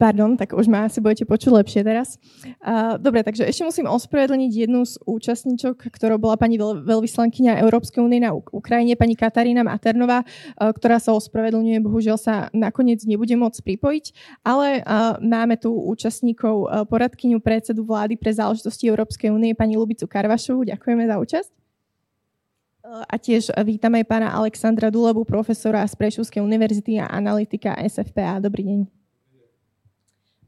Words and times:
pardon, 0.00 0.32
tak 0.40 0.56
už 0.56 0.64
ma 0.72 0.88
asi 0.88 1.04
budete 1.04 1.28
počuť 1.28 1.60
lepšie 1.60 1.84
teraz. 1.84 2.16
Dobre, 2.96 3.20
takže 3.20 3.44
ešte 3.44 3.68
musím 3.68 3.84
ospravedlniť 3.92 4.52
jednu 4.64 4.88
z 4.88 4.96
účastníčok, 5.04 5.92
ktorou 5.92 6.16
bola 6.16 6.40
pani 6.40 6.56
veľ, 6.56 6.88
veľvyslankyňa 6.88 7.60
Európskej 7.60 8.00
únie 8.00 8.24
na 8.24 8.32
Ukrajine, 8.32 8.96
pani 8.96 9.12
Katarína 9.12 9.60
Maternová, 9.60 10.24
uh, 10.24 10.72
ktorá 10.72 10.96
sa 10.96 11.12
ospravedlňuje, 11.12 11.84
bohužiaľ 11.84 12.16
sa 12.16 12.34
nakoniec 12.56 13.04
nebude 13.04 13.36
môcť 13.36 13.60
pripojiť, 13.60 14.04
ale 14.40 14.80
uh, 14.80 15.20
máme 15.20 15.60
tu 15.60 15.68
účastníkov 15.68 16.54
uh, 16.64 16.88
poradkyňu 16.88 17.36
predsedu 17.44 17.84
vlády 17.84 18.16
pre 18.16 18.32
záležitosti 18.32 18.88
Európskej 18.88 19.28
únie, 19.28 19.52
pani 19.52 19.76
Lubicu 19.76 20.08
Karvašovu. 20.08 20.64
Ďakujeme 20.72 21.04
za 21.04 21.20
účasť. 21.20 21.50
A 22.90 23.20
tiež 23.20 23.52
vítam 23.68 23.92
aj 23.92 24.08
pána 24.08 24.32
Alexandra 24.32 24.88
Dulebu, 24.88 25.22
profesora 25.28 25.84
z 25.84 25.94
Prešovskej 25.94 26.40
univerzity 26.40 26.96
a 26.98 27.12
analytika 27.12 27.76
SFPA. 27.76 28.40
Dobrý 28.40 28.64
deň. 28.66 28.99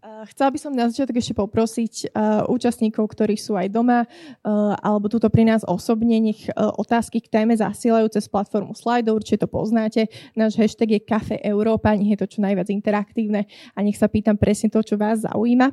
Chcela 0.02 0.50
by 0.50 0.58
som 0.58 0.74
na 0.74 0.90
začiatok 0.90 1.22
ešte 1.22 1.30
poprosiť 1.38 2.10
uh, 2.10 2.42
účastníkov, 2.50 3.06
ktorí 3.14 3.38
sú 3.38 3.54
aj 3.54 3.70
doma 3.70 4.02
uh, 4.02 4.74
alebo 4.82 5.06
tuto 5.06 5.30
pri 5.30 5.46
nás 5.46 5.62
osobne, 5.62 6.18
nech 6.18 6.50
otázky 6.58 7.22
k 7.22 7.30
téme 7.30 7.54
zasielajú 7.54 8.10
cez 8.10 8.26
platformu 8.26 8.74
Slido, 8.74 9.14
určite 9.14 9.46
to 9.46 9.48
poznáte. 9.48 10.10
Náš 10.34 10.58
hashtag 10.58 10.98
je 10.98 11.00
Kafe 11.06 11.38
Európa, 11.46 11.94
nech 11.94 12.18
je 12.18 12.18
to 12.18 12.26
čo 12.26 12.42
najviac 12.42 12.66
interaktívne 12.74 13.46
a 13.46 13.78
nech 13.78 13.94
sa 13.94 14.10
pýtam 14.10 14.34
presne 14.34 14.74
to, 14.74 14.82
čo 14.82 14.98
vás 14.98 15.22
zaujíma. 15.22 15.70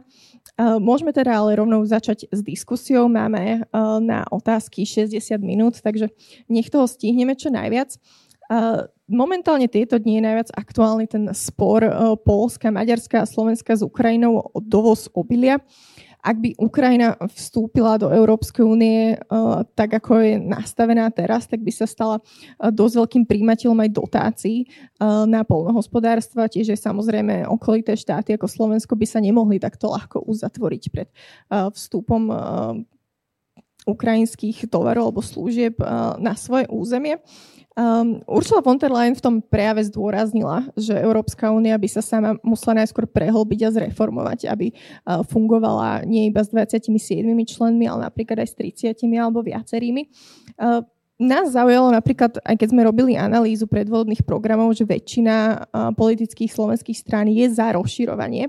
Môžeme 0.78 1.10
teda 1.10 1.42
ale 1.42 1.58
rovnou 1.58 1.82
začať 1.82 2.30
s 2.30 2.40
diskusiou. 2.46 3.10
Máme 3.10 3.66
na 4.04 4.28
otázky 4.30 4.86
60 4.86 5.18
minút, 5.42 5.82
takže 5.82 6.12
nech 6.52 6.70
toho 6.70 6.86
stihneme 6.86 7.34
čo 7.34 7.50
najviac. 7.50 7.98
Momentálne 9.10 9.66
tieto 9.66 9.98
dni 9.98 10.22
je 10.22 10.26
najviac 10.26 10.50
aktuálny 10.54 11.06
ten 11.10 11.26
spor 11.34 11.82
uh, 11.82 12.14
Polska, 12.14 12.70
Maďarska 12.70 13.26
a 13.26 13.30
Slovenska 13.30 13.74
s 13.74 13.82
Ukrajinou 13.82 14.38
o 14.54 14.58
dovoz 14.62 15.10
obilia. 15.18 15.58
Ak 16.22 16.38
by 16.38 16.54
Ukrajina 16.62 17.18
vstúpila 17.34 17.98
do 17.98 18.14
Európskej 18.14 18.62
únie 18.62 19.18
uh, 19.18 19.66
tak, 19.74 19.98
ako 19.98 20.22
je 20.22 20.34
nastavená 20.38 21.10
teraz, 21.10 21.50
tak 21.50 21.66
by 21.66 21.74
sa 21.74 21.90
stala 21.90 22.22
uh, 22.22 22.70
dosť 22.70 23.02
veľkým 23.02 23.24
príjimateľom 23.26 23.82
aj 23.82 23.90
dotácií 23.98 24.58
na 25.02 25.42
polnohospodárstva. 25.42 26.46
Tiež 26.46 26.78
samozrejme 26.78 27.50
okolité 27.50 27.98
štáty 27.98 28.38
ako 28.38 28.46
Slovensko 28.46 28.94
by 28.94 29.10
sa 29.10 29.18
nemohli 29.18 29.58
takto 29.58 29.90
ľahko 29.90 30.22
uzatvoriť 30.30 30.84
pred 30.94 31.10
vstupom 31.50 32.30
ukrajinských 33.90 34.70
tovarov 34.70 35.10
alebo 35.10 35.26
služieb 35.26 35.82
na 36.22 36.38
svoje 36.38 36.70
územie. 36.70 37.18
Um, 37.80 38.20
Ursula 38.28 38.60
von 38.60 38.76
der 38.76 38.92
Leyen 38.92 39.16
v 39.16 39.24
tom 39.24 39.36
prejave 39.40 39.80
zdôraznila, 39.88 40.68
že 40.76 40.92
Európska 41.00 41.48
únia 41.48 41.80
by 41.80 41.88
sa 41.88 42.04
sama 42.04 42.36
musela 42.44 42.84
najskôr 42.84 43.08
prehlbiť 43.08 43.60
a 43.64 43.70
zreformovať, 43.72 44.52
aby 44.52 44.76
uh, 45.08 45.24
fungovala 45.24 46.04
nie 46.04 46.28
iba 46.28 46.44
s 46.44 46.52
27 46.52 46.92
členmi, 47.24 47.88
ale 47.88 48.12
napríklad 48.12 48.44
aj 48.44 48.52
s 48.52 48.56
30 49.00 49.00
alebo 49.16 49.40
viacerými. 49.40 50.12
Uh, 50.60 50.84
nás 51.20 51.52
zaujalo 51.52 51.92
napríklad, 51.92 52.40
aj 52.48 52.56
keď 52.56 52.68
sme 52.72 52.88
robili 52.88 53.20
analýzu 53.20 53.68
predvolebných 53.68 54.24
programov, 54.24 54.72
že 54.72 54.88
väčšina 54.88 55.68
politických 56.00 56.48
slovenských 56.48 56.96
strán 56.96 57.28
je 57.28 57.44
za 57.52 57.76
rozširovanie, 57.76 58.48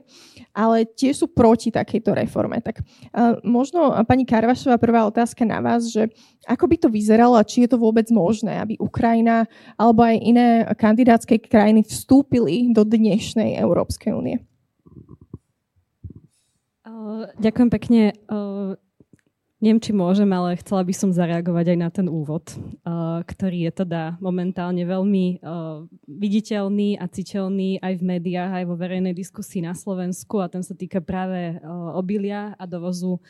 ale 0.55 0.87
tiež 0.87 1.27
sú 1.27 1.27
proti 1.27 1.75
takejto 1.75 2.15
reforme. 2.15 2.63
Tak 2.63 2.79
možno, 3.43 3.91
pani 4.07 4.23
Karvašová, 4.23 4.79
prvá 4.79 5.03
otázka 5.03 5.43
na 5.43 5.59
vás, 5.59 5.91
že 5.91 6.15
ako 6.47 6.71
by 6.71 6.77
to 6.79 6.89
vyzeralo 6.89 7.35
a 7.35 7.43
či 7.43 7.67
je 7.67 7.75
to 7.75 7.83
vôbec 7.83 8.07
možné, 8.15 8.63
aby 8.63 8.79
Ukrajina 8.79 9.51
alebo 9.75 10.07
aj 10.07 10.17
iné 10.23 10.63
kandidátske 10.79 11.43
krajiny 11.43 11.83
vstúpili 11.83 12.71
do 12.71 12.87
dnešnej 12.87 13.59
Európskej 13.59 14.15
únie? 14.15 14.39
Ďakujem 17.43 17.71
pekne. 17.75 18.15
Neviem, 19.61 19.77
či 19.77 19.93
môžem, 19.93 20.33
ale 20.33 20.57
chcela 20.57 20.81
by 20.81 20.95
som 20.97 21.13
zareagovať 21.13 21.77
aj 21.77 21.79
na 21.85 21.93
ten 21.93 22.09
úvod, 22.09 22.49
uh, 22.57 23.21
ktorý 23.29 23.69
je 23.69 23.85
teda 23.85 24.17
momentálne 24.17 24.81
veľmi 24.89 25.45
uh, 25.45 25.85
viditeľný 26.09 26.97
a 26.97 27.05
citeľný 27.05 27.77
aj 27.85 28.01
v 28.01 28.07
médiách, 28.09 28.57
aj 28.57 28.65
vo 28.65 28.81
verejnej 28.81 29.13
diskusii 29.13 29.61
na 29.61 29.77
Slovensku 29.77 30.41
a 30.41 30.49
ten 30.49 30.65
sa 30.65 30.73
týka 30.73 31.05
práve 31.05 31.61
uh, 31.61 31.93
obilia 31.93 32.57
a 32.57 32.65
dovozu 32.65 33.21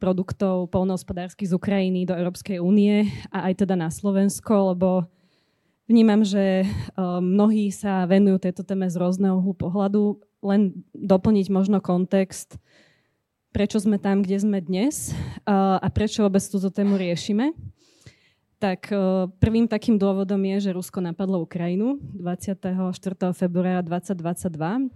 produktov 0.00 0.72
polnohospodárskych 0.72 1.52
z 1.52 1.56
Ukrajiny 1.56 2.08
do 2.08 2.16
Európskej 2.16 2.64
únie 2.64 3.04
a 3.28 3.52
aj 3.52 3.68
teda 3.68 3.76
na 3.76 3.92
Slovensko, 3.92 4.72
lebo 4.72 5.04
vnímam, 5.84 6.24
že 6.24 6.64
mnohí 6.98 7.68
sa 7.70 8.04
venujú 8.04 8.42
tejto 8.42 8.66
téme 8.66 8.90
z 8.90 9.00
rôzneho 9.00 9.38
pohľadu. 9.54 10.18
Len 10.44 10.76
doplniť 10.92 11.46
možno 11.48 11.78
kontext, 11.80 12.58
prečo 13.54 13.78
sme 13.78 14.02
tam, 14.02 14.26
kde 14.26 14.42
sme 14.42 14.58
dnes 14.58 15.14
a 15.46 15.86
prečo 15.94 16.26
vôbec 16.26 16.42
túto 16.42 16.74
tému 16.74 16.98
riešime. 16.98 17.54
Tak 18.58 18.90
e, 18.90 19.30
prvým 19.38 19.70
takým 19.70 19.94
dôvodom 19.94 20.40
je, 20.42 20.66
že 20.66 20.74
Rusko 20.74 20.98
napadlo 20.98 21.38
Ukrajinu 21.38 22.02
24. 22.18 22.74
februára 23.30 23.84
2022 23.84 24.90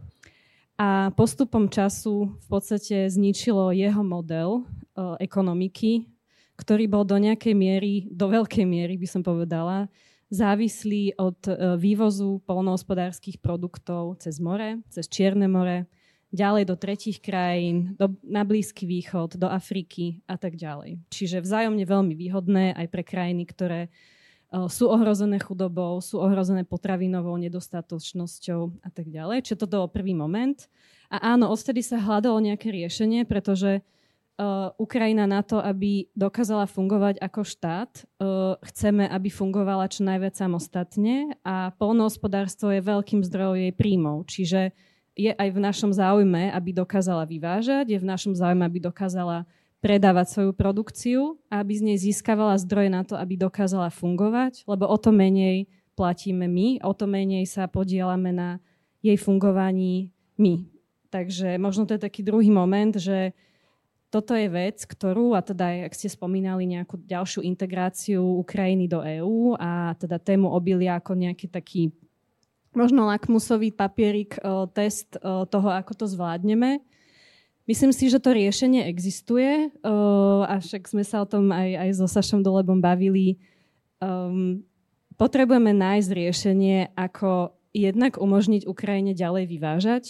a 0.79 1.13
postupom 1.15 1.69
času 1.71 2.33
v 2.39 2.47
podstate 2.49 3.07
zničilo 3.07 3.71
jeho 3.77 4.03
model 4.03 4.51
e, 4.59 5.21
ekonomiky, 5.23 6.11
ktorý 6.59 6.91
bol 6.91 7.05
do 7.07 7.21
nejakej 7.21 7.55
miery, 7.55 8.11
do 8.11 8.27
veľkej 8.27 8.67
miery 8.67 8.99
by 8.99 9.07
som 9.07 9.23
povedala, 9.23 9.87
závislý 10.29 11.17
od 11.17 11.41
vývozu 11.81 12.45
polnohospodárskych 12.45 13.41
produktov 13.41 14.21
cez 14.21 14.37
more, 14.43 14.77
cez 14.93 15.09
Čierne 15.09 15.49
more, 15.49 15.89
ďalej 16.29 16.69
do 16.69 16.77
tretich 16.77 17.19
krajín, 17.25 17.97
do, 17.97 18.13
na 18.21 18.45
Blízky 18.45 18.85
východ, 18.85 19.41
do 19.41 19.49
Afriky 19.49 20.21
a 20.29 20.37
tak 20.37 20.61
ďalej. 20.61 21.01
Čiže 21.09 21.41
vzájomne 21.41 21.85
veľmi 21.89 22.13
výhodné 22.13 22.77
aj 22.77 22.87
pre 22.93 23.01
krajiny, 23.01 23.49
ktoré 23.49 23.89
uh, 23.89 24.69
sú 24.69 24.93
ohrozené 24.93 25.41
chudobou, 25.41 26.05
sú 26.05 26.21
ohrozené 26.21 26.69
potravinovou 26.69 27.33
nedostatočnosťou 27.41 28.85
a 28.85 28.89
tak 28.93 29.09
ďalej. 29.09 29.49
Čiže 29.49 29.65
toto 29.65 29.89
bol 29.89 29.89
prvý 29.89 30.13
moment. 30.13 30.69
A 31.09 31.33
áno, 31.33 31.49
odtedy 31.49 31.81
sa 31.81 31.97
hľadalo 31.97 32.37
nejaké 32.45 32.69
riešenie, 32.69 33.25
pretože 33.25 33.81
uh, 33.81 34.69
Ukrajina 34.77 35.25
na 35.25 35.41
to, 35.41 35.57
aby 35.65 36.13
dokázala 36.13 36.69
fungovať 36.69 37.25
ako 37.25 37.41
štát, 37.41 38.05
uh, 38.21 38.61
chceme, 38.69 39.09
aby 39.09 39.33
fungovala 39.33 39.89
čo 39.89 40.05
najviac 40.05 40.37
samostatne 40.37 41.41
a 41.41 41.73
polnohospodárstvo 41.81 42.69
je 42.77 42.85
veľkým 42.85 43.25
zdrojom 43.25 43.57
jej 43.57 43.73
príjmov. 43.73 44.29
Čiže 44.29 44.77
je 45.19 45.35
aj 45.35 45.49
v 45.51 45.59
našom 45.59 45.91
záujme, 45.91 46.55
aby 46.55 46.71
dokázala 46.71 47.27
vyvážať, 47.27 47.91
je 47.91 47.99
v 47.99 48.07
našom 48.07 48.39
záujme, 48.39 48.63
aby 48.63 48.79
dokázala 48.79 49.43
predávať 49.83 50.27
svoju 50.31 50.53
produkciu 50.55 51.21
a 51.51 51.59
aby 51.59 51.75
z 51.75 51.83
nej 51.91 51.99
získavala 51.99 52.55
zdroje 52.63 52.91
na 52.91 53.03
to, 53.03 53.19
aby 53.19 53.35
dokázala 53.35 53.91
fungovať, 53.91 54.63
lebo 54.71 54.87
o 54.87 54.95
to 54.95 55.11
menej 55.11 55.67
platíme 55.99 56.47
my, 56.47 56.79
o 56.87 56.95
to 56.95 57.11
menej 57.11 57.51
sa 57.51 57.67
podielame 57.67 58.31
na 58.31 58.63
jej 59.03 59.19
fungovaní 59.19 60.15
my. 60.39 60.63
Takže 61.11 61.59
možno 61.59 61.87
to 61.87 61.99
je 61.99 62.07
taký 62.07 62.23
druhý 62.23 62.51
moment, 62.55 62.95
že 62.95 63.35
toto 64.09 64.33
je 64.33 64.49
vec, 64.49 64.79
ktorú, 64.89 65.37
a 65.37 65.45
teda 65.45 65.85
ak 65.85 65.93
ste 65.93 66.09
spomínali 66.09 66.65
nejakú 66.65 66.97
ďalšiu 67.05 67.45
integráciu 67.45 68.25
Ukrajiny 68.41 68.89
do 68.89 69.05
EÚ 69.05 69.59
a 69.61 69.93
teda 70.01 70.17
tému 70.17 70.49
obilia 70.49 70.97
ako 70.97 71.13
nejaký 71.13 71.47
taký 71.51 71.93
možno 72.77 73.09
lakmusový 73.09 73.73
papierik, 73.73 74.37
e, 74.39 74.67
test 74.73 75.17
e, 75.17 75.21
toho, 75.49 75.69
ako 75.73 75.93
to 75.95 76.07
zvládneme. 76.09 76.81
Myslím 77.69 77.93
si, 77.93 78.09
že 78.09 78.21
to 78.21 78.33
riešenie 78.33 78.89
existuje, 78.89 79.69
e, 79.69 79.93
a 80.45 80.57
však 80.61 80.89
sme 80.89 81.05
sa 81.05 81.25
o 81.25 81.27
tom 81.29 81.53
aj, 81.53 81.69
aj 81.77 81.91
so 82.01 82.07
Sašom 82.09 82.41
Dolebom 82.41 82.81
bavili. 82.81 83.37
Um, 83.99 84.63
potrebujeme 85.19 85.75
nájsť 85.75 86.11
riešenie, 86.15 86.79
ako 86.95 87.53
jednak 87.75 88.17
umožniť 88.17 88.65
Ukrajine 88.65 89.13
ďalej 89.13 89.45
vyvážať. 89.51 90.05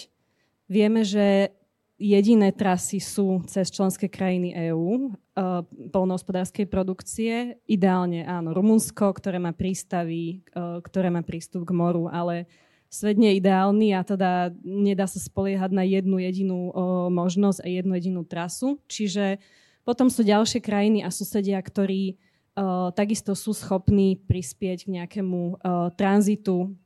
Vieme, 0.68 1.02
že 1.02 1.56
jediné 1.98 2.54
trasy 2.54 3.02
sú 3.02 3.42
cez 3.50 3.68
členské 3.74 4.06
krajiny 4.06 4.54
EÚ 4.70 5.10
uh, 5.10 5.66
polnohospodárskej 5.90 6.70
produkcie. 6.70 7.58
Ideálne 7.66 8.22
áno, 8.22 8.54
Rumunsko, 8.54 9.10
ktoré 9.18 9.42
má 9.42 9.50
prístavy, 9.50 10.46
uh, 10.54 10.78
ktoré 10.78 11.10
má 11.10 11.26
prístup 11.26 11.66
k 11.66 11.74
moru, 11.74 12.06
ale 12.06 12.46
svet 12.86 13.18
nie 13.18 13.34
je 13.34 13.42
ideálny 13.42 13.92
a 13.98 14.06
teda 14.06 14.54
nedá 14.62 15.04
sa 15.10 15.18
spoliehať 15.18 15.74
na 15.74 15.84
jednu 15.84 16.22
jedinú 16.22 16.70
uh, 16.70 17.10
možnosť 17.10 17.66
a 17.66 17.68
jednu 17.68 17.92
jedinú 17.98 18.22
trasu. 18.22 18.78
Čiže 18.86 19.42
potom 19.82 20.06
sú 20.06 20.22
ďalšie 20.22 20.62
krajiny 20.62 21.02
a 21.02 21.10
susedia, 21.10 21.58
ktorí 21.58 22.14
uh, 22.14 22.94
takisto 22.94 23.34
sú 23.34 23.50
schopní 23.50 24.14
prispieť 24.22 24.86
k 24.86 24.92
nejakému 25.02 25.66
tranzitu 25.98 26.78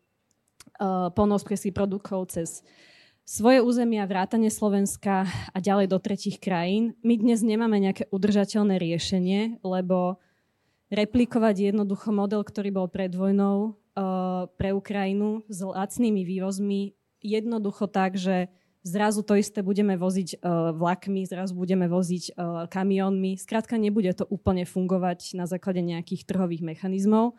uh, 0.80 1.12
polnohospodárských 1.12 1.76
produktov 1.76 2.32
cez 2.32 2.64
svoje 3.32 3.64
územia, 3.64 4.04
vrátane 4.04 4.52
Slovenska 4.52 5.24
a 5.24 5.56
ďalej 5.56 5.88
do 5.88 5.96
tretich 5.96 6.36
krajín. 6.36 6.92
My 7.00 7.16
dnes 7.16 7.40
nemáme 7.40 7.80
nejaké 7.80 8.04
udržateľné 8.12 8.76
riešenie, 8.76 9.64
lebo 9.64 10.20
replikovať 10.92 11.72
jednoducho 11.72 12.12
model, 12.12 12.44
ktorý 12.44 12.68
bol 12.68 12.92
pred 12.92 13.08
vojnou 13.08 13.72
uh, 13.72 14.52
pre 14.60 14.76
Ukrajinu 14.76 15.48
s 15.48 15.64
lacnými 15.64 16.28
vývozmi 16.28 16.92
jednoducho 17.24 17.88
tak, 17.88 18.20
že 18.20 18.52
zrazu 18.84 19.24
to 19.24 19.40
isté 19.40 19.64
budeme 19.64 19.96
voziť 19.96 20.36
uh, 20.36 20.76
vlakmi, 20.76 21.24
zrazu 21.24 21.56
budeme 21.56 21.88
voziť 21.88 22.36
uh, 22.36 22.68
kamionmi. 22.68 23.40
Skrátka 23.40 23.80
nebude 23.80 24.12
to 24.12 24.28
úplne 24.28 24.68
fungovať 24.68 25.40
na 25.40 25.48
základe 25.48 25.80
nejakých 25.80 26.28
trhových 26.28 26.60
mechanizmov. 26.60 27.32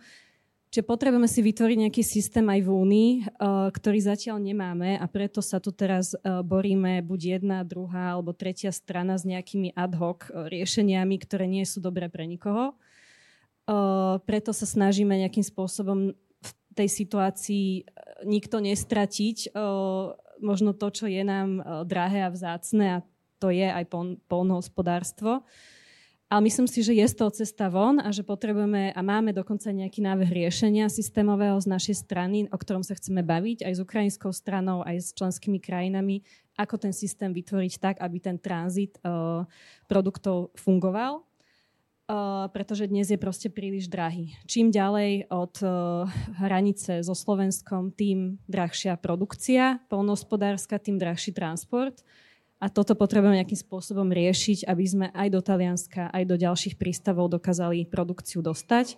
Čiže 0.73 0.89
potrebujeme 0.89 1.29
si 1.29 1.45
vytvoriť 1.45 1.77
nejaký 1.85 2.01
systém 2.01 2.41
aj 2.49 2.65
v 2.65 2.69
Únii, 2.73 3.11
uh, 3.37 3.69
ktorý 3.69 4.01
zatiaľ 4.01 4.41
nemáme 4.41 4.97
a 4.97 5.05
preto 5.05 5.37
sa 5.37 5.61
tu 5.61 5.69
teraz 5.69 6.17
uh, 6.17 6.41
boríme 6.41 6.97
buď 7.05 7.37
jedna, 7.37 7.61
druhá 7.61 8.17
alebo 8.17 8.33
tretia 8.33 8.73
strana 8.73 9.13
s 9.13 9.21
nejakými 9.21 9.77
ad 9.77 9.93
hoc 9.93 10.33
uh, 10.33 10.49
riešeniami, 10.49 11.21
ktoré 11.21 11.45
nie 11.45 11.61
sú 11.69 11.77
dobré 11.77 12.09
pre 12.09 12.25
nikoho. 12.25 12.73
Preto 14.27 14.51
sa 14.51 14.67
snažíme 14.67 15.15
nejakým 15.23 15.45
spôsobom 15.45 16.11
v 16.19 16.49
tej 16.75 16.89
situácii 16.91 17.87
nikto 18.27 18.59
nestratiť. 18.59 19.55
Možno 20.43 20.75
to, 20.75 20.91
čo 20.91 21.07
je 21.07 21.23
nám 21.23 21.63
drahé 21.87 22.27
a 22.27 22.33
vzácne 22.33 22.99
a 22.99 22.99
to 23.39 23.55
je 23.55 23.63
aj 23.63 23.87
polnohospodárstvo. 24.27 25.47
Ale 26.33 26.49
myslím 26.49 26.65
si, 26.65 26.81
že 26.81 26.97
je 26.97 27.05
toho 27.13 27.29
cesta 27.29 27.69
von 27.69 28.01
a 28.01 28.09
že 28.09 28.25
potrebujeme 28.25 28.89
a 28.89 29.01
máme 29.05 29.29
dokonca 29.37 29.69
nejaký 29.69 30.01
návrh 30.01 30.33
riešenia 30.33 30.89
systémového 30.89 31.61
z 31.61 31.69
našej 31.69 32.09
strany, 32.09 32.49
o 32.49 32.57
ktorom 32.57 32.81
sa 32.81 32.97
chceme 32.97 33.21
baviť 33.21 33.61
aj 33.61 33.73
s 33.77 33.83
ukrajinskou 33.85 34.33
stranou, 34.33 34.81
aj 34.81 34.97
s 34.97 35.13
členskými 35.13 35.61
krajinami, 35.61 36.25
ako 36.57 36.81
ten 36.81 36.89
systém 36.89 37.29
vytvoriť 37.29 37.73
tak, 37.77 37.95
aby 38.01 38.17
ten 38.17 38.41
tranzit 38.41 38.97
uh, 39.05 39.45
produktov 39.85 40.49
fungoval 40.57 41.21
Uh, 42.03 42.51
pretože 42.51 42.91
dnes 42.91 43.07
je 43.07 43.15
proste 43.15 43.47
príliš 43.47 43.87
drahý. 43.87 44.35
Čím 44.43 44.75
ďalej 44.75 45.31
od 45.31 45.55
uh, 45.63 46.03
hranice 46.35 46.99
so 46.99 47.15
Slovenskom, 47.15 47.95
tým 47.95 48.43
drahšia 48.43 48.99
produkcia 48.99 49.79
polnohospodárska, 49.87 50.83
tým 50.83 50.99
drahší 50.99 51.31
transport. 51.31 52.03
A 52.63 52.71
toto 52.71 52.95
potrebujeme 52.95 53.43
nejakým 53.43 53.59
spôsobom 53.59 54.07
riešiť, 54.07 54.71
aby 54.71 54.85
sme 54.87 55.07
aj 55.11 55.27
do 55.35 55.43
Talianska, 55.43 56.07
aj 56.15 56.23
do 56.23 56.39
ďalších 56.39 56.79
prístavov 56.79 57.27
dokázali 57.27 57.83
produkciu 57.91 58.39
dostať. 58.39 58.95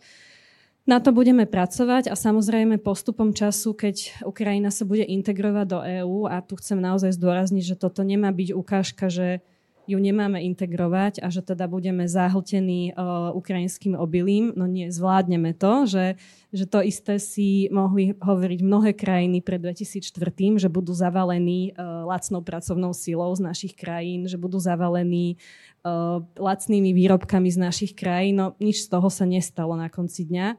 Na 0.86 1.02
to 1.02 1.10
budeme 1.10 1.50
pracovať 1.50 2.14
a 2.14 2.14
samozrejme 2.14 2.78
postupom 2.78 3.34
času, 3.34 3.74
keď 3.74 4.22
Ukrajina 4.22 4.70
sa 4.70 4.86
bude 4.86 5.02
integrovať 5.02 5.66
do 5.66 5.80
EÚ, 5.82 6.30
a 6.30 6.46
tu 6.46 6.54
chcem 6.62 6.78
naozaj 6.78 7.18
zdôrazniť, 7.18 7.74
že 7.74 7.82
toto 7.82 8.06
nemá 8.06 8.30
byť 8.30 8.54
ukážka, 8.54 9.10
že 9.10 9.42
ju 9.86 9.98
nemáme 10.02 10.42
integrovať 10.42 11.22
a 11.22 11.30
že 11.30 11.46
teda 11.46 11.70
budeme 11.70 12.10
zahltení 12.10 12.94
uh, 12.94 13.32
ukrajinským 13.38 13.94
obilím. 13.94 14.52
No 14.58 14.66
nie, 14.66 14.90
zvládneme 14.90 15.54
to, 15.54 15.86
že, 15.86 16.06
že 16.50 16.66
to 16.66 16.82
isté 16.82 17.22
si 17.22 17.70
mohli 17.70 18.18
hovoriť 18.18 18.60
mnohé 18.66 18.92
krajiny 18.98 19.46
pred 19.46 19.62
2004, 19.62 20.10
že 20.58 20.70
budú 20.70 20.92
zavalení 20.92 21.74
uh, 21.74 22.06
lacnou 22.10 22.42
pracovnou 22.42 22.92
silou 22.98 23.30
z 23.38 23.42
našich 23.46 23.74
krajín, 23.78 24.26
že 24.26 24.42
budú 24.42 24.58
zavalení 24.58 25.38
uh, 25.86 26.26
lacnými 26.36 26.92
výrobkami 26.92 27.50
z 27.54 27.58
našich 27.62 27.94
krajín. 27.94 28.42
No 28.42 28.46
nič 28.58 28.86
z 28.86 28.92
toho 28.92 29.08
sa 29.14 29.30
nestalo 29.30 29.78
na 29.78 29.88
konci 29.88 30.26
dňa. 30.26 30.58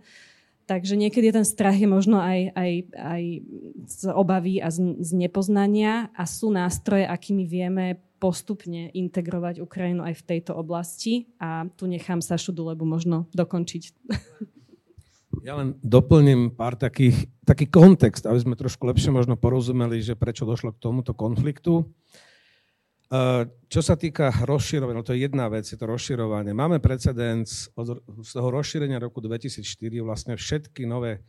Takže 0.66 0.98
niekedy 0.98 1.30
ten 1.30 1.46
strach 1.46 1.78
je 1.78 1.86
možno 1.86 2.18
aj, 2.18 2.50
aj, 2.58 2.72
aj 2.98 3.22
z 3.86 4.00
obavy 4.10 4.58
a 4.58 4.66
z, 4.66 4.98
z 4.98 5.14
nepoznania 5.14 6.10
a 6.10 6.26
sú 6.26 6.50
nástroje, 6.50 7.06
akými 7.06 7.46
vieme 7.46 8.02
postupne 8.16 8.88
integrovať 8.92 9.60
Ukrajinu 9.60 10.02
aj 10.04 10.14
v 10.20 10.26
tejto 10.26 10.56
oblasti 10.56 11.28
a 11.36 11.68
tu 11.76 11.84
nechám 11.84 12.24
Sašu 12.24 12.52
Dulebu 12.52 12.84
možno 12.88 13.28
dokončiť. 13.32 13.82
Ja 15.44 15.54
len 15.62 15.76
doplním 15.84 16.58
pár 16.58 16.74
takých, 16.74 17.28
taký 17.44 17.68
kontext, 17.68 18.26
aby 18.26 18.40
sme 18.40 18.58
trošku 18.58 18.82
lepšie 18.88 19.14
možno 19.14 19.38
porozumeli, 19.38 20.00
že 20.02 20.18
prečo 20.18 20.42
došlo 20.42 20.74
k 20.74 20.82
tomuto 20.82 21.12
konfliktu. 21.12 21.86
Čo 23.70 23.80
sa 23.84 23.94
týka 23.94 24.32
rozširovania, 24.42 24.98
no 24.98 25.06
to 25.06 25.14
je 25.14 25.22
jedna 25.28 25.46
vec, 25.46 25.62
je 25.62 25.78
to 25.78 25.86
rozširovanie. 25.86 26.50
Máme 26.50 26.82
precedens 26.82 27.70
od, 27.78 28.02
z 28.26 28.30
toho 28.34 28.48
rozšírenia 28.50 28.98
roku 28.98 29.22
2004, 29.22 29.62
vlastne 30.02 30.34
všetky 30.34 30.82
nové 30.82 31.22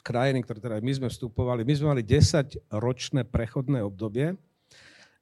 krajiny, 0.00 0.40
ktoré 0.40 0.58
teda 0.64 0.80
my 0.80 0.92
sme 0.96 1.08
vstupovali, 1.12 1.68
my 1.68 1.74
sme 1.76 1.86
mali 1.92 2.02
10-ročné 2.06 3.28
prechodné 3.28 3.84
obdobie 3.84 4.40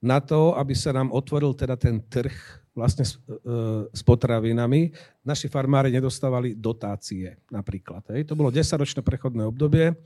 na 0.03 0.21
to, 0.21 0.55
aby 0.57 0.77
sa 0.77 0.93
nám 0.93 1.13
otvoril 1.13 1.57
teda 1.57 1.77
ten 1.77 2.01
trh 2.05 2.35
vlastne 2.77 3.09
s, 3.09 3.17
e, 3.25 3.89
s 3.89 4.01
potravinami. 4.05 4.93
Naši 5.25 5.49
farmári 5.49 5.89
nedostávali 5.89 6.53
dotácie 6.53 7.41
napríklad. 7.49 8.05
Hej. 8.13 8.29
To 8.29 8.37
bolo 8.37 8.53
10-ročné 8.53 9.01
prechodné 9.01 9.49
obdobie. 9.49 9.97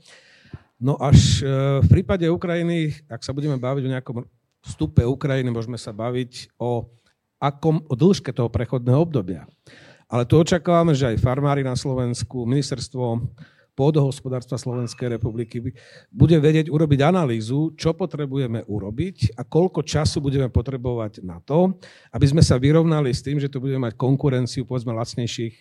No 0.79 0.95
až 0.95 1.43
e, 1.43 1.83
v 1.83 1.87
prípade 1.91 2.23
Ukrajiny, 2.31 2.95
ak 3.11 3.21
sa 3.21 3.35
budeme 3.35 3.59
baviť 3.59 3.83
o 3.83 3.93
nejakom 3.93 4.17
vstupe 4.61 5.01
Ukrajiny 5.01 5.49
môžeme 5.49 5.77
sa 5.77 5.89
baviť 5.89 6.53
o, 6.61 6.85
akom, 7.41 7.81
o 7.89 7.93
dĺžke 7.97 8.29
toho 8.31 8.47
prechodného 8.47 9.01
obdobia. 9.01 9.49
Ale 10.11 10.27
tu 10.27 10.37
očakávame, 10.37 10.93
že 10.93 11.15
aj 11.15 11.23
farmári 11.23 11.63
na 11.65 11.73
Slovensku, 11.73 12.43
ministerstvo 12.43 13.25
pôdohospodárstva 13.81 14.61
Slovenskej 14.61 15.17
republiky 15.17 15.73
bude 16.13 16.37
vedieť 16.37 16.69
urobiť 16.69 17.01
analýzu, 17.01 17.73
čo 17.73 17.97
potrebujeme 17.97 18.61
urobiť 18.69 19.33
a 19.33 19.41
koľko 19.41 19.81
času 19.81 20.21
budeme 20.21 20.53
potrebovať 20.53 21.25
na 21.25 21.41
to, 21.41 21.81
aby 22.13 22.25
sme 22.29 22.45
sa 22.45 22.61
vyrovnali 22.61 23.09
s 23.09 23.25
tým, 23.25 23.41
že 23.41 23.49
tu 23.49 23.57
budeme 23.57 23.89
mať 23.89 23.97
konkurenciu 23.97 24.69
povedzme 24.69 24.93
lacnejších 24.93 25.55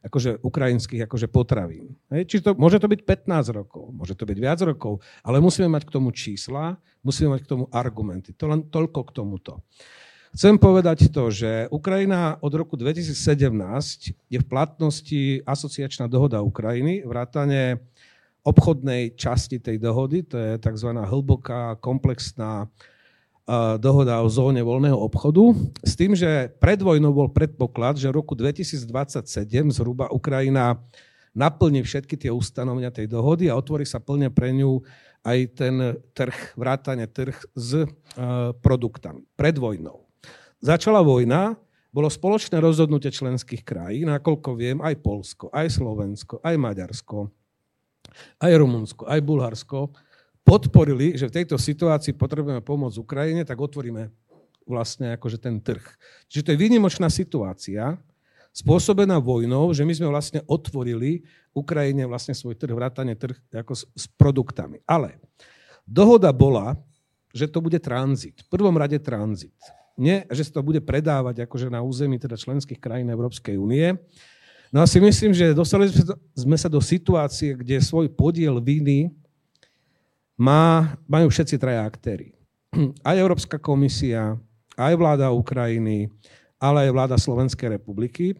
akože 0.00 0.40
ukrajinských 0.40 1.04
akože 1.04 1.28
potravín. 1.28 1.92
Čiže 2.08 2.50
to, 2.50 2.50
môže 2.56 2.80
to 2.80 2.88
byť 2.88 3.00
15 3.04 3.52
rokov, 3.52 3.92
môže 3.92 4.16
to 4.16 4.24
byť 4.24 4.38
viac 4.40 4.58
rokov, 4.64 5.04
ale 5.20 5.44
musíme 5.44 5.68
mať 5.68 5.86
k 5.86 5.94
tomu 5.94 6.08
čísla, 6.10 6.80
musíme 7.04 7.36
mať 7.36 7.44
k 7.44 7.50
tomu 7.52 7.64
argumenty. 7.68 8.32
To 8.40 8.48
len 8.48 8.66
toľko 8.72 9.12
k 9.12 9.14
tomuto. 9.14 9.60
Chcem 10.30 10.62
povedať 10.62 11.10
to, 11.10 11.26
že 11.34 11.66
Ukrajina 11.74 12.38
od 12.38 12.54
roku 12.54 12.78
2017 12.78 13.18
je 14.14 14.38
v 14.38 14.46
platnosti 14.46 15.42
asociačná 15.42 16.06
dohoda 16.06 16.38
Ukrajiny, 16.38 17.02
vrátane 17.02 17.82
obchodnej 18.46 19.18
časti 19.18 19.58
tej 19.58 19.82
dohody, 19.82 20.22
to 20.22 20.38
je 20.38 20.52
tzv. 20.62 20.90
hlboká, 20.94 21.76
komplexná 21.82 22.70
dohoda 23.82 24.22
o 24.22 24.30
zóne 24.30 24.62
voľného 24.62 24.94
obchodu, 24.94 25.50
s 25.82 25.98
tým, 25.98 26.14
že 26.14 26.54
pred 26.62 26.78
vojnou 26.78 27.10
bol 27.10 27.26
predpoklad, 27.26 27.98
že 27.98 28.06
v 28.06 28.22
roku 28.22 28.38
2027 28.38 28.86
zhruba 29.74 30.06
Ukrajina 30.14 30.78
naplní 31.34 31.82
všetky 31.82 32.14
tie 32.14 32.30
ustanovenia 32.30 32.94
tej 32.94 33.10
dohody 33.10 33.50
a 33.50 33.58
otvorí 33.58 33.82
sa 33.82 33.98
plne 33.98 34.30
pre 34.30 34.54
ňu 34.54 34.78
aj 35.26 35.38
ten 35.58 35.74
trh, 36.14 36.54
vrátane 36.54 37.10
trh 37.10 37.34
s 37.58 37.82
produktami. 38.62 39.26
Pred 39.34 39.58
vojnou. 39.58 40.09
Začala 40.60 41.00
vojna, 41.00 41.56
bolo 41.88 42.12
spoločné 42.12 42.60
rozhodnutie 42.60 43.08
členských 43.08 43.64
krajín, 43.64 44.12
nakoľko 44.12 44.60
viem, 44.60 44.78
aj 44.84 45.00
Polsko, 45.00 45.48
aj 45.48 45.72
Slovensko, 45.72 46.36
aj 46.44 46.54
Maďarsko, 46.60 47.32
aj 48.44 48.52
Rumunsko, 48.60 49.08
aj 49.08 49.20
Bulharsko, 49.24 49.88
podporili, 50.44 51.16
že 51.16 51.32
v 51.32 51.36
tejto 51.40 51.56
situácii 51.56 52.12
potrebujeme 52.12 52.60
pomôcť 52.60 53.00
Ukrajine, 53.00 53.42
tak 53.48 53.56
otvoríme 53.56 54.12
vlastne 54.68 55.16
akože 55.16 55.40
ten 55.40 55.56
trh. 55.64 55.82
Čiže 56.28 56.44
to 56.44 56.52
je 56.52 56.62
výnimočná 56.62 57.08
situácia, 57.08 57.96
spôsobená 58.52 59.16
vojnou, 59.16 59.72
že 59.72 59.88
my 59.88 59.96
sme 59.96 60.12
vlastne 60.12 60.44
otvorili 60.44 61.24
Ukrajine 61.56 62.04
vlastne 62.04 62.36
svoj 62.36 62.54
trh, 62.60 62.76
vrátane 62.76 63.16
trh 63.16 63.34
ako 63.48 63.72
s, 63.72 63.88
s 63.96 64.04
produktami. 64.12 64.84
Ale 64.84 65.16
dohoda 65.88 66.28
bola, 66.36 66.76
že 67.32 67.48
to 67.48 67.64
bude 67.64 67.80
tranzit. 67.80 68.44
V 68.44 68.48
prvom 68.52 68.76
rade 68.76 69.00
tranzit. 69.00 69.56
Nie, 70.00 70.24
že 70.32 70.48
sa 70.48 70.56
to 70.56 70.64
bude 70.64 70.80
predávať 70.80 71.44
akože 71.44 71.68
na 71.68 71.84
území 71.84 72.16
teda 72.16 72.40
členských 72.40 72.80
krajín 72.80 73.12
Európskej 73.12 73.60
únie. 73.60 73.92
No 74.72 74.80
a 74.80 74.88
si 74.88 74.96
myslím, 74.96 75.36
že 75.36 75.52
dostali 75.52 75.92
sme 76.32 76.56
sa 76.56 76.72
do 76.72 76.80
situácie, 76.80 77.52
kde 77.52 77.84
svoj 77.84 78.08
podiel 78.08 78.56
viny 78.64 79.12
má, 80.40 80.96
majú 81.04 81.28
všetci 81.28 81.60
traja 81.60 81.84
aktéry. 81.84 82.32
Aj 83.08 83.12
Európska 83.12 83.60
komisia, 83.60 84.40
aj 84.80 84.96
vláda 84.96 85.28
Ukrajiny, 85.28 86.08
ale 86.56 86.88
aj 86.88 86.90
vláda 86.96 87.16
Slovenskej 87.20 87.76
republiky, 87.76 88.32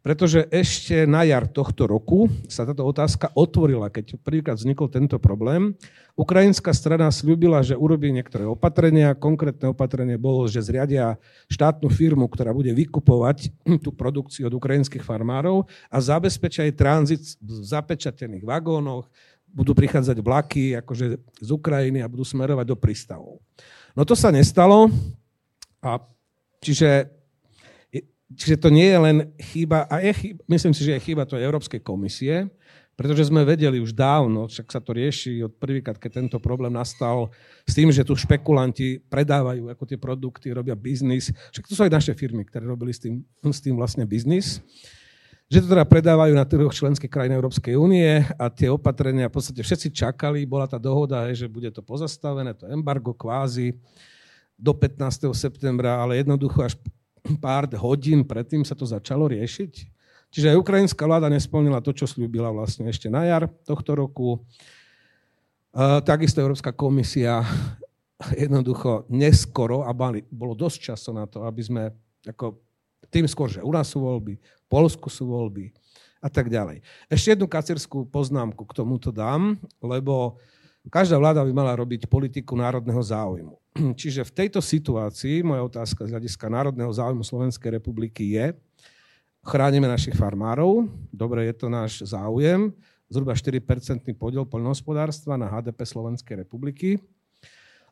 pretože 0.00 0.48
ešte 0.48 1.04
na 1.04 1.28
jar 1.28 1.44
tohto 1.44 1.84
roku 1.84 2.32
sa 2.48 2.64
táto 2.64 2.84
otázka 2.88 3.28
otvorila, 3.36 3.92
keď 3.92 4.16
prvýkrát 4.24 4.56
vznikol 4.56 4.88
tento 4.88 5.20
problém. 5.20 5.76
Ukrajinská 6.16 6.72
strana 6.72 7.12
slúbila, 7.12 7.60
že 7.60 7.76
urobí 7.76 8.08
niektoré 8.08 8.48
opatrenia. 8.48 9.12
Konkrétne 9.12 9.76
opatrenie 9.76 10.16
bolo, 10.16 10.48
že 10.48 10.64
zriadia 10.64 11.20
štátnu 11.52 11.92
firmu, 11.92 12.24
ktorá 12.32 12.56
bude 12.56 12.72
vykupovať 12.72 13.52
tú 13.84 13.92
produkciu 13.92 14.48
od 14.48 14.56
ukrajinských 14.56 15.04
farmárov 15.04 15.68
a 15.92 15.96
zabezpečia 16.00 16.64
aj 16.64 16.76
tranzit 16.76 17.22
v 17.36 17.60
zapečatených 17.60 18.44
vagónoch, 18.44 19.04
budú 19.50 19.74
prichádzať 19.74 20.16
vlaky 20.22 20.78
akože 20.78 21.06
z 21.42 21.50
Ukrajiny 21.50 22.00
a 22.00 22.10
budú 22.10 22.22
smerovať 22.22 22.66
do 22.70 22.76
prístavov. 22.78 23.42
No 23.98 24.06
to 24.06 24.14
sa 24.14 24.30
nestalo, 24.30 24.86
a 25.82 25.98
čiže, 26.62 27.08
čiže 28.34 28.56
to 28.60 28.68
nie 28.70 28.86
je 28.86 28.98
len 28.98 29.16
chyba, 29.38 29.86
a 29.90 30.02
je 30.02 30.12
chyba, 30.12 30.38
myslím 30.46 30.72
si, 30.74 30.82
že 30.86 30.94
je 30.96 31.04
chyba 31.12 31.26
to 31.26 31.38
Európskej 31.38 31.82
komisie, 31.82 32.50
pretože 32.94 33.32
sme 33.32 33.48
vedeli 33.48 33.80
už 33.80 33.96
dávno, 33.96 34.44
však 34.44 34.68
sa 34.68 34.76
to 34.76 34.92
rieši 34.92 35.40
od 35.40 35.56
prvýkrát, 35.56 35.96
keď 35.96 36.20
tento 36.20 36.36
problém 36.36 36.76
nastal 36.76 37.32
s 37.64 37.72
tým, 37.72 37.88
že 37.88 38.04
tu 38.04 38.12
špekulanti 38.12 39.00
predávajú 39.08 39.72
ako 39.72 39.84
tie 39.88 39.96
produkty, 39.96 40.52
robia 40.52 40.76
biznis. 40.76 41.32
Však 41.32 41.64
to 41.64 41.72
sú 41.72 41.80
aj 41.88 41.96
naše 41.96 42.12
firmy, 42.12 42.44
ktoré 42.44 42.68
robili 42.68 42.92
s 42.92 43.00
tým, 43.00 43.24
s 43.40 43.60
tým 43.64 43.80
vlastne 43.80 44.04
biznis 44.04 44.60
že 45.50 45.66
to 45.66 45.74
teda 45.74 45.82
predávajú 45.82 46.30
na 46.30 46.46
trhoch 46.46 46.70
členských 46.70 47.10
krajín 47.10 47.34
Európskej 47.34 47.74
únie 47.74 48.22
a 48.38 48.46
tie 48.46 48.70
opatrenia 48.70 49.26
v 49.26 49.34
podstate 49.34 49.66
všetci 49.66 49.90
čakali, 49.90 50.46
bola 50.46 50.70
tá 50.70 50.78
dohoda, 50.78 51.26
že 51.34 51.50
bude 51.50 51.66
to 51.74 51.82
pozastavené, 51.82 52.54
to 52.54 52.70
embargo 52.70 53.10
kvázi 53.10 53.74
do 54.54 54.70
15. 54.70 55.26
septembra, 55.34 55.98
ale 55.98 56.22
jednoducho 56.22 56.62
až 56.62 56.78
pár 57.36 57.70
hodín 57.78 58.26
predtým 58.26 58.64
sa 58.64 58.74
to 58.74 58.88
začalo 58.88 59.28
riešiť. 59.30 59.72
Čiže 60.30 60.54
aj 60.54 60.60
ukrajinská 60.62 61.10
vláda 61.10 61.26
nesplnila 61.26 61.82
to, 61.82 61.90
čo 61.90 62.06
slúbila 62.06 62.54
vlastne 62.54 62.86
ešte 62.86 63.10
na 63.10 63.26
jar 63.26 63.50
tohto 63.66 63.98
roku. 63.98 64.46
Takisto 66.06 66.38
Európska 66.38 66.70
komisia 66.70 67.42
jednoducho 68.38 69.10
neskoro, 69.10 69.82
a 69.82 69.90
bolo 70.30 70.54
dosť 70.54 70.78
času 70.94 71.10
na 71.14 71.26
to, 71.26 71.42
aby 71.42 71.62
sme 71.66 71.82
ako 72.26 72.62
tým 73.10 73.26
skôr, 73.26 73.50
že 73.50 73.62
u 73.64 73.70
nás 73.74 73.90
sú 73.90 74.06
voľby, 74.06 74.38
v 74.38 74.66
Polsku 74.70 75.10
sú 75.10 75.30
voľby 75.34 75.74
a 76.22 76.28
tak 76.30 76.46
ďalej. 76.46 76.84
Ešte 77.10 77.34
jednu 77.34 77.50
kacerskú 77.50 78.06
poznámku 78.06 78.62
k 78.70 78.76
tomuto 78.76 79.10
dám, 79.10 79.58
lebo 79.82 80.38
každá 80.92 81.18
vláda 81.18 81.42
by 81.42 81.52
mala 81.52 81.74
robiť 81.74 82.06
politiku 82.06 82.54
národného 82.54 83.02
záujmu. 83.02 83.56
Čiže 84.00 84.26
v 84.26 84.34
tejto 84.34 84.60
situácii 84.62 85.46
moja 85.46 85.62
otázka 85.66 86.06
z 86.06 86.12
hľadiska 86.16 86.46
národného 86.50 86.90
záujmu 86.90 87.22
Slovenskej 87.22 87.78
republiky 87.78 88.34
je, 88.38 88.54
Chránime 89.40 89.88
našich 89.88 90.12
farmárov, 90.20 90.84
dobre, 91.08 91.48
je 91.48 91.54
to 91.56 91.72
náš 91.72 92.04
záujem, 92.04 92.76
zhruba 93.08 93.32
4-percentný 93.32 94.12
podiel 94.12 94.44
poľnohospodárstva 94.44 95.40
na 95.40 95.48
HDP 95.48 95.80
Slovenskej 95.88 96.44
republiky. 96.44 97.00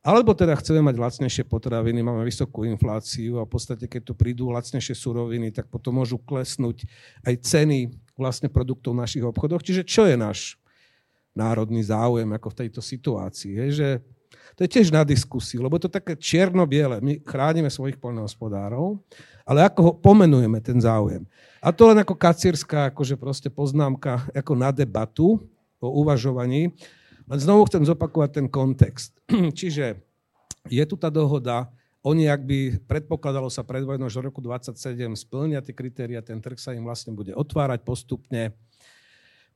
Alebo 0.04 0.37
teda 0.37 0.54
chceme 0.61 0.85
mať 0.85 1.00
lacnejšie 1.00 1.49
potraviny, 1.49 2.04
máme 2.04 2.23
vysokú 2.23 2.68
infláciu 2.68 3.40
a 3.40 3.49
v 3.49 3.50
podstate, 3.50 3.88
keď 3.88 4.02
tu 4.06 4.12
prídu 4.12 4.52
lacnejšie 4.52 4.92
suroviny, 4.92 5.49
tak 5.49 5.73
potom 5.73 5.97
môžu 5.97 6.20
klesnúť 6.20 6.85
aj 7.25 7.35
ceny 7.40 7.97
vlastne 8.14 8.52
produktov 8.52 8.92
v 8.92 9.02
našich 9.08 9.25
obchodoch. 9.25 9.64
Čiže 9.64 9.88
čo 9.88 10.04
je 10.04 10.20
náš 10.20 10.61
národný 11.32 11.80
záujem 11.80 12.28
ako 12.28 12.52
v 12.52 12.58
tejto 12.61 12.80
situácii? 12.85 13.56
Je, 13.56 13.66
že 13.73 13.88
to 14.58 14.66
je 14.66 14.75
tiež 14.75 14.90
na 14.90 15.06
diskusiu, 15.06 15.62
lebo 15.62 15.78
to 15.78 15.87
také 15.87 16.18
čierno-biele. 16.18 16.99
My 16.99 17.23
chránime 17.23 17.70
svojich 17.70 17.97
poľnohospodárov, 18.02 18.99
ale 19.47 19.62
ako 19.64 19.80
ho 19.80 19.92
pomenujeme 19.94 20.58
ten 20.58 20.82
záujem. 20.82 21.23
A 21.62 21.70
to 21.70 21.90
len 21.90 22.02
ako 22.02 22.18
kacierská 22.18 22.90
akože 22.90 23.14
proste 23.14 23.49
poznámka 23.49 24.26
ako 24.35 24.52
na 24.58 24.75
debatu 24.75 25.38
o 25.78 25.88
uvažovaní. 26.02 26.75
Len 27.28 27.38
znovu 27.38 27.70
chcem 27.70 27.87
zopakovať 27.87 28.30
ten 28.42 28.47
kontext. 28.50 29.14
Čiže 29.58 30.02
je 30.66 30.85
tu 30.85 30.99
tá 30.99 31.06
dohoda, 31.06 31.70
oni, 32.02 32.30
ak 32.30 32.42
by 32.47 32.58
predpokladalo 32.87 33.50
sa 33.50 33.66
pred 33.66 33.82
vojnou, 33.82 34.06
že 34.06 34.23
v 34.23 34.30
roku 34.30 34.40
27 34.42 34.75
splnia 35.18 35.62
tie 35.62 35.75
kritéria, 35.75 36.23
ten 36.23 36.38
trh 36.38 36.56
sa 36.56 36.70
im 36.73 36.87
vlastne 36.87 37.11
bude 37.12 37.35
otvárať 37.35 37.82
postupne 37.82 38.54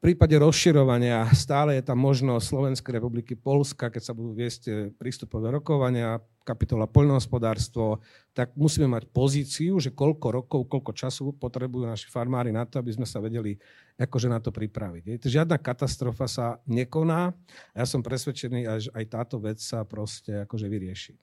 prípade 0.03 0.35
rozširovania 0.35 1.31
stále 1.31 1.79
je 1.79 1.87
tam 1.87 2.03
možnosť 2.03 2.43
Slovenskej 2.43 2.99
republiky, 2.99 3.39
Polska, 3.39 3.87
keď 3.87 4.03
sa 4.03 4.13
budú 4.13 4.35
viesť 4.35 4.63
eh, 4.67 4.75
prístupové 4.91 5.55
rokovania, 5.55 6.19
kapitola 6.43 6.91
poľnohospodárstvo, 6.91 8.03
tak 8.35 8.51
musíme 8.59 8.91
mať 8.91 9.07
pozíciu, 9.15 9.79
že 9.79 9.95
koľko 9.95 10.43
rokov, 10.43 10.61
koľko 10.67 10.91
času 10.91 11.31
potrebujú 11.39 11.87
naši 11.87 12.11
farmári 12.11 12.51
na 12.51 12.67
to, 12.67 12.83
aby 12.83 12.91
sme 12.91 13.07
sa 13.07 13.23
vedeli 13.23 13.55
akože 13.95 14.27
na 14.27 14.43
to 14.43 14.51
pripraviť. 14.51 15.23
Žiadna 15.23 15.63
katastrofa 15.63 16.27
sa 16.27 16.59
nekoná 16.67 17.31
ja 17.73 17.85
som 17.87 18.03
presvedčený, 18.03 18.61
že 18.83 18.91
aj 18.91 19.05
táto 19.07 19.39
vec 19.39 19.63
sa 19.63 19.87
proste 19.87 20.43
akože 20.43 20.67
vyrieši. 20.67 21.15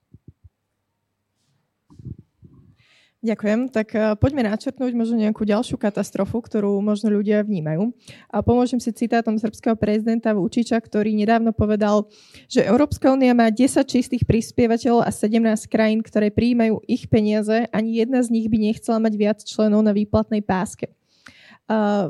Ďakujem. 3.19 3.67
Tak 3.67 3.88
uh, 3.99 4.15
poďme 4.15 4.47
načrtnúť 4.47 4.95
možno 4.95 5.19
nejakú 5.19 5.43
ďalšiu 5.43 5.75
katastrofu, 5.75 6.39
ktorú 6.39 6.79
možno 6.79 7.11
ľudia 7.11 7.43
vnímajú. 7.43 7.91
A 8.31 8.39
pomôžem 8.39 8.79
si 8.79 8.95
citátom 8.95 9.35
srbského 9.35 9.75
prezidenta 9.75 10.31
Vučiča, 10.31 10.79
ktorý 10.79 11.11
nedávno 11.11 11.51
povedal, 11.51 12.07
že 12.47 12.63
Európska 12.63 13.11
únia 13.11 13.35
má 13.35 13.51
10 13.51 13.83
čistých 13.83 14.23
prispievateľov 14.23 15.03
a 15.03 15.11
17 15.11 15.35
krajín, 15.67 15.99
ktoré 15.99 16.31
prijímajú 16.31 16.79
ich 16.88 17.11
peniaze. 17.11 17.67
Ani 17.75 17.99
jedna 17.99 18.23
z 18.23 18.31
nich 18.31 18.47
by 18.47 18.55
nechcela 18.55 19.03
mať 19.03 19.13
viac 19.19 19.39
členov 19.43 19.83
na 19.83 19.91
výplatnej 19.91 20.39
páske. 20.39 20.88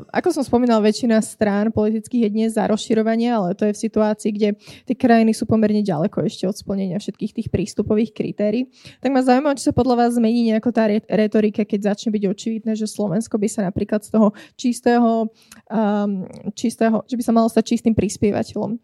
Ako 0.08 0.32
som 0.32 0.40
spomínal, 0.40 0.80
väčšina 0.80 1.20
strán 1.20 1.68
politických 1.68 2.24
je 2.24 2.30
dnes 2.32 2.56
za 2.56 2.64
rozširovanie, 2.64 3.28
ale 3.28 3.52
to 3.52 3.68
je 3.68 3.76
v 3.76 3.82
situácii, 3.84 4.30
kde 4.32 4.48
tie 4.88 4.96
krajiny 4.96 5.36
sú 5.36 5.44
pomerne 5.44 5.84
ďaleko 5.84 6.24
ešte 6.24 6.48
od 6.48 6.56
splnenia 6.56 6.96
všetkých 6.96 7.36
tých 7.36 7.48
prístupových 7.52 8.16
kritérií. 8.16 8.72
Tak 9.04 9.12
ma 9.12 9.20
zaujímavé, 9.20 9.60
či 9.60 9.68
sa 9.68 9.76
podľa 9.76 10.00
vás 10.00 10.16
zmení 10.16 10.48
nejako 10.48 10.72
tá 10.72 10.88
retorika, 10.88 11.68
keď 11.68 11.92
začne 11.92 12.08
byť 12.08 12.22
očividné, 12.24 12.72
že 12.72 12.88
Slovensko 12.88 13.36
by 13.36 13.48
sa 13.52 13.60
napríklad 13.68 14.00
z 14.00 14.16
toho 14.16 14.32
čistého, 14.56 15.28
um, 15.68 16.24
čistého 16.56 17.04
že 17.04 17.20
by 17.20 17.22
sa 17.28 17.36
malo 17.36 17.52
stať 17.52 17.76
čistým 17.76 17.92
prispievateľom. 17.92 18.80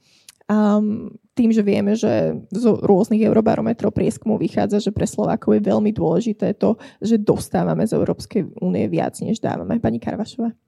Um, 0.47 1.17
tým, 1.33 1.57
že 1.57 1.65
vieme, 1.65 1.97
že 1.97 2.37
z 2.53 2.65
rôznych 2.69 3.25
eurobarometrov 3.25 3.97
prieskumu 3.97 4.37
vychádza, 4.37 4.85
že 4.85 4.93
pre 4.93 5.09
Slovákov 5.09 5.57
je 5.57 5.73
veľmi 5.73 5.89
dôležité 5.91 6.53
to, 6.61 6.77
že 7.01 7.17
dostávame 7.17 7.89
z 7.89 7.97
Európskej 7.97 8.61
únie 8.61 8.85
viac, 8.93 9.17
než 9.25 9.41
dávame. 9.41 9.81
Pani 9.81 9.97
Karvašová. 9.97 10.66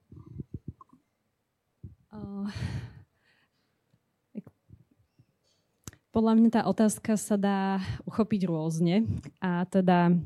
Podľa 6.09 6.33
mňa 6.35 6.49
tá 6.49 6.61
otázka 6.65 7.21
sa 7.21 7.37
dá 7.37 7.79
uchopiť 8.09 8.49
rôzne. 8.49 9.05
A 9.37 9.63
teda 9.69 10.17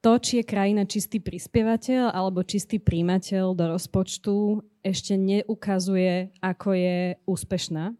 to, 0.00 0.16
či 0.16 0.40
je 0.40 0.48
krajina 0.48 0.88
čistý 0.88 1.20
prispievateľ 1.20 2.08
alebo 2.08 2.40
čistý 2.40 2.80
príjimateľ 2.80 3.52
do 3.52 3.64
rozpočtu, 3.76 4.64
ešte 4.80 5.20
neukazuje, 5.20 6.32
ako 6.40 6.72
je 6.72 7.20
úspešná, 7.28 7.92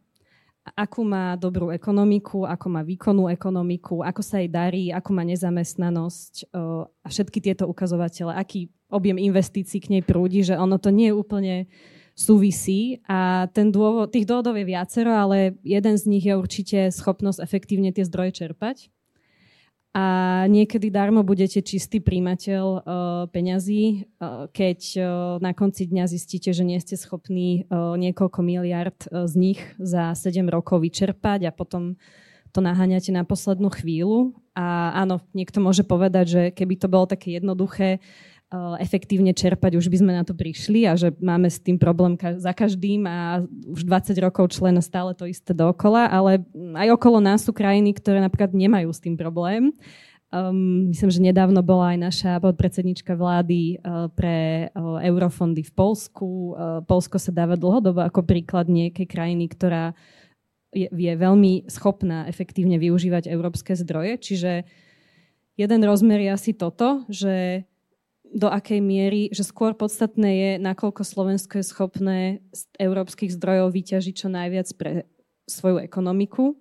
akú 0.72 1.04
má 1.04 1.36
dobrú 1.36 1.68
ekonomiku, 1.68 2.48
ako 2.48 2.66
má 2.72 2.80
výkonnú 2.80 3.28
ekonomiku, 3.28 4.00
ako 4.00 4.24
sa 4.24 4.40
jej 4.40 4.48
darí, 4.48 4.88
ako 4.88 5.10
má 5.12 5.22
nezamestnanosť 5.28 6.48
a 7.04 7.06
všetky 7.12 7.44
tieto 7.44 7.68
ukazovatele, 7.68 8.32
aký 8.32 8.72
objem 8.88 9.20
investícií 9.20 9.84
k 9.84 9.92
nej 9.92 10.02
prúdi, 10.02 10.40
že 10.40 10.56
ono 10.56 10.80
to 10.80 10.88
nie 10.88 11.12
je 11.12 11.18
úplne 11.20 11.54
súvisí 12.20 13.00
a 13.08 13.48
ten 13.56 13.72
dôvod, 13.72 14.12
tých 14.12 14.28
dôvodov 14.28 14.60
je 14.60 14.68
viacero, 14.68 15.16
ale 15.16 15.56
jeden 15.64 15.96
z 15.96 16.04
nich 16.04 16.24
je 16.28 16.36
určite 16.36 16.78
schopnosť 16.92 17.40
efektívne 17.40 17.96
tie 17.96 18.04
zdroje 18.04 18.44
čerpať. 18.44 18.92
A 19.90 20.46
niekedy 20.46 20.86
darmo 20.86 21.26
budete 21.26 21.66
čistý 21.66 21.98
príjimateľ 21.98 22.62
uh, 22.62 22.80
peňazí, 23.34 24.06
uh, 24.22 24.46
keď 24.54 24.78
uh, 24.94 25.04
na 25.42 25.50
konci 25.50 25.90
dňa 25.90 26.06
zistíte, 26.06 26.54
že 26.54 26.62
nie 26.62 26.78
ste 26.78 26.94
schopní 26.94 27.66
uh, 27.66 27.98
niekoľko 27.98 28.38
miliard 28.38 28.94
uh, 29.10 29.26
z 29.26 29.34
nich 29.34 29.60
za 29.82 30.14
7 30.14 30.46
rokov 30.46 30.86
vyčerpať 30.86 31.50
a 31.50 31.50
potom 31.50 31.98
to 32.54 32.62
naháňate 32.62 33.10
na 33.10 33.26
poslednú 33.26 33.66
chvíľu. 33.74 34.38
A 34.54 34.94
áno, 34.94 35.26
niekto 35.34 35.58
môže 35.58 35.82
povedať, 35.82 36.26
že 36.26 36.42
keby 36.54 36.74
to 36.78 36.86
bolo 36.86 37.10
také 37.10 37.42
jednoduché, 37.42 37.98
efektívne 38.82 39.30
čerpať, 39.30 39.78
už 39.78 39.86
by 39.86 39.96
sme 40.02 40.12
na 40.12 40.26
to 40.26 40.34
prišli 40.34 40.82
a 40.82 40.98
že 40.98 41.14
máme 41.22 41.46
s 41.46 41.62
tým 41.62 41.78
problém 41.78 42.18
za 42.18 42.50
každým 42.50 43.06
a 43.06 43.46
už 43.46 43.86
20 43.86 44.10
rokov 44.18 44.50
člen 44.50 44.74
stále 44.82 45.14
to 45.14 45.22
isté 45.30 45.54
dookola, 45.54 46.10
ale 46.10 46.42
aj 46.74 46.88
okolo 46.98 47.22
nás 47.22 47.46
sú 47.46 47.54
krajiny, 47.54 47.94
ktoré 47.94 48.18
napríklad 48.18 48.50
nemajú 48.50 48.90
s 48.90 48.98
tým 48.98 49.14
problém. 49.14 49.70
Um, 50.30 50.90
myslím, 50.94 51.10
že 51.10 51.26
nedávno 51.26 51.58
bola 51.58 51.94
aj 51.94 51.98
naša 51.98 52.32
podpredsednička 52.38 53.18
vlády 53.18 53.82
uh, 53.82 54.06
pre 54.14 54.70
uh, 54.70 55.02
eurofondy 55.02 55.66
v 55.66 55.72
Polsku. 55.74 56.54
Uh, 56.54 56.82
Polsko 56.86 57.18
sa 57.18 57.34
dáva 57.34 57.58
dlhodobo 57.58 57.98
ako 57.98 58.22
príklad 58.22 58.70
nejakej 58.70 59.10
krajiny, 59.10 59.50
ktorá 59.50 59.90
je, 60.70 60.86
je 60.86 61.12
veľmi 61.18 61.66
schopná 61.66 62.30
efektívne 62.30 62.78
využívať 62.78 63.26
európske 63.26 63.74
zdroje. 63.74 64.22
Čiže 64.22 64.52
jeden 65.58 65.80
rozmer 65.82 66.22
je 66.22 66.30
asi 66.30 66.54
toto, 66.54 67.02
že 67.10 67.66
do 68.30 68.46
akej 68.46 68.78
miery, 68.78 69.28
že 69.34 69.42
skôr 69.42 69.74
podstatné 69.74 70.30
je, 70.30 70.50
nakoľko 70.62 71.02
Slovensko 71.02 71.58
je 71.58 71.66
schopné 71.66 72.18
z 72.54 72.62
európskych 72.78 73.34
zdrojov 73.34 73.74
vyťažiť 73.74 74.14
čo 74.14 74.28
najviac 74.30 74.68
pre 74.78 75.10
svoju 75.50 75.82
ekonomiku, 75.82 76.54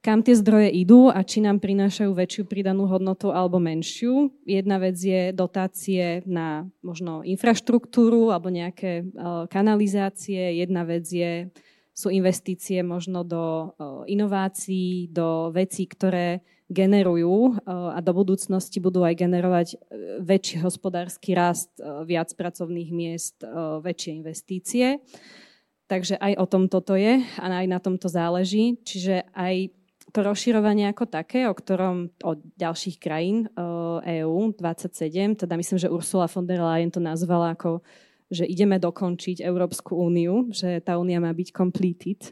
kam 0.00 0.24
tie 0.24 0.32
zdroje 0.32 0.72
idú 0.72 1.12
a 1.12 1.20
či 1.20 1.44
nám 1.44 1.60
prinášajú 1.60 2.12
väčšiu 2.12 2.48
pridanú 2.48 2.88
hodnotu 2.88 3.32
alebo 3.32 3.60
menšiu. 3.60 4.32
Jedna 4.48 4.80
vec 4.80 4.96
je 4.96 5.32
dotácie 5.32 6.24
na 6.24 6.64
možno 6.80 7.20
infraštruktúru 7.20 8.32
alebo 8.32 8.48
nejaké 8.48 9.04
uh, 9.04 9.44
kanalizácie, 9.48 10.60
jedna 10.60 10.88
vec 10.88 11.04
je, 11.04 11.52
sú 11.92 12.08
investície 12.08 12.80
možno 12.80 13.28
do 13.28 13.76
uh, 13.76 14.04
inovácií, 14.08 15.12
do 15.12 15.52
vecí, 15.52 15.84
ktoré 15.84 16.40
generujú 16.70 17.58
a 17.66 17.98
do 17.98 18.12
budúcnosti 18.14 18.78
budú 18.78 19.02
aj 19.02 19.18
generovať 19.18 19.68
väčší 20.22 20.62
hospodársky 20.62 21.34
rast, 21.34 21.74
viac 22.06 22.30
pracovných 22.38 22.90
miest, 22.94 23.42
väčšie 23.82 24.10
investície. 24.22 25.02
Takže 25.90 26.22
aj 26.22 26.38
o 26.38 26.46
tom 26.46 26.70
toto 26.70 26.94
je 26.94 27.18
a 27.18 27.46
aj 27.50 27.66
na 27.66 27.82
tomto 27.82 28.06
záleží. 28.06 28.78
Čiže 28.86 29.26
aj 29.34 29.74
to 30.14 30.22
rozširovanie 30.22 30.86
ako 30.90 31.10
také, 31.10 31.50
o 31.50 31.54
ktorom 31.54 32.14
od 32.22 32.38
ďalších 32.54 33.02
krajín 33.02 33.50
EÚ 34.06 34.54
27, 34.54 35.42
teda 35.42 35.54
myslím, 35.58 35.78
že 35.78 35.90
Ursula 35.90 36.30
von 36.30 36.46
der 36.46 36.62
Leyen 36.62 36.94
to 36.94 37.02
nazvala 37.02 37.58
ako, 37.58 37.82
že 38.30 38.46
ideme 38.46 38.78
dokončiť 38.78 39.42
Európsku 39.42 39.98
úniu, 39.98 40.46
že 40.54 40.78
tá 40.86 40.98
únia 40.98 41.18
má 41.18 41.34
byť 41.34 41.50
completed. 41.50 42.30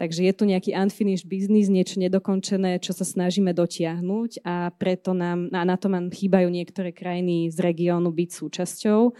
Takže 0.00 0.24
je 0.24 0.32
tu 0.32 0.48
nejaký 0.48 0.72
unfinished 0.72 1.28
business, 1.28 1.68
niečo 1.68 2.00
nedokončené, 2.00 2.80
čo 2.80 2.96
sa 2.96 3.04
snažíme 3.04 3.52
dotiahnuť 3.52 4.40
a 4.48 4.72
preto 4.72 5.12
nám, 5.12 5.52
a 5.52 5.60
na 5.60 5.76
to 5.76 5.92
nám 5.92 6.08
chýbajú 6.08 6.48
niektoré 6.48 6.88
krajiny 6.88 7.52
z 7.52 7.60
regiónu 7.60 8.08
byť 8.08 8.30
súčasťou. 8.32 9.12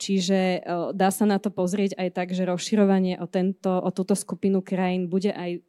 Čiže 0.00 0.64
dá 0.96 1.12
sa 1.12 1.28
na 1.28 1.36
to 1.36 1.52
pozrieť 1.52 2.00
aj 2.00 2.08
tak, 2.16 2.32
že 2.32 2.48
rozširovanie 2.48 3.20
o, 3.20 3.28
tento, 3.28 3.68
o 3.68 3.90
túto 3.92 4.16
skupinu 4.16 4.64
krajín 4.64 5.12
bude 5.12 5.28
aj 5.28 5.60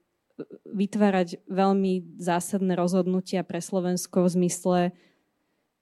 vytvárať 0.72 1.43
veľmi 1.51 2.15
zásadné 2.15 2.79
rozhodnutia 2.79 3.43
pre 3.43 3.60
Slovensko 3.60 4.24
v 4.24 4.29
zmysle, 4.39 4.79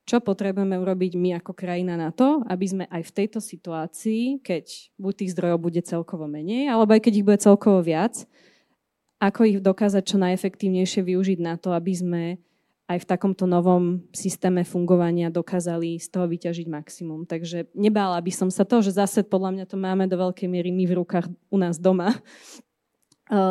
čo 0.07 0.23
potrebujeme 0.23 0.79
urobiť 0.79 1.19
my 1.19 1.43
ako 1.43 1.51
krajina 1.51 1.99
na 1.99 2.15
to, 2.15 2.39
aby 2.47 2.63
sme 2.63 2.85
aj 2.87 3.11
v 3.11 3.15
tejto 3.19 3.43
situácii, 3.43 4.39
keď 4.39 4.95
buď 4.95 5.13
tých 5.19 5.33
zdrojov 5.35 5.59
bude 5.59 5.81
celkovo 5.83 6.31
menej, 6.31 6.71
alebo 6.71 6.95
aj 6.95 7.03
keď 7.03 7.13
ich 7.19 7.27
bude 7.27 7.39
celkovo 7.43 7.83
viac, 7.83 8.23
ako 9.19 9.43
ich 9.43 9.59
dokázať 9.59 10.03
čo 10.07 10.17
najefektívnejšie 10.17 11.03
využiť 11.03 11.39
na 11.43 11.59
to, 11.59 11.75
aby 11.75 11.91
sme 11.91 12.23
aj 12.87 13.03
v 13.03 13.09
takomto 13.09 13.43
novom 13.43 13.99
systéme 14.15 14.63
fungovania 14.63 15.27
dokázali 15.27 15.99
z 15.99 16.07
toho 16.07 16.23
vyťažiť 16.23 16.71
maximum. 16.71 17.27
Takže 17.27 17.67
nebála 17.75 18.15
by 18.23 18.31
som 18.31 18.47
sa 18.47 18.63
to, 18.63 18.79
že 18.79 18.95
zase 18.95 19.27
podľa 19.27 19.59
mňa 19.59 19.65
to 19.67 19.75
máme 19.75 20.07
do 20.07 20.15
veľkej 20.15 20.47
miery 20.47 20.71
my 20.71 20.87
v 20.87 21.03
rukách 21.03 21.27
u 21.51 21.57
nás 21.59 21.75
doma, 21.75 22.15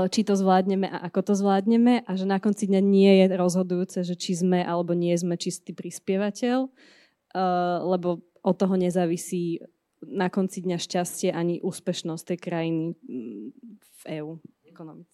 či 0.08 0.24
to 0.24 0.32
zvládneme 0.32 0.88
a 0.88 1.04
ako 1.12 1.32
to 1.32 1.34
zvládneme 1.36 2.00
a 2.08 2.10
že 2.16 2.24
na 2.24 2.40
konci 2.40 2.64
dňa 2.64 2.80
nie 2.80 3.12
je 3.20 3.26
rozhodujúce, 3.36 4.08
že 4.08 4.16
či 4.16 4.32
sme 4.32 4.64
alebo 4.64 4.96
nie 4.96 5.12
sme 5.20 5.36
čistý 5.36 5.76
prispievateľ, 5.76 6.58
eh, 6.64 7.78
lebo 7.84 8.24
od 8.40 8.56
toho 8.56 8.74
nezávisí 8.80 9.60
na 10.00 10.32
konci 10.32 10.64
dňa 10.64 10.78
šťastie 10.80 11.28
ani 11.28 11.60
úspešnosť 11.60 12.24
tej 12.24 12.38
krajiny 12.40 12.84
mm, 12.94 13.46
v 13.80 14.02
EÚ 14.22 14.32
ekonomicky. 14.64 15.12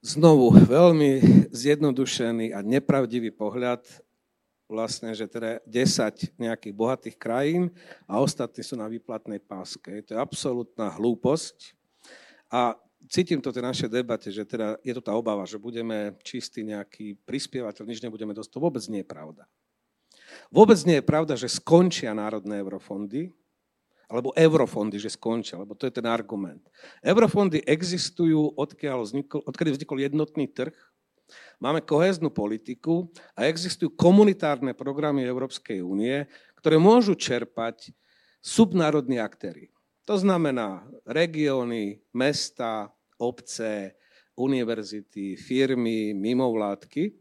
Znovu, 0.00 0.56
veľmi 0.56 1.20
zjednodušený 1.52 2.56
a 2.56 2.64
nepravdivý 2.64 3.36
pohľad, 3.36 3.84
vlastne, 4.70 5.12
že 5.18 5.26
teda 5.26 5.58
10 5.66 6.38
nejakých 6.38 6.74
bohatých 6.78 7.16
krajín 7.18 7.74
a 8.06 8.22
ostatní 8.22 8.62
sú 8.62 8.78
na 8.78 8.86
výplatnej 8.86 9.42
páske. 9.42 10.00
To 10.06 10.14
je 10.14 10.18
absolútna 10.18 10.94
hlúposť. 10.94 11.74
A 12.54 12.78
cítim 13.10 13.42
to 13.42 13.50
tej 13.50 13.66
našej 13.66 13.90
debate, 13.90 14.30
že 14.30 14.46
teda 14.46 14.78
je 14.86 14.94
to 14.94 15.02
tá 15.02 15.12
obava, 15.18 15.42
že 15.42 15.58
budeme 15.58 16.14
čistý 16.22 16.62
nejaký 16.62 17.18
prispievateľ, 17.26 17.82
nič 17.82 18.00
nebudeme 18.00 18.30
dostať. 18.30 18.54
To 18.54 18.62
vôbec 18.62 18.84
nie 18.86 19.02
je 19.02 19.08
pravda. 19.10 19.50
Vôbec 20.54 20.78
nie 20.86 21.02
je 21.02 21.04
pravda, 21.04 21.34
že 21.34 21.50
skončia 21.50 22.14
národné 22.14 22.62
eurofondy, 22.62 23.34
alebo 24.10 24.34
eurofondy, 24.34 24.98
že 24.98 25.14
skončia, 25.14 25.58
lebo 25.58 25.74
to 25.74 25.86
je 25.86 25.94
ten 25.94 26.06
argument. 26.06 26.62
Eurofondy 27.02 27.62
existujú, 27.62 28.54
odkiaľ 28.58 29.06
vznikol, 29.06 29.42
odkedy 29.46 29.70
vznikol 29.74 30.02
jednotný 30.02 30.50
trh, 30.50 30.74
máme 31.62 31.78
koheznú 31.82 32.30
politiku 32.30 33.06
a 33.38 33.46
existujú 33.46 33.94
komunitárne 33.94 34.74
programy 34.74 35.22
Európskej 35.22 35.78
únie, 35.82 36.26
ktoré 36.58 36.78
môžu 36.82 37.14
čerpať 37.14 37.94
subnárodní 38.42 39.22
aktéry. 39.22 39.70
To 40.10 40.18
znamená 40.18 40.82
regióny, 41.06 42.02
mesta, 42.10 42.90
obce, 43.20 43.94
univerzity, 44.34 45.36
firmy, 45.36 46.16
mimovládky 46.16 47.12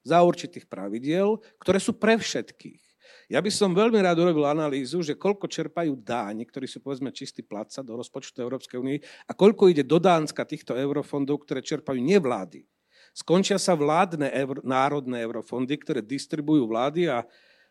za 0.00 0.24
určitých 0.24 0.64
pravidiel, 0.64 1.36
ktoré 1.60 1.76
sú 1.76 1.94
pre 1.94 2.16
všetkých. 2.16 2.86
Ja 3.26 3.42
by 3.42 3.50
som 3.50 3.74
veľmi 3.74 3.98
rád 3.98 4.22
urobil 4.22 4.46
analýzu, 4.46 5.02
že 5.02 5.18
koľko 5.18 5.50
čerpajú 5.50 5.98
dáni, 5.98 6.46
ktorí 6.46 6.70
sú 6.70 6.78
povedzme 6.78 7.10
čistý 7.10 7.42
placa 7.42 7.82
do 7.82 7.98
rozpočtu 7.98 8.38
Európskej 8.38 8.78
únie 8.78 9.02
a 9.26 9.34
koľko 9.34 9.66
ide 9.66 9.82
do 9.82 9.98
Dánska 9.98 10.46
týchto 10.46 10.78
eurofondov, 10.78 11.42
ktoré 11.42 11.58
čerpajú 11.58 11.98
nevlády. 11.98 12.62
Skončia 13.10 13.58
sa 13.58 13.74
vládne 13.74 14.30
euro, 14.30 14.62
národné 14.62 15.26
eurofondy, 15.26 15.74
ktoré 15.74 16.06
distribujú 16.06 16.70
vlády 16.70 17.10
a 17.10 17.26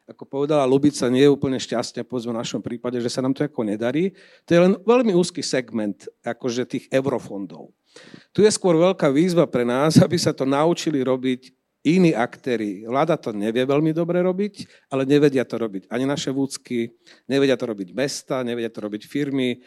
ako 0.06 0.24
povedala 0.30 0.70
Lubica, 0.70 1.10
nie 1.10 1.26
je 1.26 1.34
úplne 1.34 1.58
šťastne, 1.58 2.06
povedzme 2.06 2.38
v 2.38 2.41
našom 2.41 2.62
prípade, 2.62 3.02
že 3.02 3.10
sa 3.10 3.26
nám 3.26 3.34
to 3.34 3.41
ako 3.41 3.65
nedarí. 3.65 4.13
To 4.46 4.50
je 4.54 4.60
len 4.62 4.74
veľmi 4.86 5.18
úzky 5.18 5.41
segment 5.41 6.06
akože 6.22 6.70
tých 6.70 6.86
eurofondov. 6.94 7.74
Tu 8.30 8.46
je 8.46 8.52
skôr 8.54 8.78
veľká 8.78 9.10
výzva 9.10 9.50
pre 9.50 9.65
nás, 9.65 9.98
aby 10.06 10.18
sa 10.22 10.30
to 10.30 10.46
naučili 10.46 11.02
robiť 11.02 11.50
iní 11.86 12.18
aktéry. 12.18 12.86
Vláda 12.86 13.13
to 13.13 13.30
nevie 13.30 13.62
veľmi 13.62 13.94
dobre 13.94 14.22
robiť, 14.22 14.65
ale 14.89 15.06
nevedia 15.06 15.46
to 15.46 15.62
robiť 15.62 15.86
ani 15.94 16.06
naše 16.10 16.34
vúcky, 16.34 16.89
nevedia 17.30 17.54
to 17.54 17.70
robiť 17.70 17.94
mesta, 17.94 18.41
nevedia 18.41 18.74
to 18.74 18.82
robiť 18.82 19.06
firmy, 19.06 19.62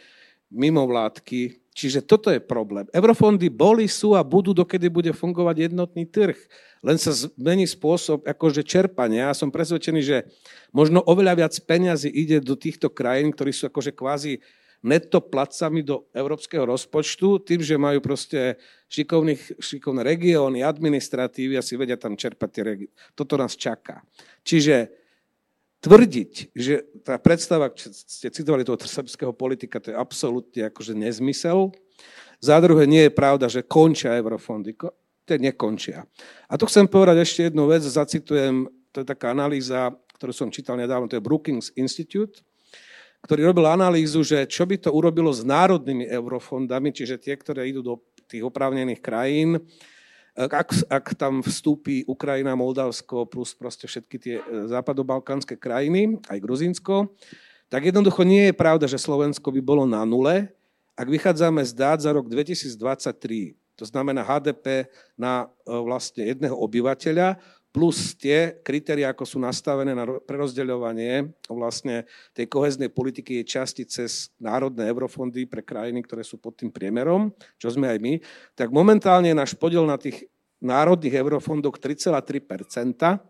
mimovládky. 0.51 1.61
Čiže 1.73 2.03
toto 2.03 2.27
je 2.27 2.43
problém. 2.43 2.89
Eurofondy 2.91 3.47
boli, 3.47 3.87
sú 3.87 4.11
a 4.11 4.25
budú, 4.25 4.51
dokedy 4.51 4.91
bude 4.91 5.15
fungovať 5.15 5.71
jednotný 5.71 6.03
trh. 6.03 6.35
Len 6.83 6.99
sa 6.99 7.15
zmení 7.15 7.63
spôsob 7.63 8.27
akože 8.27 8.67
čerpania. 8.67 9.31
Ja 9.31 9.35
som 9.37 9.47
presvedčený, 9.47 10.01
že 10.03 10.27
možno 10.75 10.99
oveľa 11.05 11.45
viac 11.45 11.53
peňazí 11.55 12.11
ide 12.11 12.43
do 12.43 12.59
týchto 12.59 12.91
krajín, 12.91 13.31
ktorí 13.31 13.55
sú 13.55 13.71
akože 13.71 13.95
kvázi 13.95 14.43
netto 14.79 15.19
placami 15.19 15.83
do 15.83 16.07
európskeho 16.15 16.63
rozpočtu, 16.63 17.43
tým, 17.43 17.59
že 17.59 17.75
majú 17.75 17.99
proste 17.99 18.55
šikovné 18.87 20.03
regióny, 20.03 20.63
administratívy 20.63 21.59
a 21.59 21.63
si 21.63 21.75
vedia 21.75 21.99
tam 21.99 22.15
čerpať 22.15 22.49
tie 22.51 22.63
regióny. 22.63 22.95
Toto 23.11 23.35
nás 23.35 23.59
čaká. 23.59 24.03
Čiže 24.43 24.98
tvrdiť, 25.79 26.51
že 26.51 26.83
tá 27.07 27.15
predstava, 27.15 27.71
čo 27.71 27.91
ste 27.91 28.27
citovali 28.27 28.67
toho 28.67 28.79
srbského 28.79 29.31
politika, 29.31 29.79
to 29.79 29.91
je 29.91 29.97
absolútne 29.97 30.67
akože 30.67 30.93
nezmysel. 30.95 31.71
Za 32.39 32.59
druhé, 32.63 32.87
nie 32.87 33.07
je 33.07 33.11
pravda, 33.11 33.51
že 33.51 33.67
končia 33.67 34.15
eurofondy. 34.15 34.75
Tie 35.27 35.37
nekončia. 35.37 36.07
A 36.49 36.57
tu 36.57 36.65
chcem 36.65 36.89
povedať 36.89 37.21
ešte 37.21 37.51
jednu 37.51 37.69
vec, 37.69 37.85
zacitujem, 37.85 38.65
to 38.89 39.03
je 39.03 39.07
taká 39.07 39.31
analýza, 39.31 39.93
ktorú 40.17 40.33
som 40.33 40.49
čítal 40.49 40.75
nedávno, 40.75 41.07
to 41.07 41.19
je 41.19 41.23
Brookings 41.23 41.69
Institute, 41.77 42.41
ktorý 43.23 43.51
robil 43.51 43.67
analýzu, 43.67 44.23
že 44.23 44.47
čo 44.47 44.63
by 44.63 44.79
to 44.79 44.89
urobilo 44.95 45.29
s 45.29 45.43
národnými 45.43 46.07
eurofondami, 46.07 46.95
čiže 46.95 47.19
tie, 47.19 47.35
ktoré 47.35 47.67
idú 47.67 47.83
do 47.83 47.95
tých 48.25 48.41
oprávnených 48.47 49.03
krajín, 49.03 49.59
ak, 50.47 50.87
ak 50.87 51.05
tam 51.19 51.43
vstúpi 51.43 52.07
Ukrajina, 52.07 52.55
Moldavsko 52.55 53.27
plus 53.27 53.51
proste 53.51 53.91
všetky 53.91 54.15
tie 54.15 54.35
e, 54.39 54.43
západobalkánske 54.71 55.59
krajiny, 55.59 56.15
aj 56.31 56.39
Gruzínsko, 56.39 57.11
tak 57.67 57.83
jednoducho 57.83 58.23
nie 58.23 58.47
je 58.47 58.55
pravda, 58.55 58.87
že 58.87 58.95
Slovensko 58.95 59.51
by 59.51 59.59
bolo 59.59 59.83
na 59.83 60.07
nule, 60.07 60.47
ak 60.95 61.07
vychádzame 61.11 61.59
z 61.67 61.71
dát 61.75 61.99
za 61.99 62.15
rok 62.15 62.31
2023. 62.31 63.59
To 63.79 63.83
znamená 63.83 64.23
HDP 64.23 64.87
na 65.19 65.51
e, 65.67 65.75
vlastne 65.75 66.23
jedného 66.23 66.55
obyvateľa 66.55 67.35
plus 67.69 68.17
tie 68.17 68.57
kritéria, 68.65 69.13
ako 69.13 69.25
sú 69.29 69.37
nastavené 69.37 69.93
na 69.93 70.05
prerozdeľovanie 70.05 71.29
vlastne 71.53 72.09
tej 72.33 72.49
koheznej 72.49 72.89
politiky 72.89 73.41
je 73.41 73.49
časti 73.49 73.83
cez 73.85 74.33
národné 74.41 74.89
eurofondy 74.89 75.45
pre 75.45 75.61
krajiny, 75.61 76.01
ktoré 76.01 76.25
sú 76.25 76.41
pod 76.41 76.57
tým 76.57 76.73
priemerom, 76.73 77.29
čo 77.61 77.69
sme 77.69 77.93
aj 77.93 77.99
my, 78.01 78.13
tak 78.57 78.73
momentálne 78.73 79.29
je 79.29 79.37
náš 79.37 79.53
podiel 79.53 79.85
na 79.85 80.01
tých 80.01 80.25
národných 80.59 81.15
eurofondoch 81.15 81.77
3,3% 81.77 83.21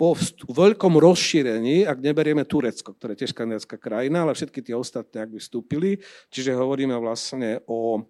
po 0.00 0.16
veľkom 0.50 0.98
rozšírení, 0.98 1.86
ak 1.86 2.02
neberieme 2.02 2.42
Turecko, 2.42 2.96
ktoré 2.96 3.14
je 3.14 3.22
tiež 3.22 3.36
kandidátska 3.36 3.78
krajina, 3.78 4.26
ale 4.26 4.34
všetky 4.34 4.64
tie 4.64 4.74
ostatné, 4.74 5.22
ak 5.22 5.30
by 5.30 5.38
vstúpili, 5.38 5.90
čiže 6.32 6.56
hovoríme 6.56 6.96
vlastne 6.98 7.62
o 7.70 8.02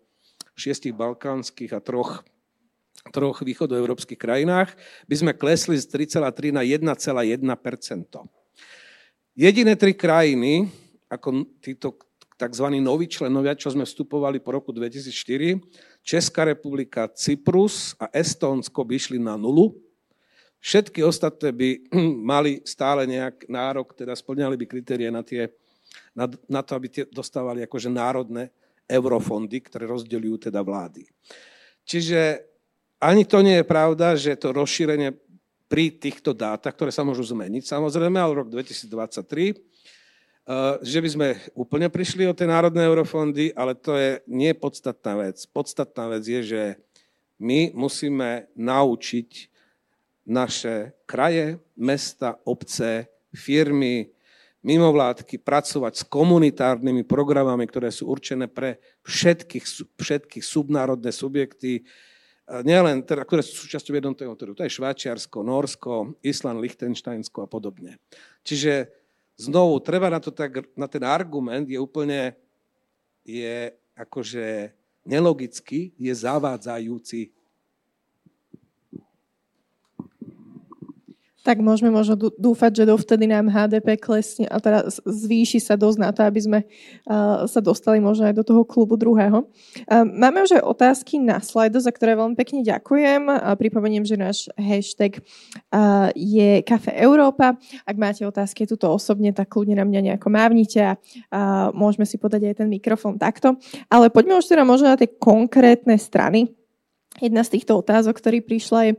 šiestich 0.57 0.97
balkánskych 0.97 1.75
a 1.77 1.85
troch 1.85 2.25
troch 3.11 3.43
východoeurópskych 3.43 4.19
krajinách, 4.19 4.73
by 5.11 5.15
sme 5.19 5.33
klesli 5.35 5.75
z 5.75 5.91
3,3 5.91 6.55
na 6.55 6.63
1,1% 6.63 6.87
Jediné 9.33 9.81
tri 9.81 9.97
krajiny, 9.97 10.69
ako 11.09 11.49
títo 11.65 11.97
tzv. 12.37 12.67
noví 12.85 13.09
členovia, 13.09 13.57
čo 13.57 13.73
sme 13.73 13.89
vstupovali 13.89 14.45
po 14.45 14.53
roku 14.53 14.77
2004, 14.77 15.57
Česká 16.05 16.45
republika, 16.45 17.09
Cyprus 17.09 17.97
a 17.97 18.13
Estónsko 18.13 18.85
by 18.85 18.93
išli 18.93 19.17
na 19.17 19.41
nulu. 19.41 19.73
Všetky 20.61 21.01
ostatné 21.01 21.49
by 21.49 21.69
mali 22.33 22.61
stále 22.69 23.09
nejak 23.09 23.49
nárok, 23.49 23.97
teda 23.97 24.13
splňali 24.13 24.55
by 24.61 24.67
kritérie 24.69 25.09
na, 25.09 25.25
tie, 25.25 25.49
na, 26.13 26.29
na 26.45 26.61
to, 26.61 26.77
aby 26.77 26.93
tie 26.93 27.05
dostávali 27.09 27.65
akože 27.65 27.89
národné 27.89 28.53
eurofondy, 28.85 29.65
ktoré 29.65 29.89
rozdeľujú 29.89 30.53
teda 30.53 30.61
vlády. 30.61 31.09
Čiže 31.89 32.52
ani 33.03 33.27
to 33.27 33.43
nie 33.43 33.59
je 33.59 33.67
pravda, 33.67 34.15
že 34.15 34.39
to 34.39 34.55
rozšírenie 34.55 35.11
pri 35.67 35.91
týchto 35.91 36.31
dátach, 36.31 36.71
ktoré 36.71 36.95
sa 36.95 37.03
môžu 37.03 37.27
zmeniť 37.27 37.67
samozrejme, 37.67 38.15
ale 38.15 38.39
rok 38.39 38.49
2023, 38.53 39.51
eh, 39.51 40.79
že 40.79 40.99
by 41.03 41.09
sme 41.11 41.29
úplne 41.59 41.91
prišli 41.91 42.31
o 42.31 42.37
tie 42.37 42.47
národné 42.47 42.87
eurofondy, 42.87 43.51
ale 43.59 43.75
to 43.75 43.99
je 43.99 44.23
nie 44.31 44.55
podstatná 44.55 45.19
vec. 45.19 45.43
Podstatná 45.51 46.07
vec 46.15 46.23
je, 46.23 46.41
že 46.47 46.63
my 47.43 47.75
musíme 47.75 48.47
naučiť 48.55 49.51
naše 50.23 50.95
kraje, 51.03 51.59
mesta, 51.75 52.39
obce, 52.47 53.11
firmy, 53.35 54.15
mimovládky 54.63 55.43
pracovať 55.43 55.93
s 55.99 56.05
komunitárnymi 56.07 57.03
programami, 57.03 57.67
ktoré 57.67 57.91
sú 57.91 58.07
určené 58.07 58.47
pre 58.47 58.79
všetkých, 59.03 59.99
všetkých 59.99 60.45
subnárodné 60.47 61.11
subjekty, 61.11 61.83
nielen 62.61 63.01
teda, 63.01 63.25
ktoré 63.25 63.41
sú 63.41 63.65
súčasťou 63.65 63.97
jednotného 63.97 64.37
trhu. 64.37 64.53
To 64.53 64.61
je 64.61 64.77
Švajčiarsko, 64.77 65.41
Norsko, 65.41 66.21
Island, 66.21 66.61
Liechtensteinsko 66.61 67.45
a 67.45 67.49
podobne. 67.49 67.97
Čiže 68.45 68.93
znovu, 69.41 69.81
treba 69.81 70.13
na, 70.13 70.21
to 70.21 70.29
tak, 70.29 70.69
na 70.77 70.85
ten 70.85 71.01
argument 71.01 71.65
je 71.65 71.81
úplne, 71.81 72.37
je 73.25 73.73
akože 73.97 74.77
nelogický, 75.09 75.97
je 75.97 76.13
zavádzajúci. 76.13 77.33
Tak 81.43 81.59
môžeme 81.59 81.91
možno 81.91 82.15
dúfať, 82.17 82.83
že 82.83 82.85
dovtedy 82.87 83.27
nám 83.27 83.51
HDP 83.51 83.99
klesne 83.99 84.47
a 84.47 84.63
teda 84.63 84.87
zvýši 85.03 85.59
sa 85.59 85.75
dosť 85.75 85.99
na 85.99 86.15
to, 86.15 86.23
aby 86.23 86.39
sme 86.39 86.61
sa 87.51 87.59
dostali 87.59 87.99
možno 87.99 88.31
aj 88.31 88.39
do 88.39 88.47
toho 88.47 88.63
klubu 88.63 88.95
druhého. 88.95 89.43
Uh, 89.43 90.07
máme 90.07 90.47
už 90.47 90.63
aj 90.63 90.63
otázky 90.63 91.19
na 91.19 91.43
slajdo, 91.43 91.83
za 91.83 91.91
ktoré 91.91 92.15
veľmi 92.15 92.39
pekne 92.39 92.63
ďakujem. 92.63 93.27
Pripomeniem, 93.59 94.07
že 94.07 94.15
náš 94.15 94.47
hashtag 94.55 95.19
je 96.15 96.63
Kafe 96.63 96.95
Európa. 96.95 97.59
Ak 97.83 97.97
máte 97.99 98.23
otázky 98.23 98.63
tuto 98.71 98.95
osobne, 98.95 99.35
tak 99.35 99.51
kľudne 99.51 99.75
na 99.75 99.85
mňa 99.85 100.01
nejako 100.15 100.31
mávnite 100.31 100.79
a 100.79 101.03
môžeme 101.75 102.07
si 102.07 102.23
podať 102.23 102.55
aj 102.55 102.55
ten 102.63 102.69
mikrofón 102.71 103.19
takto. 103.19 103.59
Ale 103.91 104.15
poďme 104.15 104.39
už 104.39 104.47
teda 104.47 104.63
možno 104.63 104.95
na 104.95 104.97
tie 104.97 105.11
konkrétne 105.11 105.99
strany. 105.99 106.55
Jedna 107.21 107.45
z 107.45 107.61
týchto 107.61 107.77
otázok, 107.77 108.17
ktorý 108.17 108.41
prišla 108.41 108.81
je, 108.89 108.93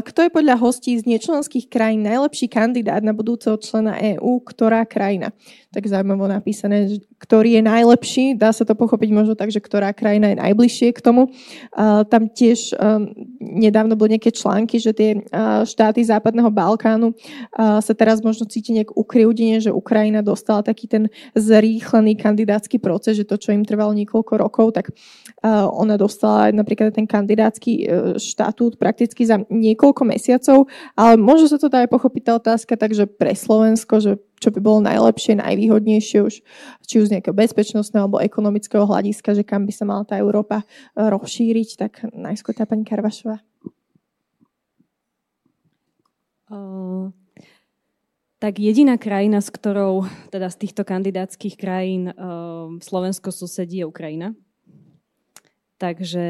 kto 0.00 0.18
je 0.24 0.30
podľa 0.32 0.56
hostí 0.56 0.96
z 0.96 1.04
nečlenských 1.04 1.68
krajín 1.68 2.00
najlepší 2.00 2.48
kandidát 2.48 3.04
na 3.04 3.12
budúceho 3.12 3.60
člena 3.60 4.00
EÚ? 4.00 4.40
Ktorá 4.40 4.88
krajina? 4.88 5.36
Tak 5.76 5.84
zaujímavo 5.84 6.24
napísané, 6.24 6.96
ktorý 7.20 7.60
je 7.60 7.62
najlepší. 7.68 8.24
Dá 8.40 8.48
sa 8.56 8.64
to 8.64 8.72
pochopiť 8.72 9.12
možno 9.12 9.36
tak, 9.36 9.52
že 9.52 9.60
ktorá 9.60 9.92
krajina 9.92 10.32
je 10.32 10.40
najbližšie 10.40 10.88
k 10.96 11.04
tomu. 11.04 11.28
Tam 12.08 12.32
tiež 12.32 12.72
um, 12.80 13.12
nedávno 13.44 13.92
boli 13.92 14.16
nejaké 14.16 14.32
články, 14.32 14.80
že 14.80 14.96
tie 14.96 15.20
štáty 15.68 16.00
západného 16.00 16.48
Balkánu 16.48 17.12
sa 17.56 17.92
teraz 17.92 18.24
možno 18.24 18.48
cíti 18.48 18.72
nejak 18.72 18.96
ukriúdenie, 18.96 19.60
že 19.60 19.68
Ukrajina 19.68 20.24
dostala 20.24 20.64
taký 20.64 20.88
ten 20.88 21.12
zrýchlený 21.36 22.16
kandidátsky 22.16 22.80
proces, 22.80 23.20
že 23.20 23.28
to, 23.28 23.36
čo 23.36 23.52
im 23.52 23.68
trvalo 23.68 23.92
niekoľko 23.92 24.32
rokov, 24.40 24.80
tak 24.80 24.96
ona 25.44 26.00
dostala 26.00 26.48
napríklad 26.50 26.96
ten 26.96 27.06
kandidátsky 27.06 27.72
e, 27.78 28.18
štatút 28.18 28.74
prakticky 28.74 29.22
za 29.22 29.38
niekoľko 29.58 30.02
mesiacov, 30.06 30.70
ale 30.94 31.18
možno 31.18 31.50
sa 31.50 31.58
to 31.58 31.66
dá 31.66 31.82
aj 31.82 31.90
pochopiť 31.90 32.22
tá 32.22 32.32
otázka, 32.38 32.78
takže 32.78 33.10
pre 33.10 33.34
Slovensko, 33.34 33.98
že 33.98 34.12
čo 34.38 34.54
by 34.54 34.62
bolo 34.62 34.78
najlepšie, 34.86 35.42
najvýhodnejšie 35.42 36.18
už, 36.22 36.34
či 36.86 36.94
už 37.02 37.10
z 37.10 37.18
nejakého 37.18 37.34
bezpečnostného 37.34 38.06
alebo 38.06 38.22
ekonomického 38.22 38.86
hľadiska, 38.86 39.34
že 39.34 39.42
kam 39.42 39.66
by 39.66 39.72
sa 39.74 39.84
mala 39.84 40.06
tá 40.06 40.14
Európa 40.14 40.62
e, 40.62 40.66
rozšíriť, 41.02 41.68
tak 41.74 41.92
najskôr 42.14 42.54
tá 42.54 42.64
pani 42.64 42.86
Karvašová. 42.86 43.42
Uh, 46.48 47.12
tak 48.40 48.56
jediná 48.56 48.96
krajina, 48.96 49.44
s 49.44 49.52
ktorou, 49.52 50.08
teda 50.32 50.48
z 50.48 50.56
týchto 50.64 50.86
kandidátskych 50.86 51.60
krajín 51.60 52.08
uh, 52.08 52.72
Slovensko 52.80 53.28
susedí 53.28 53.84
je 53.84 53.90
Ukrajina. 53.90 54.32
Takže, 55.76 56.28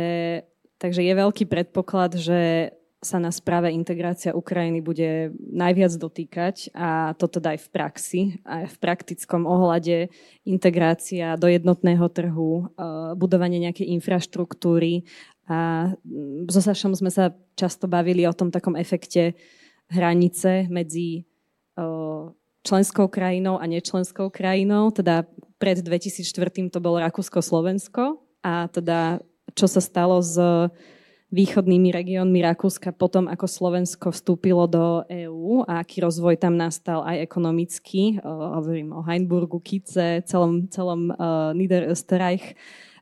takže 0.81 1.01
je 1.07 1.15
veľký 1.15 1.45
predpoklad, 1.47 2.19
že 2.19 2.73
sa 2.99 3.23
nás 3.23 3.39
práve 3.39 3.71
integrácia 3.71 4.35
Ukrajiny 4.35 4.83
bude 4.83 5.31
najviac 5.39 5.95
dotýkať 5.95 6.75
a 6.75 7.15
to 7.15 7.31
teda 7.31 7.55
aj 7.55 7.61
v 7.63 7.69
praxi, 7.71 8.23
aj 8.43 8.75
v 8.75 8.77
praktickom 8.83 9.47
ohľade 9.47 10.11
integrácia 10.43 11.39
do 11.39 11.47
jednotného 11.47 12.07
trhu, 12.11 12.67
eh, 12.67 13.15
budovanie 13.15 13.63
nejakej 13.63 13.95
infraštruktúry. 14.03 15.07
A 15.47 15.93
mm, 16.03 16.51
so 16.51 16.59
Sašom 16.59 16.99
sme 16.99 17.15
sa 17.15 17.31
často 17.55 17.87
bavili 17.87 18.27
o 18.27 18.35
tom 18.35 18.51
takom 18.51 18.75
efekte 18.75 19.39
hranice 19.95 20.67
medzi 20.67 21.23
eh, 21.79 22.25
členskou 22.67 23.07
krajinou 23.07 23.63
a 23.63 23.65
nečlenskou 23.71 24.27
krajinou, 24.35 24.91
teda 24.91 25.23
pred 25.63 25.79
2004 25.79 26.75
to 26.75 26.79
bolo 26.83 26.99
Rakúsko-Slovensko 26.99 28.19
a 28.43 28.67
teda 28.75 29.23
čo 29.55 29.67
sa 29.71 29.79
stalo 29.79 30.19
s 30.19 30.35
východnými 31.29 31.93
regiónmi 31.93 32.41
Rakúska 32.41 32.97
potom, 32.97 33.29
ako 33.29 33.45
Slovensko 33.45 34.09
vstúpilo 34.17 34.65
do 34.65 35.05
EÚ 35.13 35.69
a 35.69 35.85
aký 35.85 36.01
rozvoj 36.01 36.41
tam 36.41 36.57
nastal 36.57 37.05
aj 37.05 37.21
ekonomicky. 37.21 38.17
Hovorím 38.25 38.97
o 38.97 39.05
Heinburgu, 39.05 39.61
Kice, 39.61 40.25
celom, 40.25 40.73
celom 40.73 41.13
uh, 41.13 41.53
Niederösterreich 41.53 42.57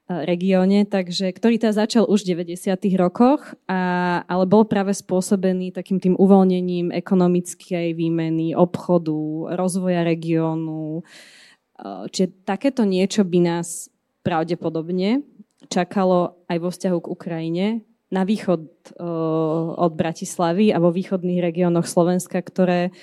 regióne, 0.07 0.87
takže, 0.87 1.35
ktorý 1.35 1.59
teda 1.59 1.75
začal 1.75 2.07
už 2.07 2.23
v 2.23 2.55
90. 2.55 2.79
rokoch, 2.95 3.43
a, 3.67 4.23
ale 4.31 4.47
bol 4.47 4.63
práve 4.63 4.95
spôsobený 4.95 5.75
takým 5.75 5.99
tým 5.99 6.15
uvoľnením 6.15 6.95
ekonomickej 6.95 7.91
výmeny, 7.99 8.55
obchodu, 8.55 9.51
rozvoja 9.59 10.07
regiónu. 10.07 11.03
Čiže 11.83 12.47
takéto 12.47 12.87
niečo 12.87 13.27
by 13.27 13.39
nás 13.43 13.91
pravdepodobne 14.23 15.27
čakalo 15.67 16.39
aj 16.47 16.59
vo 16.63 16.71
vzťahu 16.71 16.99
k 17.03 17.11
Ukrajine, 17.11 17.67
na 18.07 18.23
východ 18.23 18.95
od 19.77 19.93
Bratislavy 19.99 20.71
a 20.71 20.79
vo 20.79 20.95
východných 20.95 21.43
regiónoch 21.43 21.91
Slovenska, 21.91 22.39
ktoré 22.39 22.95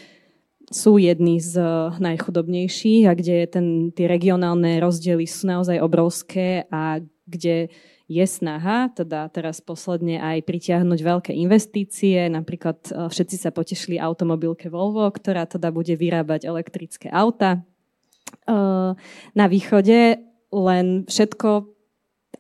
sú 0.71 0.95
jedni 0.95 1.43
z 1.43 1.59
najchudobnejších 1.99 3.03
a 3.05 3.13
kde 3.13 3.45
ten, 3.51 3.67
tie 3.91 4.07
regionálne 4.07 4.79
rozdiely 4.79 5.27
sú 5.27 5.51
naozaj 5.51 5.83
obrovské 5.83 6.63
a 6.71 7.03
kde 7.27 7.67
je 8.07 8.25
snaha, 8.27 8.91
teda 8.95 9.27
teraz 9.31 9.59
posledne 9.59 10.19
aj 10.23 10.43
pritiahnuť 10.43 10.99
veľké 11.03 11.31
investície. 11.35 12.27
Napríklad 12.31 12.83
všetci 13.11 13.35
sa 13.39 13.51
potešili 13.51 13.99
automobilke 13.99 14.71
Volvo, 14.71 15.07
ktorá 15.11 15.47
teda 15.47 15.71
bude 15.71 15.95
vyrábať 15.95 16.47
elektrické 16.47 17.07
auta. 17.11 17.63
Na 19.35 19.45
východe 19.51 20.19
len 20.53 20.85
všetko 21.07 21.72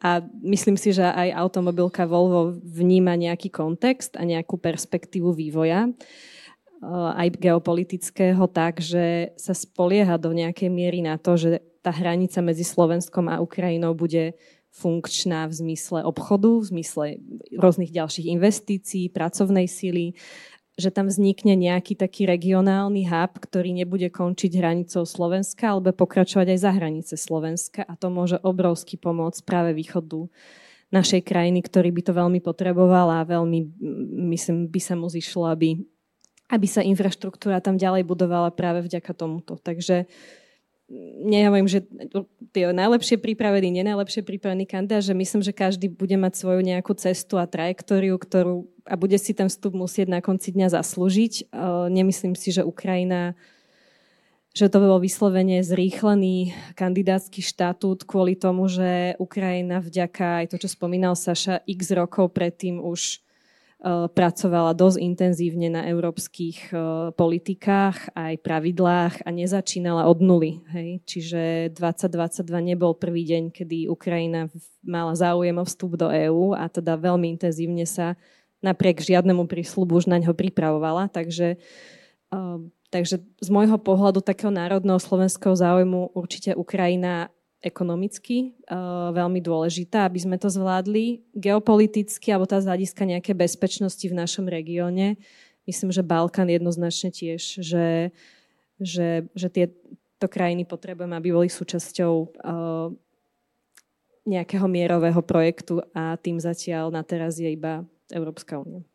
a 0.03 0.19
myslím 0.43 0.75
si, 0.75 0.91
že 0.91 1.07
aj 1.07 1.31
automobilka 1.31 2.03
Volvo 2.03 2.51
vníma 2.59 3.15
nejaký 3.15 3.47
kontext 3.47 4.19
a 4.19 4.27
nejakú 4.27 4.59
perspektívu 4.59 5.31
vývoja 5.31 5.87
eh, 5.87 7.19
aj 7.23 7.39
geopolitického 7.39 8.43
tak, 8.51 8.83
že 8.83 9.31
sa 9.39 9.55
spolieha 9.55 10.19
do 10.19 10.35
nejakej 10.35 10.67
miery 10.67 10.99
na 10.99 11.15
to, 11.15 11.39
že 11.39 11.63
tá 11.79 11.95
hranica 11.95 12.43
medzi 12.43 12.67
Slovenskom 12.67 13.31
a 13.31 13.39
Ukrajinou 13.39 13.95
bude 13.95 14.35
funkčná 14.73 15.45
v 15.45 15.53
zmysle 15.53 16.01
obchodu, 16.01 16.49
v 16.59 16.65
zmysle 16.65 17.05
rôznych 17.53 17.93
ďalších 17.93 18.25
investícií, 18.33 19.13
pracovnej 19.13 19.69
síly 19.69 20.17
že 20.73 20.89
tam 20.89 21.05
vznikne 21.05 21.53
nejaký 21.53 21.93
taký 21.93 22.25
regionálny 22.25 23.05
hub, 23.05 23.33
ktorý 23.37 23.77
nebude 23.77 24.09
končiť 24.09 24.57
hranicou 24.57 25.05
Slovenska, 25.05 25.69
alebo 25.69 25.93
pokračovať 25.93 26.57
aj 26.57 26.59
za 26.59 26.71
hranice 26.73 27.13
Slovenska 27.13 27.81
a 27.85 27.93
to 27.93 28.09
môže 28.09 28.41
obrovsky 28.41 28.97
pomôcť 28.97 29.41
práve 29.45 29.77
východu 29.77 30.25
našej 30.89 31.21
krajiny, 31.25 31.61
ktorý 31.65 31.89
by 31.89 32.01
to 32.05 32.13
veľmi 32.13 32.39
potreboval 32.41 33.09
a 33.09 33.25
veľmi, 33.25 33.59
myslím, 34.33 34.69
by 34.69 34.81
sa 34.81 34.93
mu 34.93 35.09
zišlo, 35.09 35.49
aby, 35.49 35.81
aby 36.53 36.67
sa 36.69 36.85
infraštruktúra 36.85 37.61
tam 37.61 37.77
ďalej 37.81 38.05
budovala 38.05 38.53
práve 38.53 38.85
vďaka 38.85 39.13
tomuto. 39.17 39.57
Takže 39.57 40.05
nehovorím, 41.25 41.65
že 41.65 41.85
tie 42.53 42.69
najlepšie 42.69 43.17
pripravení, 43.17 43.73
nenajlepšie 43.73 44.21
pripravení 44.21 44.69
kandidát, 44.69 45.01
že 45.01 45.17
myslím, 45.17 45.41
že 45.41 45.53
každý 45.55 45.89
bude 45.89 46.13
mať 46.13 46.33
svoju 46.37 46.61
nejakú 46.61 46.93
cestu 46.93 47.41
a 47.41 47.49
trajektóriu, 47.49 48.17
ktorú 48.17 48.72
a 48.83 48.93
bude 48.99 49.15
si 49.15 49.31
ten 49.31 49.47
vstup 49.47 49.73
musieť 49.75 50.11
na 50.11 50.19
konci 50.19 50.51
dňa 50.51 50.75
zaslúžiť. 50.75 51.55
Nemyslím 51.87 52.35
si, 52.35 52.51
že 52.51 52.67
Ukrajina 52.67 53.35
že 54.53 54.69
to 54.69 54.85
bolo 54.85 55.01
vyslovene 55.01 55.65
zrýchlený 55.65 56.53
kandidátsky 56.77 57.41
štatút 57.41 58.05
kvôli 58.05 58.37
tomu, 58.37 58.69
že 58.69 59.17
Ukrajina 59.17 59.81
vďaka 59.81 60.45
aj 60.45 60.53
to, 60.53 60.61
čo 60.61 60.69
spomínal 60.69 61.17
Saša, 61.17 61.65
x 61.65 61.89
rokov 61.89 62.37
predtým 62.37 62.77
už 62.77 63.17
pracovala 64.13 64.77
dosť 64.77 65.01
intenzívne 65.01 65.73
na 65.73 65.89
európskych 65.89 66.69
politikách, 67.17 68.13
aj 68.13 68.45
pravidlách 68.45 69.25
a 69.25 69.29
nezačínala 69.33 70.05
od 70.05 70.21
nuly. 70.21 70.61
Hej. 70.69 71.01
Čiže 71.03 71.41
2022 71.73 72.47
nebol 72.63 72.93
prvý 72.93 73.25
deň, 73.25 73.51
kedy 73.51 73.89
Ukrajina 73.89 74.53
mala 74.85 75.17
záujem 75.17 75.57
o 75.57 75.65
vstup 75.65 75.97
do 75.97 76.13
EÚ 76.13 76.53
a 76.53 76.69
teda 76.69 76.93
veľmi 76.95 77.35
intenzívne 77.35 77.89
sa 77.89 78.15
napriek 78.63 79.03
žiadnemu 79.03 79.43
prísľubu 79.45 79.99
už 79.99 80.07
na 80.07 80.17
ňo 80.23 80.31
pripravovala. 80.31 81.11
Takže, 81.11 81.59
takže 82.87 83.19
z 83.19 83.49
môjho 83.51 83.75
pohľadu 83.77 84.23
takého 84.23 84.49
národného 84.49 84.97
slovenského 84.97 85.53
záujmu 85.53 86.15
určite 86.15 86.55
Ukrajina 86.55 87.27
ekonomicky 87.63 88.59
uh, 88.67 89.15
veľmi 89.15 89.39
dôležitá, 89.39 90.03
aby 90.03 90.19
sme 90.19 90.35
to 90.35 90.51
zvládli. 90.51 91.23
Geopoliticky, 91.31 92.35
alebo 92.35 92.43
tá 92.43 92.59
z 92.59 92.67
hľadiska 92.67 93.07
nejaké 93.07 93.31
bezpečnosti 93.31 94.03
v 94.03 94.11
našom 94.11 94.51
regióne, 94.51 95.15
myslím, 95.63 95.95
že 95.95 96.03
Balkán 96.03 96.51
jednoznačne 96.51 97.15
tiež, 97.15 97.63
že, 97.63 98.11
že, 98.83 99.31
že 99.31 99.47
tieto 99.47 100.27
krajiny 100.27 100.67
potrebujeme, 100.67 101.15
aby 101.15 101.31
boli 101.31 101.47
súčasťou 101.47 102.13
uh, 102.43 102.91
nejakého 104.27 104.67
mierového 104.67 105.19
projektu 105.23 105.83
a 105.95 106.19
tým 106.19 106.39
zatiaľ 106.39 106.91
na 106.91 107.03
teraz 107.03 107.39
je 107.39 107.47
iba 107.47 107.87
Európska 108.13 108.61
únia. 108.61 108.85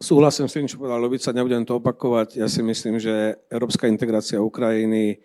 Súhlasím 0.00 0.48
s 0.48 0.56
tým, 0.56 0.64
čo 0.68 0.80
povedal 0.80 1.00
Lubica, 1.00 1.32
nebudem 1.32 1.64
to 1.64 1.76
opakovať. 1.76 2.40
Ja 2.40 2.48
si 2.48 2.64
myslím, 2.64 2.96
že 2.96 3.36
európska 3.52 3.84
integrácia 3.84 4.40
Ukrajiny 4.40 5.20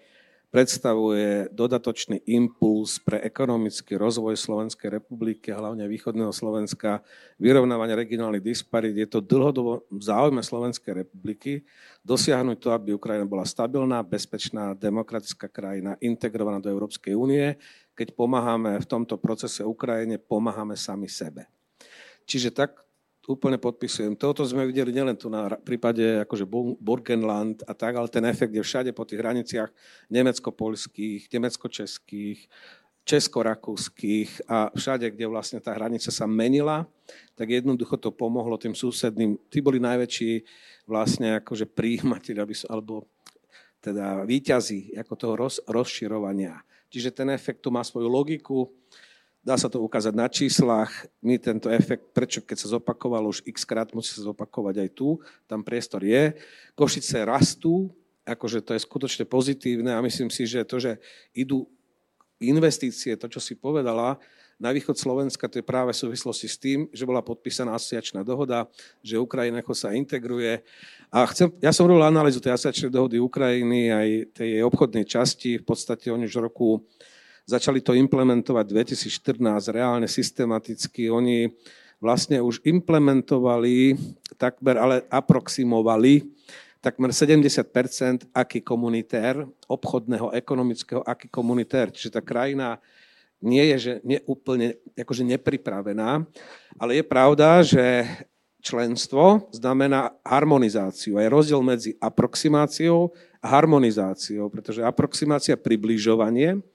predstavuje 0.52 1.52
dodatočný 1.52 2.24
impuls 2.32 2.96
pre 3.04 3.20
ekonomický 3.20 4.00
rozvoj 4.00 4.40
Slovenskej 4.40 5.00
republiky, 5.00 5.52
hlavne 5.52 5.84
východného 5.84 6.32
Slovenska, 6.32 7.04
vyrovnávanie 7.36 7.92
regionálnych 7.92 8.56
disparít. 8.56 8.96
Je 8.96 9.08
to 9.08 9.20
dlhodobo 9.20 9.84
v 9.92 10.00
záujme 10.00 10.40
Slovenskej 10.40 11.04
republiky 11.04 11.68
dosiahnuť 12.08 12.58
to, 12.60 12.70
aby 12.72 12.96
Ukrajina 12.96 13.28
bola 13.28 13.44
stabilná, 13.44 14.00
bezpečná, 14.00 14.72
demokratická 14.72 15.52
krajina, 15.52 16.00
integrovaná 16.00 16.64
do 16.64 16.72
Európskej 16.72 17.16
únie. 17.20 17.60
Keď 17.96 18.12
pomáhame 18.14 18.76
v 18.78 18.90
tomto 18.90 19.16
procese 19.16 19.64
Ukrajine, 19.64 20.20
pomáhame 20.20 20.76
sami 20.76 21.08
sebe. 21.08 21.48
Čiže 22.28 22.52
tak 22.52 22.86
úplne 23.26 23.58
podpisujem. 23.58 24.14
Toto 24.14 24.46
sme 24.46 24.70
videli 24.70 24.94
nielen 24.94 25.18
tu 25.18 25.34
na 25.34 25.50
prípade 25.58 26.22
akože 26.28 26.46
Burgenland 26.78 27.66
a 27.66 27.74
tak, 27.74 27.98
ale 27.98 28.12
ten 28.12 28.22
efekt 28.30 28.54
je 28.54 28.62
všade 28.62 28.94
po 28.94 29.02
tých 29.02 29.18
hraniciach 29.24 29.70
nemecko-polských, 30.14 31.26
nemecko-českých, 31.34 32.46
česko-rakúskych 33.06 34.50
a 34.50 34.74
všade, 34.74 35.14
kde 35.14 35.30
vlastne 35.30 35.62
tá 35.62 35.78
hranica 35.78 36.10
sa 36.10 36.26
menila, 36.26 36.90
tak 37.38 37.54
jednoducho 37.54 38.02
to 38.02 38.10
pomohlo 38.10 38.58
tým 38.58 38.74
susedným. 38.74 39.38
Tí 39.50 39.62
boli 39.62 39.78
najväčší 39.78 40.42
vlastne 40.90 41.38
akože 41.38 41.70
príjimateľ, 41.70 42.46
alebo 42.66 43.06
teda 43.78 44.26
výťazí 44.26 44.98
ako 44.98 45.14
toho 45.14 45.34
roz, 45.38 45.56
rozširovania. 45.70 46.58
Čiže 46.90 47.12
ten 47.12 47.30
efekt 47.34 47.62
tu 47.62 47.74
má 47.74 47.84
svoju 47.84 48.08
logiku 48.08 48.72
Dá 49.46 49.54
sa 49.62 49.70
to 49.70 49.78
ukázať 49.78 50.14
na 50.18 50.26
číslach. 50.26 50.90
My 51.22 51.38
tento 51.38 51.70
efekt, 51.70 52.10
prečo 52.18 52.42
keď 52.42 52.66
sa 52.66 52.82
zopakoval 52.82 53.30
už 53.30 53.46
x 53.46 53.62
krát, 53.62 53.94
musí 53.94 54.18
sa 54.18 54.26
zopakovať 54.26 54.82
aj 54.82 54.90
tu. 54.98 55.22
Tam 55.46 55.62
priestor 55.62 56.02
je. 56.02 56.34
Košice 56.74 57.22
rastú, 57.22 57.94
akože 58.26 58.66
to 58.66 58.74
je 58.74 58.82
skutočne 58.82 59.30
pozitívne 59.30 59.94
a 59.94 60.02
myslím 60.02 60.34
si, 60.34 60.50
že 60.50 60.66
to, 60.66 60.82
že 60.82 60.98
idú 61.38 61.70
investície, 62.42 63.14
to, 63.14 63.30
čo 63.30 63.38
si 63.38 63.54
povedala, 63.54 64.18
na 64.56 64.72
východ 64.72 64.96
Slovenska, 64.96 65.52
to 65.52 65.60
je 65.60 65.66
práve 65.68 65.92
v 65.92 66.02
súvislosti 66.08 66.48
s 66.48 66.56
tým, 66.56 66.88
že 66.96 67.04
bola 67.04 67.20
podpísaná 67.20 67.76
asociačná 67.76 68.24
dohoda, 68.24 68.72
že 69.04 69.20
Ukrajina 69.20 69.60
ako 69.60 69.76
sa 69.76 69.92
integruje. 69.92 70.64
A 71.12 71.28
chcem, 71.28 71.52
ja 71.60 71.76
som 71.76 71.88
robil 71.88 72.08
analýzu 72.08 72.40
tej 72.40 72.56
asociačnej 72.56 72.92
dohody 72.92 73.20
Ukrajiny 73.20 73.92
aj 73.92 74.08
tej 74.32 74.48
jej 74.60 74.64
obchodnej 74.64 75.04
časti. 75.04 75.60
V 75.60 75.66
podstate 75.68 76.08
oni 76.08 76.32
už 76.32 76.40
roku 76.40 76.80
Začali 77.46 77.78
to 77.86 77.94
implementovať 77.94 78.66
2014 78.74 79.38
reálne 79.70 80.10
systematicky. 80.10 81.14
Oni 81.14 81.46
vlastne 82.02 82.42
už 82.42 82.66
implementovali 82.66 83.94
takmer, 84.42 84.82
ale 84.82 84.96
aproximovali 85.14 86.26
takmer 86.82 87.14
70% 87.14 88.34
aký 88.34 88.66
komunitér, 88.66 89.46
obchodného, 89.70 90.34
ekonomického 90.34 91.06
aký 91.06 91.30
komunitér. 91.30 91.94
Čiže 91.94 92.18
tá 92.18 92.22
krajina 92.26 92.82
nie 93.44 93.64
je 93.74 93.78
že 93.78 93.94
nie 94.08 94.20
úplne 94.30 94.80
akože 94.96 95.24
nepripravená, 95.28 96.24
ale 96.80 96.92
je 97.00 97.04
pravda, 97.04 97.62
že 97.66 98.08
členstvo 98.66 99.46
znamená 99.54 100.18
harmonizáciu. 100.26 101.22
Je 101.22 101.30
rozdiel 101.30 101.62
medzi 101.62 101.92
aproximáciou 102.02 103.14
a 103.38 103.48
harmonizáciou, 103.62 104.50
pretože 104.50 104.82
aproximácia 104.82 105.54
približovanie 105.54 106.66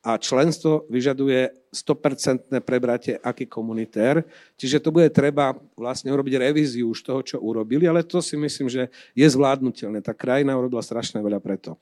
a 0.00 0.16
členstvo 0.16 0.88
vyžaduje 0.88 1.52
100% 1.74 2.54
prebratie 2.62 3.18
aký 3.18 3.50
komunitér, 3.50 4.22
čiže 4.54 4.78
to 4.78 4.94
bude 4.94 5.10
treba 5.10 5.58
vlastne 5.74 6.14
urobiť 6.14 6.38
revíziu 6.38 6.94
už 6.94 7.02
toho, 7.02 7.20
čo 7.26 7.36
urobili, 7.42 7.90
ale 7.90 8.06
to 8.06 8.22
si 8.22 8.38
myslím, 8.38 8.70
že 8.70 8.86
je 9.12 9.26
zvládnutelné. 9.26 9.98
Tá 9.98 10.14
krajina 10.14 10.54
urobila 10.54 10.80
strašne 10.80 11.18
veľa 11.18 11.42
preto. 11.42 11.74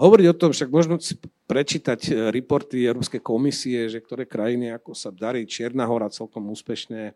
Hovoriť 0.00 0.26
o 0.32 0.38
tom, 0.38 0.50
však 0.52 0.68
možno 0.72 0.96
si 1.00 1.16
prečítať 1.44 2.00
e, 2.08 2.10
reporty 2.32 2.88
Európskej 2.88 3.20
komisie, 3.20 3.84
že 3.88 4.00
ktoré 4.00 4.24
krajiny, 4.24 4.72
ako 4.72 4.96
sa 4.96 5.12
darí 5.12 5.44
Čierna 5.44 5.84
hora 5.84 6.08
celkom 6.08 6.48
úspešne, 6.52 7.12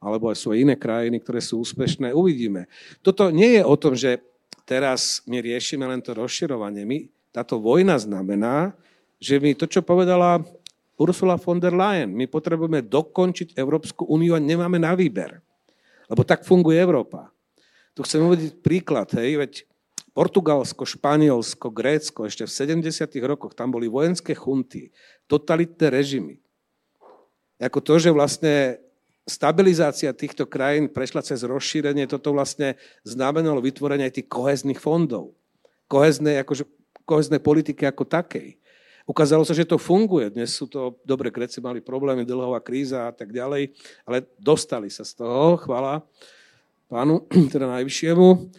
alebo 0.00 0.28
aj 0.28 0.36
sú 0.40 0.52
iné 0.52 0.76
krajiny, 0.76 1.20
ktoré 1.20 1.40
sú 1.40 1.64
úspešné, 1.64 2.12
uvidíme. 2.12 2.68
Toto 3.00 3.32
nie 3.32 3.56
je 3.56 3.62
o 3.64 3.76
tom, 3.76 3.96
že 3.96 4.20
teraz 4.68 5.24
my 5.24 5.40
riešime 5.40 5.88
len 5.88 6.04
to 6.04 6.12
rozširovanie. 6.12 6.84
My, 6.84 7.08
táto 7.32 7.56
vojna 7.56 7.96
znamená, 7.96 8.76
že 9.16 9.40
my 9.40 9.56
to, 9.56 9.64
čo 9.64 9.80
povedala 9.80 10.44
Ursula 10.96 11.36
von 11.36 11.60
der 11.60 11.76
Leyen, 11.76 12.12
my 12.16 12.24
potrebujeme 12.24 12.80
dokončiť 12.80 13.52
Európsku 13.56 14.08
úniu 14.08 14.32
a 14.32 14.40
nemáme 14.40 14.80
na 14.80 14.96
výber. 14.96 15.44
Lebo 16.08 16.24
tak 16.24 16.42
funguje 16.48 16.80
Európa. 16.80 17.28
Tu 17.92 18.00
chcem 18.04 18.24
uvedieť 18.24 18.60
príklad, 18.64 19.08
hej, 19.16 19.36
veď 19.36 19.52
Portugalsko, 20.16 20.88
Španielsko, 20.88 21.68
Grécko, 21.68 22.24
ešte 22.24 22.48
v 22.48 22.80
70. 22.88 23.12
rokoch 23.28 23.52
tam 23.52 23.68
boli 23.68 23.84
vojenské 23.84 24.32
chunty, 24.32 24.88
totalitné 25.28 25.92
režimy. 25.92 26.40
Ako 27.60 27.84
to, 27.84 28.00
že 28.00 28.12
vlastne 28.12 28.80
stabilizácia 29.28 30.16
týchto 30.16 30.48
krajín 30.48 30.88
prešla 30.88 31.20
cez 31.20 31.44
rozšírenie, 31.44 32.08
toto 32.08 32.32
vlastne 32.32 32.80
znamenalo 33.04 33.60
vytvorenie 33.60 34.08
aj 34.08 34.22
tých 34.22 34.28
kohezných 34.32 34.80
fondov. 34.80 35.36
Koheznej, 35.90 36.40
akože, 36.40 36.64
koheznej 37.04 37.42
politiky 37.42 37.84
ako 37.84 38.08
takej. 38.08 38.56
Ukázalo 39.06 39.46
sa, 39.46 39.54
že 39.54 39.62
to 39.62 39.78
funguje. 39.78 40.34
Dnes 40.34 40.50
sú 40.50 40.66
to, 40.66 40.98
dobre, 41.06 41.30
Gréci 41.30 41.62
mali 41.62 41.78
problémy, 41.78 42.26
dlhová 42.26 42.58
kríza 42.58 43.06
a 43.06 43.14
tak 43.14 43.30
ďalej, 43.30 43.70
ale 44.02 44.26
dostali 44.34 44.90
sa 44.90 45.06
z 45.06 45.22
toho, 45.22 45.62
chvala 45.62 46.02
pánu, 46.90 47.22
teda 47.54 47.70
najvyššiemu. 47.78 48.50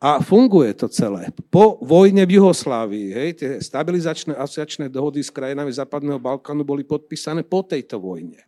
A 0.00 0.24
funguje 0.24 0.72
to 0.72 0.88
celé. 0.88 1.32
Po 1.48 1.80
vojne 1.84 2.24
v 2.24 2.36
Juhoslávii, 2.40 3.08
hej, 3.12 3.30
tie 3.40 3.50
stabilizačné 3.60 4.36
asociačné 4.36 4.88
dohody 4.88 5.20
s 5.20 5.32
krajinami 5.32 5.72
Západného 5.72 6.20
Balkánu 6.20 6.64
boli 6.64 6.84
podpísané 6.84 7.44
po 7.44 7.64
tejto 7.64 8.00
vojne. 8.00 8.40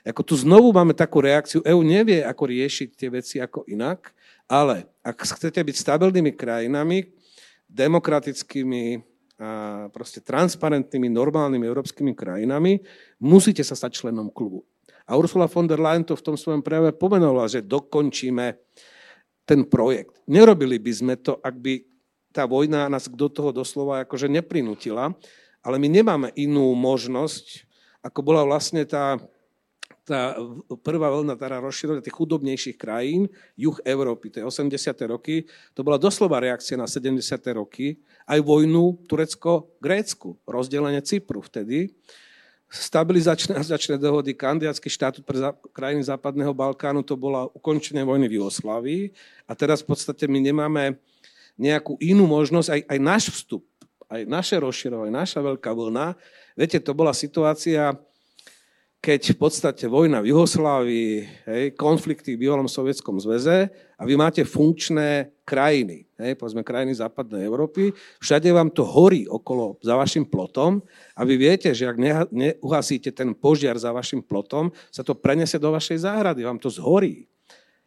Ako 0.00 0.24
tu 0.24 0.32
znovu 0.36 0.72
máme 0.72 0.96
takú 0.96 1.20
reakciu, 1.20 1.60
EU 1.64 1.84
nevie, 1.84 2.24
ako 2.24 2.48
riešiť 2.48 2.88
tie 2.96 3.08
veci 3.12 3.36
ako 3.36 3.68
inak, 3.68 4.12
ale 4.48 4.88
ak 5.04 5.28
chcete 5.28 5.60
byť 5.60 5.76
stabilnými 5.76 6.32
krajinami, 6.36 7.12
demokratickými, 7.68 9.09
proste 9.88 10.20
transparentnými, 10.20 11.08
normálnymi 11.08 11.64
európskymi 11.64 12.12
krajinami, 12.12 12.84
musíte 13.16 13.64
sa 13.64 13.72
stať 13.72 14.04
členom 14.04 14.28
klubu. 14.28 14.68
A 15.08 15.16
Ursula 15.16 15.50
von 15.50 15.66
der 15.66 15.80
Leyen 15.80 16.04
to 16.06 16.14
v 16.14 16.22
tom 16.22 16.36
svojom 16.36 16.62
prejave 16.62 16.94
pomenovala, 16.94 17.50
že 17.50 17.64
dokončíme 17.64 18.54
ten 19.48 19.66
projekt. 19.66 20.20
Nerobili 20.30 20.78
by 20.78 20.92
sme 20.94 21.14
to, 21.18 21.40
ak 21.42 21.56
by 21.58 21.82
tá 22.30 22.46
vojna 22.46 22.86
nás 22.86 23.10
do 23.10 23.26
toho 23.26 23.50
doslova 23.50 24.06
akože 24.06 24.30
neprinutila, 24.30 25.10
ale 25.66 25.76
my 25.82 25.88
nemáme 25.90 26.28
inú 26.38 26.70
možnosť, 26.78 27.66
ako 28.06 28.20
bola 28.22 28.46
vlastne 28.46 28.86
tá 28.86 29.18
tá 30.10 30.34
prvá 30.82 31.06
vlna 31.14 31.38
teda 31.38 31.62
rozširovania 31.62 32.02
tých 32.02 32.18
chudobnejších 32.18 32.74
krajín, 32.74 33.30
juh 33.54 33.78
Európy, 33.86 34.34
tie 34.34 34.42
80. 34.42 34.74
roky, 35.06 35.46
to 35.70 35.86
bola 35.86 36.02
doslova 36.02 36.42
reakcia 36.42 36.74
na 36.74 36.90
70. 36.90 37.22
roky, 37.54 38.02
aj 38.26 38.42
vojnu 38.42 39.06
Turecko-Grécku, 39.06 40.34
rozdelenie 40.42 40.98
Cypru 41.06 41.38
vtedy, 41.38 41.94
stabilizačné 42.66 43.54
a 43.54 43.62
začné 43.62 44.02
dohody, 44.02 44.34
kandidátsky 44.34 44.90
štatút 44.90 45.22
pre 45.22 45.54
krajiny 45.70 46.02
Západného 46.02 46.50
Balkánu, 46.50 47.06
to 47.06 47.14
bola 47.14 47.46
ukončenie 47.54 48.02
vojny 48.02 48.26
v 48.26 48.42
Jugoslávii 48.42 49.14
a 49.46 49.54
teraz 49.54 49.86
v 49.86 49.94
podstate 49.94 50.26
my 50.26 50.42
nemáme 50.42 50.98
nejakú 51.54 51.94
inú 52.02 52.26
možnosť, 52.26 52.68
aj, 52.70 52.80
aj 52.90 52.98
náš 52.98 53.24
vstup, 53.30 53.62
aj 54.10 54.26
naše 54.26 54.58
rozširovanie, 54.58 55.14
naša 55.14 55.38
veľká 55.38 55.70
vlna. 55.70 56.18
Viete, 56.58 56.82
to 56.82 56.94
bola 56.98 57.14
situácia, 57.14 57.94
keď 59.00 59.32
v 59.32 59.38
podstate 59.40 59.88
vojna 59.88 60.20
v 60.20 60.36
Juhoslávii, 60.36 61.12
hej, 61.48 61.64
konflikty 61.72 62.36
v 62.36 62.44
bývalom 62.44 62.68
sovietskom 62.68 63.16
zväze 63.16 63.72
a 63.96 64.02
vy 64.04 64.12
máte 64.12 64.44
funkčné 64.44 65.32
krajiny, 65.48 66.04
hej, 66.20 66.36
povedzme 66.36 66.60
krajiny 66.60 66.92
západnej 66.92 67.48
Európy, 67.48 67.96
všade 68.20 68.52
vám 68.52 68.68
to 68.68 68.84
horí 68.84 69.24
okolo 69.24 69.80
za 69.80 69.96
vašim 69.96 70.28
plotom 70.28 70.84
a 71.16 71.24
vy 71.24 71.40
viete, 71.40 71.72
že 71.72 71.88
ak 71.88 71.96
neuhasíte 72.28 73.08
ten 73.16 73.32
požiar 73.32 73.80
za 73.80 73.88
vašim 73.88 74.20
plotom, 74.20 74.68
sa 74.92 75.00
to 75.00 75.16
prenese 75.16 75.56
do 75.56 75.72
vašej 75.72 76.04
záhrady, 76.04 76.44
vám 76.44 76.60
to 76.60 76.68
zhorí. 76.68 77.24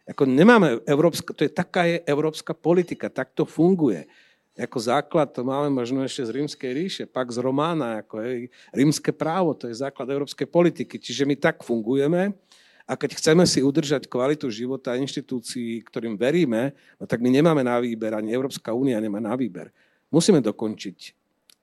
Ako 0.09 0.25
nemáme 0.25 0.81
európska, 0.89 1.31
to 1.37 1.45
je 1.45 1.53
taká 1.53 1.85
je 1.87 2.01
európska 2.09 2.57
politika, 2.57 3.13
tak 3.13 3.37
to 3.37 3.45
funguje 3.45 4.09
ako 4.53 4.77
základ 4.77 5.33
to 5.33 5.41
máme 5.41 5.73
možno 5.73 6.05
ešte 6.05 6.29
z 6.29 6.31
rímskej 6.37 6.71
ríše, 6.77 7.03
pak 7.09 7.33
z 7.33 7.41
Romána, 7.41 8.05
ako 8.05 8.21
je 8.21 8.53
rímske 8.69 9.09
právo, 9.09 9.57
to 9.57 9.65
je 9.65 9.81
základ 9.81 10.05
európskej 10.13 10.45
politiky. 10.45 11.01
Čiže 11.01 11.25
my 11.25 11.33
tak 11.33 11.65
fungujeme 11.65 12.37
a 12.85 12.93
keď 12.93 13.17
chceme 13.17 13.47
si 13.49 13.65
udržať 13.65 14.05
kvalitu 14.05 14.51
života 14.53 14.93
inštitúcií, 14.93 15.81
ktorým 15.81 16.19
veríme, 16.19 16.77
no 17.01 17.09
tak 17.09 17.23
my 17.25 17.33
nemáme 17.33 17.65
na 17.65 17.81
výber, 17.81 18.13
ani 18.13 18.29
Európska 18.29 18.77
únia 18.77 19.01
nemá 19.01 19.17
na 19.17 19.33
výber. 19.33 19.73
Musíme 20.13 20.37
dokončiť 20.43 20.97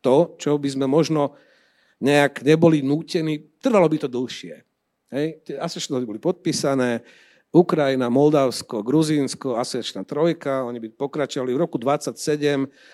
to, 0.03 0.35
čo 0.41 0.59
by 0.59 0.69
sme 0.75 0.91
možno 0.91 1.39
nejak 2.03 2.43
neboli 2.43 2.83
nútení, 2.83 3.61
trvalo 3.63 3.87
by 3.87 4.03
to 4.03 4.09
dlhšie. 4.09 4.57
Hej? 5.15 5.27
Tie 5.47 5.55
asociačné 5.61 6.03
boli 6.09 6.19
podpísané, 6.19 7.05
Ukrajina, 7.51 8.07
Moldavsko, 8.07 8.87
Gruzínsko, 8.87 9.59
asociačná 9.59 10.07
trojka, 10.07 10.63
oni 10.63 10.79
by 10.79 10.89
pokračovali. 10.95 11.51
V 11.51 11.63
roku 11.67 11.83
27 11.83 12.15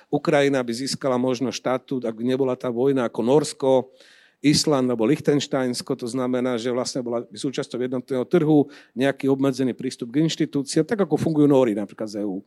Ukrajina 0.09 0.65
by 0.65 0.73
získala 0.73 1.21
možno 1.21 1.53
štatút, 1.53 2.09
ak 2.09 2.17
by 2.17 2.25
nebola 2.25 2.57
tá 2.57 2.73
vojna 2.73 3.05
ako 3.05 3.21
Norsko, 3.21 3.73
Island 4.41 4.89
alebo 4.89 5.05
Lichtensteinsko, 5.05 5.93
to 5.93 6.09
znamená, 6.09 6.57
že 6.57 6.73
vlastne 6.73 7.05
bola 7.05 7.29
súčasťou 7.29 7.85
jednotného 7.85 8.25
trhu, 8.25 8.69
nejaký 8.97 9.29
obmedzený 9.29 9.77
prístup 9.77 10.09
k 10.09 10.25
inštitúciám, 10.25 10.89
tak 10.89 11.05
ako 11.05 11.21
fungujú 11.21 11.45
Nóri 11.45 11.77
napríklad 11.77 12.09
z 12.09 12.25
EU. 12.25 12.41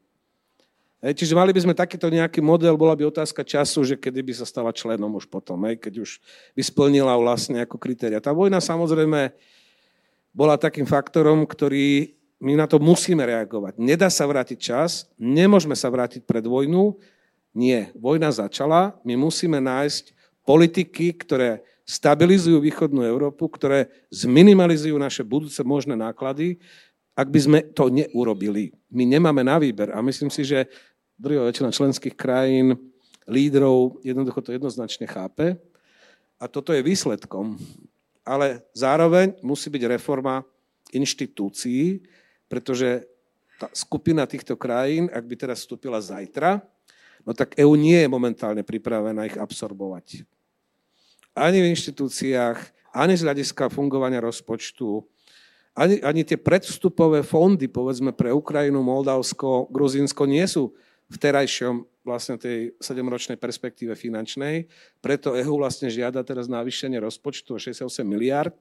čiže 1.02 1.38
mali 1.38 1.54
by 1.54 1.62
sme 1.62 1.78
takýto 1.78 2.10
nejaký 2.10 2.41
model, 2.41 2.74
bola 2.74 2.98
by 2.98 3.06
otázka 3.06 3.45
času, 3.45 3.86
že 3.86 3.95
kedy 4.02 4.26
by 4.26 4.34
sa 4.34 4.50
stala 4.50 4.74
členom 4.74 5.13
už 5.13 5.30
potom, 5.30 5.62
hej, 5.69 5.78
keď 5.78 6.02
už 6.02 6.17
by 6.58 6.62
splnila 6.65 7.13
vlastne 7.22 7.62
ako 7.62 7.78
kritéria. 7.78 8.17
Tá 8.17 8.34
vojna 8.34 8.58
samozrejme 8.58 9.34
bola 10.33 10.55
takým 10.55 10.85
faktorom, 10.85 11.45
ktorý 11.45 12.15
my 12.39 12.55
na 12.55 12.65
to 12.67 12.79
musíme 12.79 13.19
reagovať. 13.19 13.75
Nedá 13.81 14.07
sa 14.07 14.23
vrátiť 14.23 14.57
čas, 14.59 15.11
nemôžeme 15.19 15.75
sa 15.75 15.91
vrátiť 15.91 16.23
pred 16.23 16.43
vojnu. 16.47 16.95
Nie, 17.51 17.91
vojna 17.97 18.31
začala, 18.31 18.95
my 19.03 19.19
musíme 19.19 19.59
nájsť 19.59 20.15
politiky, 20.47 21.11
ktoré 21.19 21.65
stabilizujú 21.83 22.61
východnú 22.61 23.01
Európu, 23.01 23.49
ktoré 23.49 23.89
zminimalizujú 24.13 24.95
naše 24.95 25.25
budúce 25.25 25.59
možné 25.65 25.97
náklady, 25.97 26.61
ak 27.17 27.27
by 27.27 27.39
sme 27.41 27.59
to 27.73 27.89
neurobili. 27.89 28.71
My 28.93 29.03
nemáme 29.03 29.43
na 29.43 29.59
výber 29.59 29.91
a 29.91 29.99
myslím 29.99 30.31
si, 30.31 30.45
že 30.45 30.69
druhá 31.19 31.49
väčšina 31.49 31.73
členských 31.73 32.15
krajín, 32.15 32.77
lídrov 33.29 34.01
jednoducho 34.01 34.41
to 34.41 34.55
jednoznačne 34.55 35.05
chápe 35.05 35.59
a 36.41 36.45
toto 36.49 36.73
je 36.73 36.81
výsledkom 36.81 37.59
ale 38.29 38.61
zároveň 38.77 39.41
musí 39.41 39.73
byť 39.73 39.83
reforma 39.89 40.45
inštitúcií, 40.93 42.05
pretože 42.45 43.09
tá 43.57 43.65
skupina 43.73 44.29
týchto 44.29 44.53
krajín, 44.53 45.09
ak 45.09 45.25
by 45.25 45.35
teraz 45.35 45.65
vstúpila 45.65 45.97
zajtra, 45.97 46.61
no 47.25 47.33
tak 47.33 47.57
EÚ 47.57 47.73
nie 47.73 47.97
je 47.97 48.07
momentálne 48.07 48.61
pripravená 48.61 49.25
ich 49.25 49.33
absorbovať. 49.33 50.29
Ani 51.33 51.57
v 51.57 51.73
inštitúciách, 51.73 52.57
ani 52.93 53.17
z 53.17 53.25
hľadiska 53.25 53.73
fungovania 53.73 54.21
rozpočtu, 54.21 55.01
ani, 55.73 55.97
ani 56.05 56.21
tie 56.21 56.37
predvstupové 56.37 57.25
fondy, 57.25 57.65
povedzme 57.65 58.13
pre 58.13 58.29
Ukrajinu, 58.29 58.85
Moldavsko, 58.85 59.73
Gruzínsko, 59.73 60.29
nie 60.29 60.45
sú 60.45 60.77
v 61.09 61.15
terajšom 61.17 61.88
vlastne 62.03 62.39
tej 62.39 62.73
sedemročnej 62.79 63.35
perspektíve 63.35 63.93
finančnej. 63.93 64.65
Preto 65.03 65.35
EU 65.35 65.59
vlastne 65.59 65.91
žiada 65.91 66.23
teraz 66.23 66.47
navýšenie 66.47 66.97
rozpočtu 66.99 67.55
o 67.55 67.59
68 67.59 68.07
miliard. 68.07 68.55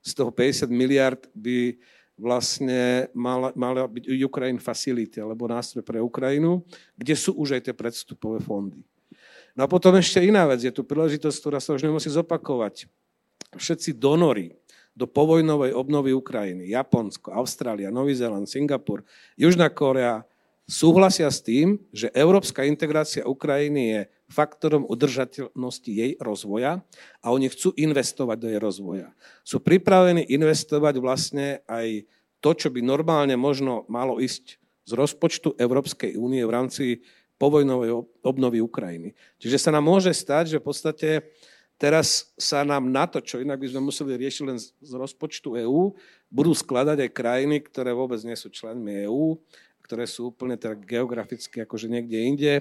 Z 0.00 0.14
toho 0.14 0.30
50 0.30 0.70
miliard 0.70 1.26
by 1.34 1.74
vlastne 2.18 3.06
mala, 3.14 3.54
mala 3.54 3.86
byť 3.86 4.10
Ukraine 4.26 4.58
Facility, 4.58 5.22
alebo 5.22 5.46
nástroj 5.46 5.86
pre 5.86 6.02
Ukrajinu, 6.02 6.66
kde 6.98 7.14
sú 7.14 7.38
už 7.38 7.58
aj 7.58 7.70
tie 7.70 7.74
predstupové 7.74 8.42
fondy. 8.42 8.82
No 9.54 9.66
a 9.66 9.70
potom 9.70 9.94
ešte 9.98 10.22
iná 10.22 10.46
vec, 10.46 10.62
je 10.62 10.74
tu 10.74 10.82
príležitosť, 10.86 11.36
ktorá 11.38 11.58
sa 11.62 11.74
už 11.74 11.86
nemusí 11.86 12.10
zopakovať. 12.10 12.90
Všetci 13.54 13.98
donory 13.98 14.54
do 14.98 15.06
povojnovej 15.06 15.74
obnovy 15.78 16.10
Ukrajiny, 16.10 16.74
Japonsko, 16.74 17.30
Austrália, 17.30 17.94
Nový 17.94 18.18
Zéland, 18.18 18.50
Singapur, 18.50 19.06
Južná 19.38 19.70
Korea, 19.70 20.26
súhlasia 20.68 21.32
s 21.32 21.40
tým, 21.40 21.80
že 21.90 22.12
európska 22.12 22.62
integrácia 22.68 23.24
Ukrajiny 23.24 23.82
je 23.88 24.00
faktorom 24.28 24.84
udržateľnosti 24.84 25.88
jej 25.88 26.12
rozvoja 26.20 26.84
a 27.24 27.26
oni 27.32 27.48
chcú 27.48 27.72
investovať 27.72 28.36
do 28.36 28.48
jej 28.52 28.60
rozvoja. 28.60 29.08
Sú 29.40 29.64
pripravení 29.64 30.28
investovať 30.28 30.94
vlastne 31.00 31.64
aj 31.64 32.04
to, 32.44 32.52
čo 32.52 32.68
by 32.68 32.84
normálne 32.84 33.34
možno 33.40 33.88
malo 33.88 34.20
ísť 34.20 34.60
z 34.84 34.92
rozpočtu 34.92 35.56
Európskej 35.56 36.20
únie 36.20 36.44
v 36.44 36.54
rámci 36.54 36.84
povojnovej 37.40 38.04
obnovy 38.20 38.60
Ukrajiny. 38.60 39.16
Čiže 39.40 39.56
sa 39.56 39.70
nám 39.72 39.88
môže 39.88 40.12
stať, 40.12 40.52
že 40.52 40.60
v 40.60 40.66
podstate 40.68 41.08
teraz 41.80 42.34
sa 42.36 42.66
nám 42.66 42.90
na 42.90 43.08
to, 43.08 43.24
čo 43.24 43.40
inak 43.40 43.56
by 43.62 43.72
sme 43.72 43.88
museli 43.88 44.18
riešiť 44.20 44.42
len 44.44 44.58
z 44.60 44.92
rozpočtu 44.92 45.56
EÚ, 45.64 45.94
budú 46.28 46.52
skladať 46.52 47.08
aj 47.08 47.16
krajiny, 47.16 47.56
ktoré 47.64 47.96
vôbec 47.96 48.20
nie 48.26 48.36
sú 48.36 48.52
členmi 48.52 49.08
EÚ 49.08 49.38
ktoré 49.88 50.04
sú 50.04 50.28
úplne 50.28 50.60
tak 50.60 50.84
geograficky 50.84 51.64
akože 51.64 51.88
niekde 51.88 52.18
inde, 52.20 52.54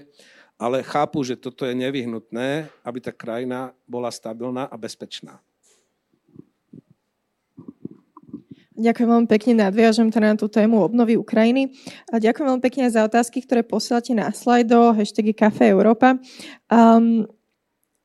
ale 0.56 0.80
chápu, 0.80 1.20
že 1.28 1.36
toto 1.36 1.68
je 1.68 1.76
nevyhnutné, 1.76 2.72
aby 2.88 3.04
tá 3.04 3.12
krajina 3.12 3.76
bola 3.84 4.08
stabilná 4.08 4.64
a 4.72 4.76
bezpečná. 4.80 5.44
Ďakujem 8.78 9.10
veľmi 9.10 9.28
pekne, 9.28 9.52
nadviažem 9.58 10.08
teda 10.14 10.32
na 10.32 10.38
tú 10.38 10.48
tému 10.48 10.86
obnovy 10.86 11.18
Ukrajiny. 11.18 11.74
A 12.14 12.22
ďakujem 12.22 12.46
veľmi 12.46 12.64
pekne 12.64 12.86
za 12.88 13.04
otázky, 13.10 13.42
ktoré 13.42 13.66
posielate 13.66 14.14
na 14.14 14.30
slajdo, 14.30 14.94
hashtag 14.94 15.34
Café 15.34 15.74
Európa. 15.74 16.16
Um, 16.70 17.26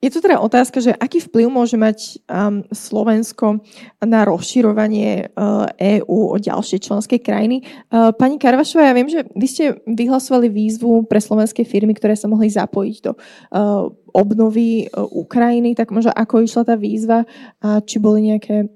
je 0.03 0.11
to 0.11 0.19
teda 0.19 0.43
otázka, 0.43 0.83
že 0.83 0.91
aký 0.91 1.23
vplyv 1.23 1.47
môže 1.47 1.79
mať 1.79 2.19
um, 2.27 2.67
Slovensko 2.75 3.63
na 4.03 4.27
rozširovanie 4.27 5.31
uh, 5.31 5.71
EÚ 5.79 6.35
o 6.35 6.37
ďalšie 6.43 6.83
členské 6.83 7.23
krajiny. 7.23 7.63
Uh, 7.87 8.11
pani 8.11 8.35
Karvašová, 8.35 8.91
ja 8.91 8.99
viem, 8.99 9.07
že 9.07 9.23
vy 9.31 9.47
ste 9.47 9.65
vyhlasovali 9.87 10.51
výzvu 10.51 11.07
pre 11.07 11.23
slovenské 11.23 11.63
firmy, 11.63 11.95
ktoré 11.95 12.19
sa 12.19 12.27
mohli 12.27 12.51
zapojiť 12.51 12.97
do 12.99 13.15
uh, 13.15 13.87
obnovy 14.11 14.91
uh, 14.91 15.07
Ukrajiny, 15.07 15.79
tak 15.79 15.95
možno 15.95 16.11
ako 16.11 16.43
išla 16.43 16.67
tá 16.67 16.75
výzva 16.75 17.23
a 17.63 17.79
či 17.79 18.03
boli 18.03 18.27
nejaké, 18.27 18.67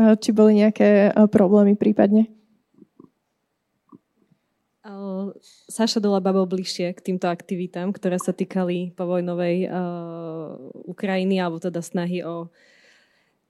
uh, 0.00 0.16
či 0.16 0.32
boli 0.32 0.56
nejaké 0.64 1.12
uh, 1.12 1.28
problémy 1.28 1.76
prípadne? 1.76 2.37
Saša 5.68 6.00
dola 6.00 6.16
babo 6.16 6.48
bližšie 6.48 6.96
k 6.96 7.04
týmto 7.12 7.28
aktivitám, 7.28 7.92
ktoré 7.92 8.16
sa 8.16 8.32
týkali 8.32 8.96
povojnovej 8.96 9.68
uh, 9.68 10.56
Ukrajiny, 10.88 11.36
alebo 11.36 11.60
teda 11.60 11.84
snahy 11.84 12.24
o 12.24 12.48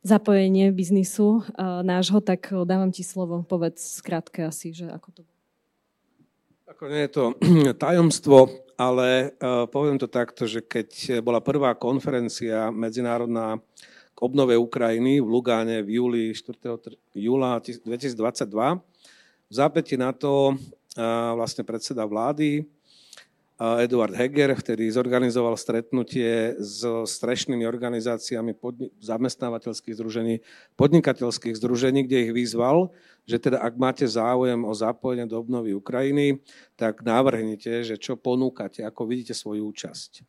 zapojenie 0.02 0.74
biznisu 0.74 1.42
uh, 1.42 1.86
nášho, 1.86 2.18
tak 2.18 2.50
dávam 2.66 2.90
ti 2.90 3.06
slovo. 3.06 3.46
Povedz 3.46 4.02
skrátke 4.02 4.42
asi, 4.50 4.74
že 4.74 4.90
ako 4.90 5.08
to 5.14 5.22
Ako 6.74 6.84
nie 6.90 7.06
je 7.06 7.10
to 7.14 7.24
tajomstvo, 7.86 8.50
ale 8.74 9.38
uh, 9.38 9.70
poviem 9.70 10.02
to 10.02 10.10
takto, 10.10 10.50
že 10.50 10.66
keď 10.66 11.22
bola 11.22 11.38
prvá 11.38 11.78
konferencia 11.78 12.74
medzinárodná 12.74 13.62
k 14.10 14.18
obnove 14.26 14.58
Ukrajiny 14.58 15.22
v 15.22 15.28
Lugáne 15.30 15.86
v 15.86 16.02
júli 16.02 16.22
4. 16.34 16.98
júla 17.14 17.62
2022, 17.62 18.82
v 19.48 19.52
zápäti 19.54 19.94
na 19.94 20.10
to 20.10 20.58
vlastne 21.38 21.62
predseda 21.62 22.02
vlády 22.02 22.66
Eduard 23.58 24.14
Heger, 24.14 24.54
ktorý 24.54 24.86
zorganizoval 24.86 25.58
stretnutie 25.58 26.54
s 26.62 26.86
strešnými 26.86 27.66
organizáciami 27.66 28.54
podni- 28.54 28.94
zamestnávateľských 29.02 29.98
združení, 29.98 30.46
podnikateľských 30.78 31.58
združení, 31.58 32.06
kde 32.06 32.30
ich 32.30 32.32
vyzval, 32.34 32.94
že 33.26 33.42
teda 33.42 33.58
ak 33.58 33.74
máte 33.74 34.06
záujem 34.06 34.62
o 34.62 34.70
zapojenie 34.70 35.26
do 35.26 35.42
obnovy 35.42 35.74
Ukrajiny, 35.74 36.38
tak 36.78 37.02
návrhnite, 37.02 37.82
že 37.82 37.98
čo 37.98 38.14
ponúkate, 38.14 38.86
ako 38.86 39.10
vidíte 39.10 39.34
svoju 39.34 39.66
účasť. 39.74 40.22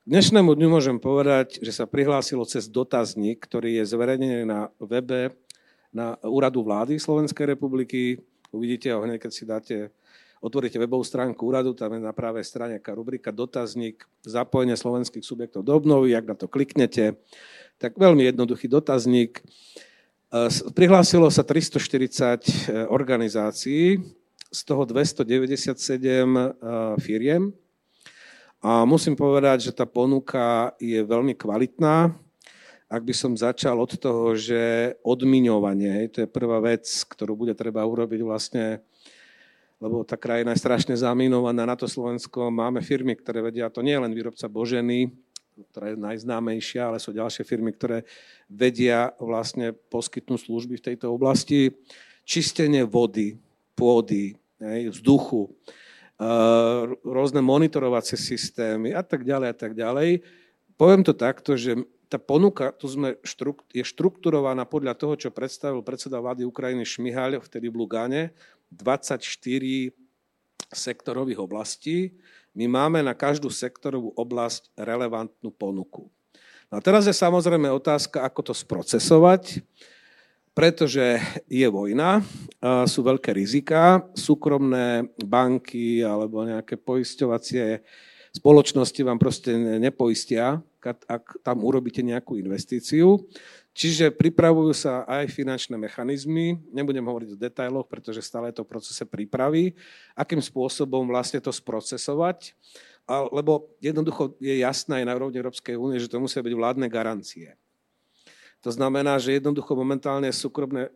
K 0.00 0.06
dnešnému 0.06 0.54
dňu 0.54 0.68
môžem 0.70 1.02
povedať, 1.02 1.58
že 1.58 1.74
sa 1.74 1.90
prihlásilo 1.90 2.46
cez 2.46 2.70
dotazník, 2.70 3.42
ktorý 3.42 3.82
je 3.82 3.84
zverejnený 3.90 4.46
na 4.46 4.70
webe 4.78 5.34
na 5.90 6.14
úradu 6.22 6.62
vlády 6.62 7.02
Slovenskej 7.02 7.50
republiky. 7.50 8.22
Uvidíte 8.50 8.90
ho 8.90 9.02
hneď, 9.02 9.22
keď 9.22 9.32
si 9.32 9.44
dáte 9.46 9.76
otvoríte 10.40 10.80
webovú 10.80 11.04
stránku 11.04 11.46
úradu, 11.46 11.76
tam 11.76 11.94
je 11.94 12.00
na 12.00 12.16
pravej 12.16 12.42
strane 12.48 12.80
aká 12.80 12.96
rubrika 12.96 13.28
dotazník, 13.28 14.08
zapojenie 14.24 14.74
slovenských 14.74 15.22
subjektov 15.22 15.62
do 15.62 15.76
obnovy, 15.76 16.16
ak 16.16 16.26
na 16.26 16.34
to 16.34 16.48
kliknete, 16.48 17.14
tak 17.76 18.00
veľmi 18.00 18.24
jednoduchý 18.32 18.66
dotazník. 18.66 19.38
E, 19.38 19.44
prihlásilo 20.72 21.28
sa 21.28 21.44
340 21.44 22.72
e, 22.72 22.88
organizácií, 22.88 24.00
z 24.50 24.60
toho 24.66 24.82
297 24.82 25.78
firiem. 26.98 27.54
A 28.60 28.84
musím 28.84 29.14
povedať, 29.14 29.70
že 29.70 29.72
tá 29.72 29.86
ponuka 29.86 30.74
je 30.82 31.00
veľmi 31.00 31.38
kvalitná 31.38 32.12
ak 32.90 33.02
by 33.06 33.14
som 33.14 33.38
začal 33.38 33.78
od 33.78 33.94
toho, 33.94 34.34
že 34.34 34.92
odmiňovanie, 35.06 36.02
hej, 36.02 36.06
to 36.10 36.18
je 36.26 36.28
prvá 36.28 36.58
vec, 36.58 36.82
ktorú 37.06 37.38
bude 37.38 37.54
treba 37.54 37.86
urobiť 37.86 38.20
vlastne, 38.26 38.82
lebo 39.78 40.02
tá 40.02 40.18
krajina 40.18 40.50
je 40.52 40.62
strašne 40.66 40.98
zaminovaná 40.98 41.62
na 41.62 41.78
to 41.78 41.86
Slovensko. 41.86 42.50
Máme 42.50 42.82
firmy, 42.82 43.14
ktoré 43.14 43.46
vedia, 43.46 43.70
to 43.70 43.86
nie 43.86 43.94
je 43.94 44.02
len 44.02 44.10
výrobca 44.10 44.50
Boženy, 44.50 45.14
ktorá 45.70 45.94
je 45.94 46.02
najznámejšia, 46.02 46.90
ale 46.90 46.98
sú 46.98 47.14
ďalšie 47.14 47.46
firmy, 47.46 47.70
ktoré 47.70 48.02
vedia 48.50 49.14
vlastne 49.22 49.70
poskytnúť 49.70 50.50
služby 50.50 50.82
v 50.82 50.86
tejto 50.90 51.14
oblasti. 51.14 51.70
Čistenie 52.26 52.82
vody, 52.82 53.38
pôdy, 53.78 54.34
hej, 54.58 54.90
vzduchu, 54.98 55.46
rôzne 57.06 57.40
monitorovacie 57.40 58.18
systémy 58.18 58.92
a 58.92 59.00
tak 59.00 59.24
ďalej 59.24 59.48
a 59.48 59.56
tak 59.56 59.72
ďalej. 59.72 60.20
Poviem 60.74 61.00
to 61.06 61.16
takto, 61.16 61.56
že 61.56 61.80
tá 62.10 62.18
ponuka 62.18 62.74
tu 62.74 62.90
sme 62.90 63.14
je 63.70 63.86
štrukturovaná 63.86 64.66
podľa 64.66 64.98
toho, 64.98 65.14
čo 65.14 65.30
predstavil 65.30 65.78
predseda 65.86 66.18
vlády 66.18 66.42
Ukrajiny 66.42 66.82
Šmihaľ 66.82 67.38
vtedy 67.38 67.70
v 67.70 67.78
Lugane, 67.78 68.22
24 68.74 69.22
sektorových 70.74 71.38
oblastí. 71.38 72.18
My 72.50 72.66
máme 72.66 72.98
na 73.06 73.14
každú 73.14 73.46
sektorovú 73.46 74.10
oblasť 74.18 74.74
relevantnú 74.74 75.54
ponuku. 75.54 76.10
No 76.66 76.78
a 76.78 76.82
teraz 76.82 77.06
je 77.06 77.14
samozrejme 77.14 77.70
otázka, 77.70 78.26
ako 78.26 78.50
to 78.50 78.54
sprocesovať, 78.58 79.62
pretože 80.50 81.22
je 81.46 81.66
vojna, 81.70 82.26
sú 82.90 83.06
veľké 83.06 83.30
rizika, 83.30 84.02
súkromné 84.18 85.14
banky 85.22 86.02
alebo 86.02 86.42
nejaké 86.42 86.74
poisťovacie 86.74 87.86
spoločnosti 88.34 89.00
vám 89.02 89.18
proste 89.18 89.54
nepoistia 89.78 90.62
ak 90.86 91.44
tam 91.44 91.60
urobíte 91.62 92.00
nejakú 92.00 92.40
investíciu. 92.40 93.28
Čiže 93.70 94.10
pripravujú 94.10 94.74
sa 94.74 95.06
aj 95.06 95.30
finančné 95.30 95.78
mechanizmy, 95.78 96.58
nebudem 96.74 97.06
hovoriť 97.06 97.28
o 97.32 97.40
detailoch, 97.40 97.86
pretože 97.86 98.24
stále 98.24 98.50
je 98.50 98.58
to 98.58 98.66
v 98.66 98.72
procese 98.72 99.04
prípravy, 99.06 99.78
akým 100.18 100.42
spôsobom 100.42 101.06
vlastne 101.06 101.38
to 101.38 101.54
sprocesovať, 101.54 102.58
lebo 103.30 103.70
jednoducho 103.78 104.34
je 104.42 104.58
jasné 104.58 105.02
aj 105.02 105.06
na 105.06 105.14
úrovni 105.14 105.38
Európskej 105.38 105.78
únie, 105.78 106.02
že 106.02 106.10
to 106.10 106.18
musia 106.18 106.42
byť 106.42 106.54
vládne 106.54 106.86
garancie. 106.90 107.54
To 108.60 108.68
znamená, 108.74 109.16
že 109.16 109.40
jednoducho 109.40 109.72
momentálne 109.72 110.28
súkromné 110.28 110.90
e, 110.90 110.92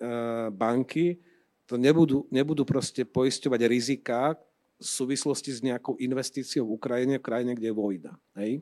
banky 0.52 1.16
to 1.64 1.80
nebudú, 1.80 2.28
nebudú 2.28 2.68
proste 2.68 3.08
poisťovať 3.08 3.60
rizika 3.64 4.36
v 4.74 4.86
súvislosti 4.86 5.50
s 5.54 5.60
nejakou 5.62 5.94
investíciou 6.02 6.66
v 6.66 6.74
Ukrajine, 6.76 7.18
v 7.18 7.26
krajine, 7.26 7.52
kde 7.54 7.70
je 7.70 7.76
vojna. 7.76 8.12
Hej? 8.34 8.60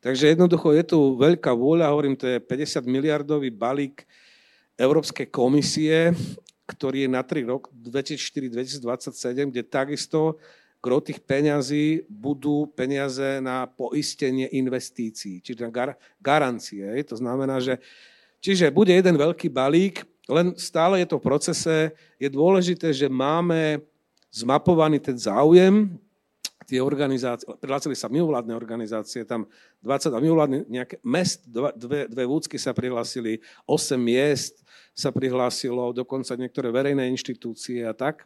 Takže 0.00 0.32
jednoducho 0.32 0.72
je 0.72 0.84
tu 0.84 0.98
veľká 1.20 1.52
vôľa, 1.52 1.92
hovorím, 1.92 2.16
to 2.16 2.24
je 2.26 2.40
50 2.40 2.88
miliardový 2.88 3.52
balík 3.52 4.08
Európskej 4.80 5.28
komisie, 5.28 6.16
ktorý 6.64 7.04
je 7.04 7.10
na 7.12 7.20
3 7.20 7.50
rok 7.50 7.68
2004-2027, 7.76 9.52
kde 9.52 9.62
takisto 9.66 10.40
gro 10.80 11.04
tých 11.04 11.20
peňazí 11.20 12.08
budú 12.08 12.64
peniaze 12.72 13.44
na 13.44 13.68
poistenie 13.68 14.48
investícií, 14.56 15.44
čiže 15.44 15.68
na 15.68 15.72
gar- 15.72 15.98
garancie. 16.16 16.88
To 17.04 17.20
znamená, 17.20 17.60
že 17.60 17.76
čiže 18.40 18.72
bude 18.72 18.96
jeden 18.96 19.20
veľký 19.20 19.52
balík, 19.52 20.08
len 20.30 20.56
stále 20.56 21.04
je 21.04 21.08
to 21.10 21.20
v 21.20 21.26
procese. 21.26 21.76
Je 22.16 22.28
dôležité, 22.32 22.94
že 22.96 23.12
máme 23.12 23.82
zmapovaný 24.30 25.02
ten 25.02 25.18
záujem 25.18 25.98
tie 26.70 26.78
organizácie, 26.78 27.50
prihlásili 27.58 27.98
sa 27.98 28.06
mimovládne 28.06 28.54
organizácie, 28.54 29.26
tam 29.26 29.50
20 29.82 30.14
mimovládne 30.22 30.58
nejaké 30.70 31.02
mest, 31.02 31.42
dve, 31.50 32.06
dve 32.06 32.24
vúcky 32.30 32.62
sa 32.62 32.70
prihlásili, 32.70 33.42
8 33.66 33.98
miest 33.98 34.62
sa 34.94 35.10
prihlásilo, 35.10 35.90
dokonca 35.90 36.38
niektoré 36.38 36.70
verejné 36.70 37.10
inštitúcie 37.10 37.82
a 37.82 37.90
tak. 37.90 38.22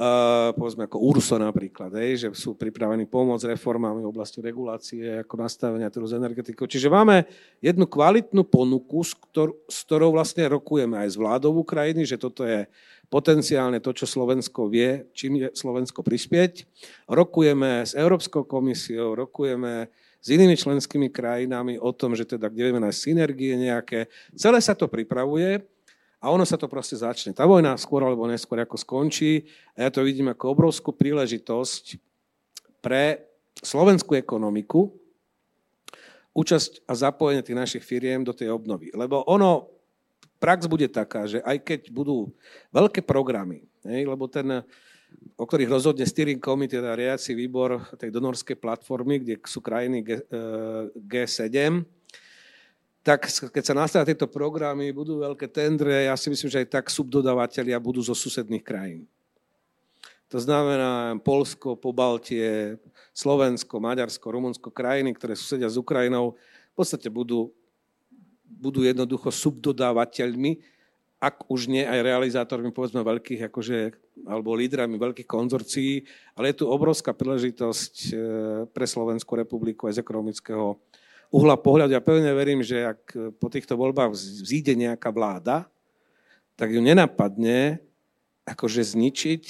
Uh, 0.00 0.56
povedzme 0.56 0.88
ako 0.88 0.96
URSO 0.96 1.36
napríklad, 1.36 1.92
hej, 2.00 2.24
že 2.24 2.28
sú 2.32 2.56
pripravení 2.56 3.04
pomôcť 3.04 3.52
reformami 3.52 4.00
v 4.00 4.08
oblasti 4.08 4.40
regulácie, 4.40 5.20
ako 5.20 5.36
nastavenia 5.36 5.92
trhu 5.92 6.08
s 6.08 6.16
energetikou. 6.16 6.64
Čiže 6.64 6.88
máme 6.88 7.28
jednu 7.60 7.84
kvalitnú 7.84 8.48
ponuku, 8.48 9.04
s, 9.04 9.12
ktor- 9.12 9.52
s 9.68 9.84
ktorou 9.84 10.16
vlastne 10.16 10.48
rokujeme 10.48 10.96
aj 11.04 11.08
s 11.12 11.20
vládou 11.20 11.52
Ukrajiny, 11.60 12.08
že 12.08 12.16
toto 12.16 12.48
je 12.48 12.64
potenciálne 13.12 13.76
to, 13.84 13.92
čo 13.92 14.08
Slovensko 14.08 14.72
vie, 14.72 15.04
čím 15.12 15.36
je 15.36 15.48
Slovensko 15.52 16.00
prispieť. 16.00 16.64
Rokujeme 17.04 17.84
s 17.84 17.92
Európskou 17.92 18.48
komisiou, 18.48 19.12
rokujeme 19.12 19.92
s 20.16 20.32
inými 20.32 20.56
členskými 20.56 21.12
krajinami 21.12 21.76
o 21.76 21.92
tom, 21.92 22.16
že 22.16 22.24
teda 22.24 22.48
kde 22.48 22.72
vieme 22.72 22.80
nájsť 22.80 23.00
synergie 23.04 23.52
nejaké. 23.52 24.08
Celé 24.32 24.64
sa 24.64 24.72
to 24.72 24.88
pripravuje 24.88 25.60
a 26.20 26.28
ono 26.28 26.44
sa 26.44 26.60
to 26.60 26.68
proste 26.68 27.00
začne. 27.00 27.32
Tá 27.32 27.48
vojna 27.48 27.72
skôr 27.80 28.04
alebo 28.04 28.28
neskôr 28.28 28.60
ako 28.60 28.76
skončí 28.76 29.48
a 29.72 29.88
ja 29.88 29.90
to 29.90 30.04
vidím 30.04 30.28
ako 30.28 30.52
obrovskú 30.52 30.92
príležitosť 30.92 31.96
pre 32.84 33.24
slovenskú 33.64 34.16
ekonomiku, 34.20 34.92
účasť 36.36 36.84
a 36.86 36.92
zapojenie 36.92 37.42
tých 37.42 37.58
našich 37.58 37.84
firiem 37.84 38.22
do 38.22 38.36
tej 38.36 38.52
obnovy. 38.52 38.92
Lebo 38.92 39.24
ono 39.24 39.72
prax 40.40 40.68
bude 40.68 40.88
taká, 40.92 41.24
že 41.24 41.40
aj 41.40 41.56
keď 41.64 41.80
budú 41.92 42.32
veľké 42.72 43.04
programy, 43.04 43.64
lebo 43.84 44.28
ten, 44.28 44.64
o 45.36 45.44
ktorých 45.44 45.72
rozhodne 45.72 46.04
steering 46.04 46.40
committee, 46.40 46.80
teda 46.80 46.96
riaci 46.96 47.32
výbor 47.32 47.80
tej 47.96 48.12
donorskej 48.12 48.56
platformy, 48.60 49.20
kde 49.20 49.34
sú 49.44 49.60
krajiny 49.60 50.04
G, 50.04 50.10
G7, 50.96 51.48
e, 51.48 51.82
tak 53.00 53.28
keď 53.28 53.64
sa 53.64 53.74
nastavia 53.74 54.12
tieto 54.12 54.28
programy, 54.28 54.92
budú 54.92 55.24
veľké 55.24 55.48
tendre, 55.48 56.08
ja 56.08 56.14
si 56.16 56.28
myslím, 56.28 56.52
že 56.52 56.60
aj 56.64 56.68
tak 56.68 56.86
subdodávateľia 56.92 57.80
budú 57.80 58.04
zo 58.04 58.12
susedných 58.12 58.64
krajín. 58.64 59.08
To 60.30 60.38
znamená 60.38 61.18
Polsko, 61.26 61.74
Pobaltie, 61.74 62.78
Slovensko, 63.10 63.82
Maďarsko, 63.82 64.26
Rumunsko, 64.30 64.68
krajiny, 64.70 65.10
ktoré 65.16 65.34
susedia 65.34 65.66
s 65.66 65.80
Ukrajinou, 65.80 66.38
v 66.70 66.74
podstate 66.76 67.10
budú 67.10 67.50
budú 68.60 68.84
jednoducho 68.84 69.30
subdodávateľmi, 69.30 70.60
ak 71.20 71.52
už 71.52 71.68
nie 71.68 71.84
aj 71.84 72.00
realizátormi, 72.00 72.72
povedzme, 72.72 73.04
veľkých, 73.04 73.52
akože, 73.52 73.78
alebo 74.24 74.56
lídrami 74.56 74.96
veľkých 74.96 75.28
konzorcií, 75.28 76.04
ale 76.32 76.52
je 76.52 76.64
tu 76.64 76.66
obrovská 76.68 77.12
príležitosť 77.12 77.94
e, 78.08 78.12
pre 78.72 78.86
Slovenskú 78.88 79.36
republiku 79.36 79.84
aj 79.88 80.00
z 80.00 80.02
ekonomického 80.04 80.80
uhla 81.30 81.56
pohľadu. 81.56 81.94
Ja 81.94 82.02
pevne 82.02 82.34
verím, 82.34 82.60
že 82.60 82.90
ak 82.90 83.34
po 83.38 83.48
týchto 83.48 83.78
voľbách 83.78 84.12
vzíde 84.14 84.74
nejaká 84.74 85.08
vláda, 85.14 85.70
tak 86.58 86.74
ju 86.74 86.82
nenapadne 86.82 87.80
akože 88.44 88.82
zničiť 88.82 89.44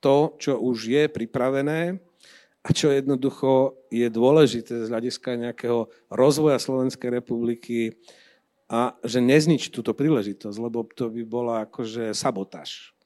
to, 0.00 0.34
čo 0.38 0.58
už 0.58 0.88
je 0.88 1.02
pripravené 1.10 1.98
a 2.62 2.68
čo 2.70 2.94
jednoducho 2.94 3.74
je 3.90 4.06
dôležité 4.06 4.86
z 4.86 4.90
hľadiska 4.90 5.34
nejakého 5.34 5.90
rozvoja 6.08 6.62
Slovenskej 6.62 7.18
republiky, 7.18 7.98
a 8.72 8.96
že 9.04 9.20
neznič 9.20 9.68
túto 9.68 9.92
príležitosť, 9.92 10.56
lebo 10.56 10.88
to 10.88 11.12
by 11.12 11.22
bola 11.28 11.68
akože 11.68 12.16
sabotáž. 12.16 12.96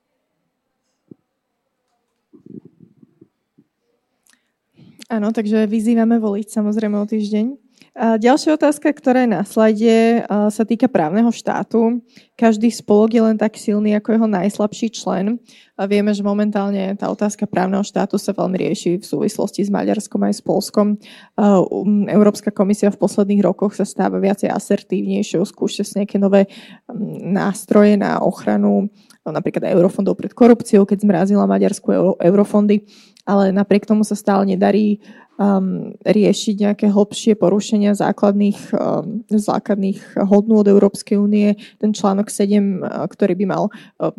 Áno, 5.11 5.34
takže 5.34 5.66
vyzývame 5.66 6.22
voliť 6.22 6.47
samozrejme 6.55 6.94
o 7.03 7.07
týždeň. 7.07 7.66
Ďalšia 7.97 8.61
otázka, 8.61 8.92
ktorá 8.92 9.24
je 9.24 9.30
na 9.32 9.40
slade, 9.40 10.20
sa 10.28 10.64
týka 10.68 10.84
právneho 10.84 11.32
štátu. 11.32 12.05
Každý 12.36 12.68
spolok 12.68 13.16
je 13.16 13.22
len 13.24 13.40
tak 13.40 13.57
silný 13.57 13.97
ako 13.97 14.12
jeho 14.12 14.28
najslabší 14.28 14.92
člen. 14.92 15.40
A 15.80 15.88
vieme, 15.88 16.12
že 16.12 16.20
momentálne 16.20 16.92
tá 17.01 17.09
otázka 17.09 17.49
právneho 17.49 17.80
štátu 17.80 18.20
sa 18.20 18.36
veľmi 18.36 18.53
rieši 18.53 19.01
v 19.01 19.05
súvislosti 19.05 19.64
s 19.64 19.72
Maďarskom 19.72 20.20
aj 20.28 20.34
s 20.36 20.42
Polskom. 20.44 21.01
Um, 21.40 22.05
Európska 22.05 22.53
komisia 22.53 22.92
v 22.92 23.01
posledných 23.01 23.40
rokoch 23.40 23.72
sa 23.72 23.88
stáva 23.88 24.20
viacej 24.20 24.53
asertívnejšou, 24.53 25.49
skúša 25.49 25.88
si 25.88 25.97
nejaké 25.97 26.20
nové 26.20 26.53
um, 26.92 27.32
nástroje 27.32 27.97
na 27.97 28.20
ochranu 28.20 28.92
napríklad 29.26 29.74
eurofondov 29.74 30.14
pred 30.14 30.30
korupciou, 30.30 30.86
keď 30.86 31.03
zmrazila 31.03 31.51
Maďarsku 31.51 32.14
eurofondy, 32.22 32.86
ale 33.26 33.51
napriek 33.51 33.82
tomu 33.82 34.07
sa 34.07 34.14
stále 34.14 34.47
nedarí 34.47 35.03
um, 35.37 35.93
riešiť 36.05 36.55
nejaké 36.61 36.87
hlbšie 36.93 37.37
porušenia 37.37 37.97
základných, 37.97 38.61
um, 38.72 39.22
základných 39.28 40.26
hodnôt 40.28 40.64
Európskej 40.64 41.16
únie. 41.20 41.57
Ten 41.80 41.93
článok 41.93 42.28
7, 42.32 42.82
uh, 42.82 43.05
ktorý 43.09 43.37
by 43.39 43.47
mal 43.47 43.68
uh, 43.68 44.12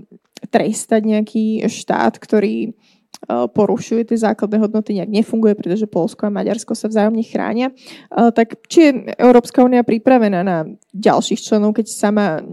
trestať 0.49 1.01
nejaký 1.03 1.65
štát, 1.65 2.21
ktorý 2.21 2.73
porušuje 3.27 4.13
tie 4.13 4.17
základné 4.29 4.61
hodnoty, 4.61 4.93
nejak 4.93 5.09
nefunguje, 5.09 5.57
pretože 5.57 5.89
Polsko 5.89 6.29
a 6.29 6.33
Maďarsko 6.33 6.77
sa 6.77 6.85
vzájomne 6.85 7.25
chránia. 7.25 7.73
Tak 8.13 8.69
či 8.69 8.79
je 8.85 8.91
Európska 9.17 9.65
únia 9.65 9.81
pripravená 9.81 10.45
na 10.45 10.69
ďalších 10.93 11.41
členov, 11.41 11.73
keď 11.73 11.85
sama 11.89 12.45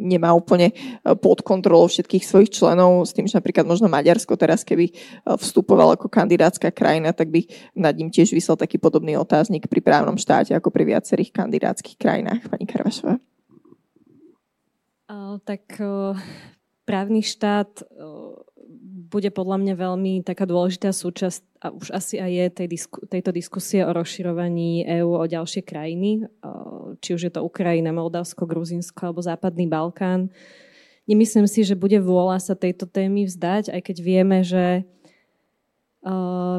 nemá 0.00 0.32
úplne 0.32 0.72
pod 1.20 1.44
kontrolou 1.44 1.84
všetkých 1.92 2.24
svojich 2.24 2.48
členov, 2.48 3.04
s 3.04 3.12
tým, 3.12 3.28
že 3.28 3.36
napríklad 3.36 3.68
možno 3.68 3.92
Maďarsko 3.92 4.40
teraz, 4.40 4.64
keby 4.64 4.88
vstupoval 5.36 6.00
ako 6.00 6.08
kandidátska 6.08 6.72
krajina, 6.72 7.12
tak 7.12 7.28
by 7.28 7.44
nad 7.76 7.92
ním 7.92 8.08
tiež 8.08 8.32
vysel 8.32 8.56
taký 8.56 8.80
podobný 8.80 9.20
otáznik 9.20 9.68
pri 9.68 9.84
právnom 9.84 10.16
štáte 10.16 10.56
ako 10.56 10.72
pri 10.72 10.96
viacerých 10.96 11.28
kandidátskych 11.28 12.00
krajinách. 12.00 12.48
Pani 12.48 12.64
Karvašová. 12.64 13.20
Tak 15.44 15.76
právny 16.88 17.20
štát 17.20 17.84
bude 19.06 19.30
podľa 19.30 19.62
mňa 19.62 19.74
veľmi 19.78 20.12
taká 20.26 20.44
dôležitá 20.44 20.90
súčasť 20.90 21.40
a 21.62 21.70
už 21.70 21.94
asi 21.94 22.18
aj 22.18 22.30
je 22.30 22.46
tej 22.50 22.68
disku, 22.68 22.98
tejto 23.06 23.30
diskusie 23.30 23.80
o 23.86 23.94
rozširovaní 23.94 24.86
EÚ 24.86 25.16
o 25.16 25.24
ďalšie 25.24 25.62
krajiny, 25.62 26.26
či 27.00 27.10
už 27.14 27.22
je 27.26 27.32
to 27.32 27.46
Ukrajina, 27.46 27.94
Moldavsko, 27.94 28.44
Gruzinsko 28.44 29.10
alebo 29.10 29.22
Západný 29.22 29.70
Balkán. 29.70 30.28
Nemyslím 31.06 31.46
si, 31.46 31.62
že 31.62 31.78
bude 31.78 32.02
vôľa 32.02 32.42
sa 32.42 32.54
tejto 32.58 32.90
témy 32.90 33.30
vzdať, 33.30 33.70
aj 33.70 33.80
keď 33.80 33.96
vieme, 34.02 34.42
že 34.42 34.82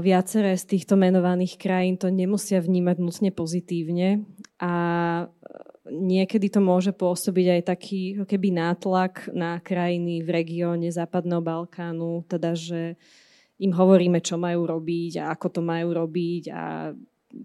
viaceré 0.03 0.59
z 0.59 0.75
týchto 0.75 0.99
menovaných 0.99 1.55
krajín 1.55 1.95
to 1.95 2.11
nemusia 2.11 2.59
vnímať 2.59 2.99
nutne 2.99 3.31
pozitívne 3.31 4.27
a 4.59 4.73
niekedy 5.91 6.51
to 6.51 6.59
môže 6.59 6.91
pôsobiť 6.93 7.59
aj 7.59 7.61
taký 7.65 8.01
keby 8.27 8.49
nátlak 8.53 9.31
na 9.31 9.59
krajiny 9.59 10.21
v 10.21 10.29
regióne 10.29 10.87
Západného 10.91 11.41
Balkánu, 11.43 12.25
teda 12.27 12.55
že 12.55 12.99
im 13.57 13.73
hovoríme, 13.73 14.21
čo 14.21 14.37
majú 14.37 14.69
robiť 14.69 15.21
a 15.21 15.33
ako 15.33 15.47
to 15.49 15.61
majú 15.65 15.93
robiť 15.93 16.43
a 16.53 16.93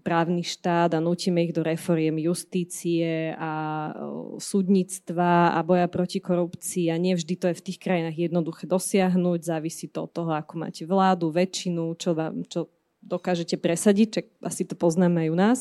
právny 0.01 0.47
štát 0.47 0.95
a 0.95 1.03
nutíme 1.03 1.43
ich 1.43 1.53
do 1.53 1.59
reforiem 1.59 2.15
justície 2.23 3.35
a 3.35 3.91
súdnictva 4.39 5.53
a 5.53 5.59
boja 5.61 5.91
proti 5.91 6.23
korupcii 6.23 6.87
a 6.87 6.95
nevždy 6.95 7.35
to 7.35 7.51
je 7.51 7.59
v 7.59 7.65
tých 7.67 7.79
krajinách 7.83 8.15
jednoduché 8.15 8.63
dosiahnuť, 8.63 9.39
závisí 9.43 9.91
to 9.91 10.07
od 10.07 10.11
toho, 10.15 10.31
ako 10.33 10.53
máte 10.55 10.87
vládu, 10.87 11.35
väčšinu, 11.35 11.99
čo, 11.99 12.15
vám, 12.15 12.47
čo 12.47 12.71
dokážete 13.03 13.59
presadiť, 13.59 14.07
čak 14.07 14.25
asi 14.39 14.63
to 14.63 14.79
poznáme 14.79 15.27
aj 15.27 15.29
u 15.29 15.37
nás. 15.37 15.59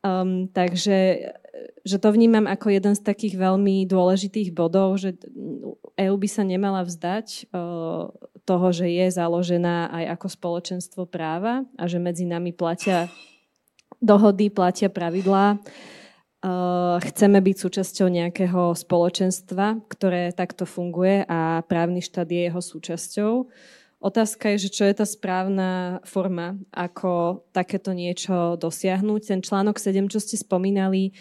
Um, 0.00 0.48
takže 0.48 1.28
že 1.84 1.96
to 1.98 2.12
vnímam 2.12 2.46
ako 2.46 2.70
jeden 2.70 2.94
z 2.94 3.02
takých 3.02 3.34
veľmi 3.36 3.88
dôležitých 3.88 4.54
bodov, 4.54 5.00
že 5.00 5.16
EÚ 5.98 6.14
by 6.16 6.28
sa 6.30 6.42
nemala 6.46 6.84
vzdať 6.86 7.50
uh, 7.50 8.12
toho, 8.44 8.66
že 8.70 8.86
je 8.88 9.06
založená 9.10 9.90
aj 9.90 10.04
ako 10.18 10.26
spoločenstvo 10.30 11.02
práva 11.08 11.66
a 11.74 11.84
že 11.90 11.98
medzi 11.98 12.28
nami 12.28 12.54
platia 12.54 13.10
dohody, 13.98 14.48
platia 14.48 14.88
pravidlá. 14.88 15.60
Uh, 16.40 16.96
chceme 17.04 17.36
byť 17.36 17.56
súčasťou 17.60 18.08
nejakého 18.08 18.72
spoločenstva, 18.72 19.84
ktoré 19.92 20.32
takto 20.32 20.64
funguje 20.64 21.28
a 21.28 21.60
právny 21.68 22.00
štát 22.00 22.24
je 22.24 22.48
jeho 22.48 22.62
súčasťou. 22.64 23.32
Otázka 24.00 24.56
je, 24.56 24.66
že 24.66 24.70
čo 24.80 24.88
je 24.88 24.96
tá 24.96 25.04
správna 25.04 26.00
forma, 26.08 26.56
ako 26.72 27.44
takéto 27.52 27.92
niečo 27.92 28.56
dosiahnuť. 28.56 29.20
Ten 29.28 29.40
článok 29.44 29.76
7, 29.76 30.08
čo 30.08 30.16
ste 30.16 30.40
spomínali, 30.40 31.12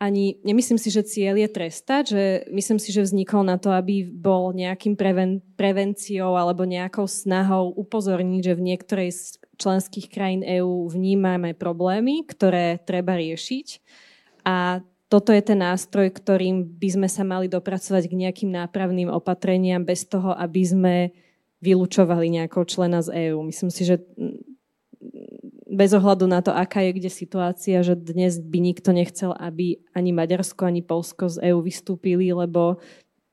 ani 0.00 0.40
nemyslím 0.40 0.80
si, 0.80 0.88
že 0.88 1.04
cieľ 1.04 1.36
je 1.36 1.48
trestať, 1.52 2.02
že 2.16 2.24
myslím 2.56 2.80
si, 2.80 2.88
že 2.88 3.04
vznikol 3.04 3.44
na 3.44 3.60
to, 3.60 3.68
aby 3.68 4.08
bol 4.08 4.56
nejakým 4.56 4.96
preven, 4.96 5.44
prevenciou 5.60 6.40
alebo 6.40 6.64
nejakou 6.64 7.04
snahou 7.04 7.76
upozorniť, 7.76 8.42
že 8.48 8.56
v 8.56 8.64
niektorej 8.64 9.10
z 9.12 9.22
členských 9.60 10.08
krajín 10.08 10.40
EÚ 10.40 10.88
vnímame 10.88 11.52
problémy, 11.52 12.24
ktoré 12.24 12.80
treba 12.80 13.20
riešiť. 13.20 13.66
A 14.48 14.80
toto 15.12 15.36
je 15.36 15.42
ten 15.44 15.60
nástroj, 15.60 16.16
ktorým 16.16 16.64
by 16.80 16.88
sme 16.96 17.08
sa 17.12 17.20
mali 17.20 17.52
dopracovať 17.52 18.08
k 18.08 18.18
nejakým 18.24 18.56
nápravným 18.56 19.12
opatreniam 19.12 19.84
bez 19.84 20.08
toho, 20.08 20.32
aby 20.32 20.64
sme 20.64 20.96
vylúčovali 21.60 22.32
nejakého 22.32 22.64
člena 22.64 23.04
z 23.04 23.32
EÚ. 23.32 23.44
Myslím 23.44 23.68
si, 23.68 23.84
že 23.84 24.00
bez 25.70 25.94
ohľadu 25.94 26.26
na 26.26 26.42
to, 26.42 26.50
aká 26.50 26.82
je 26.84 26.96
kde 26.98 27.10
situácia, 27.12 27.80
že 27.80 27.94
dnes 27.94 28.42
by 28.42 28.58
nikto 28.58 28.90
nechcel, 28.90 29.32
aby 29.38 29.80
ani 29.94 30.10
Maďarsko, 30.10 30.66
ani 30.66 30.82
Polsko 30.82 31.30
z 31.30 31.52
EÚ 31.52 31.62
vystúpili, 31.62 32.34
lebo 32.34 32.82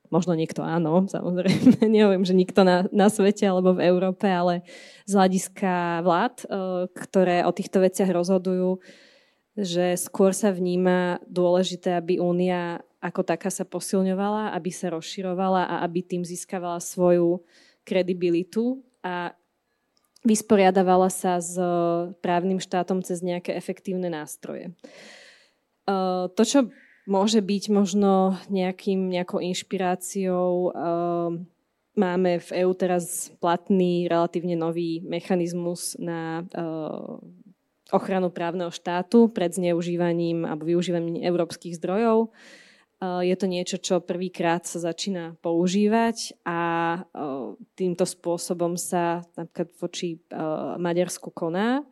možno 0.07 0.37
niekto 0.37 0.63
áno, 0.63 1.03
samozrejme, 1.15 1.87
neviem, 1.87 2.23
že 2.23 2.37
nikto 2.37 2.63
na, 2.63 2.87
na 2.93 3.11
svete 3.11 3.43
alebo 3.43 3.75
v 3.75 3.83
Európe, 3.89 4.27
ale 4.29 4.63
z 5.03 5.17
hľadiska 5.17 6.03
vlád, 6.05 6.35
eh, 6.43 6.47
ktoré 6.93 7.43
o 7.43 7.51
týchto 7.51 7.83
veciach 7.83 8.11
rozhodujú, 8.11 8.79
že 9.57 9.97
skôr 9.97 10.37
sa 10.37 10.53
vníma 10.53 11.17
dôležité, 11.25 11.97
aby 11.97 12.21
únia 12.21 12.85
ako 13.01 13.25
taká 13.25 13.49
sa 13.49 13.65
posilňovala, 13.65 14.53
aby 14.53 14.69
sa 14.73 14.93
rozširovala 14.93 15.65
a 15.69 15.75
aby 15.85 16.01
tým 16.01 16.25
získavala 16.25 16.81
svoju 16.81 17.41
kredibilitu 17.87 18.83
a 18.99 19.31
vysporiadavala 20.27 21.07
sa 21.07 21.39
s 21.39 21.55
e, 21.55 21.63
právnym 22.19 22.59
štátom 22.59 22.99
cez 22.99 23.23
nejaké 23.23 23.55
efektívne 23.55 24.11
nástroje. 24.11 24.75
E, 25.87 25.95
to, 26.27 26.43
čo 26.43 26.67
môže 27.07 27.39
byť 27.39 27.63
možno 27.71 28.35
nejakým, 28.51 29.07
nejakou 29.07 29.39
inšpiráciou, 29.39 30.51
e, 30.51 30.69
máme 31.95 32.43
v 32.43 32.49
EÚ 32.67 32.75
teraz 32.75 33.31
platný 33.39 34.11
relatívne 34.11 34.59
nový 34.59 35.01
mechanizmus 35.01 35.97
na 35.97 36.45
ochranu 37.89 38.29
právneho 38.29 38.69
štátu 38.69 39.33
pred 39.33 39.49
zneužívaním 39.49 40.45
alebo 40.45 40.69
využívaním 40.69 41.25
európskych 41.25 41.73
zdrojov. 41.81 42.29
Je 42.97 43.35
to 43.37 43.45
niečo, 43.45 43.77
čo 43.77 44.01
prvýkrát 44.01 44.65
sa 44.65 44.81
začína 44.81 45.37
používať 45.45 46.33
a 46.41 46.59
týmto 47.77 48.09
spôsobom 48.09 48.73
sa 48.73 49.21
napríklad 49.37 49.69
voči 49.77 50.17
Maďarsku 50.81 51.29
koná. 51.29 51.85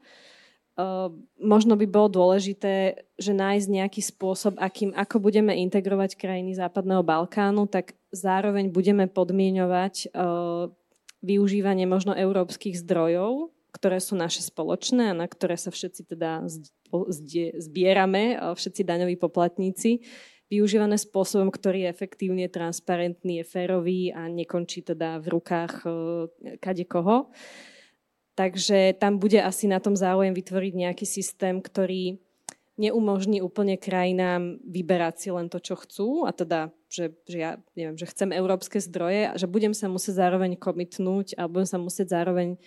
Možno 1.37 1.77
by 1.77 1.85
bolo 1.85 2.09
dôležité, 2.09 3.05
že 3.21 3.37
nájsť 3.37 3.67
nejaký 3.69 4.01
spôsob, 4.01 4.57
akým, 4.57 4.97
ako 4.97 5.21
budeme 5.21 5.53
integrovať 5.69 6.17
krajiny 6.17 6.57
Západného 6.57 7.05
Balkánu, 7.05 7.69
tak 7.69 7.93
zároveň 8.09 8.73
budeme 8.73 9.05
podmienovať 9.05 10.09
využívanie 11.21 11.85
možno 11.85 12.17
európskych 12.17 12.81
zdrojov, 12.81 13.53
ktoré 13.77 14.01
sú 14.01 14.17
naše 14.17 14.41
spoločné 14.41 15.13
a 15.13 15.17
na 15.17 15.29
ktoré 15.29 15.53
sa 15.53 15.69
všetci 15.69 16.11
teda 16.11 16.49
zbierame, 17.61 18.41
všetci 18.57 18.81
daňoví 18.83 19.15
poplatníci, 19.21 20.01
využívané 20.49 20.97
spôsobom, 21.01 21.49
ktorý 21.49 21.85
je 21.85 21.91
efektívne, 21.91 22.45
transparentný, 22.47 23.41
je 23.41 23.49
férový 23.49 24.13
a 24.13 24.29
nekončí 24.29 24.85
teda 24.85 25.17
v 25.17 25.27
rukách 25.33 25.73
e, 25.83 25.89
kade 26.61 26.85
koho. 26.85 27.33
Takže 28.35 28.99
tam 28.99 29.17
bude 29.17 29.39
asi 29.39 29.65
na 29.65 29.79
tom 29.79 29.95
záujem 29.95 30.35
vytvoriť 30.35 30.73
nejaký 30.75 31.05
systém, 31.07 31.63
ktorý 31.63 32.19
neumožní 32.75 33.39
úplne 33.39 33.79
krajinám 33.79 34.59
vyberať 34.67 35.15
si 35.15 35.29
len 35.31 35.47
to, 35.47 35.63
čo 35.63 35.79
chcú, 35.79 36.27
a 36.27 36.35
teda, 36.35 36.75
že, 36.91 37.15
že 37.23 37.37
ja 37.39 37.51
neviem, 37.79 37.95
že 37.95 38.11
chcem 38.11 38.35
európske 38.35 38.83
zdroje 38.83 39.31
a 39.31 39.33
že 39.39 39.47
budem 39.47 39.71
sa 39.71 39.87
musieť 39.87 40.27
zároveň 40.27 40.59
komitnúť 40.59 41.39
a 41.39 41.47
budem 41.47 41.67
sa 41.67 41.79
musieť 41.79 42.11
zároveň 42.11 42.59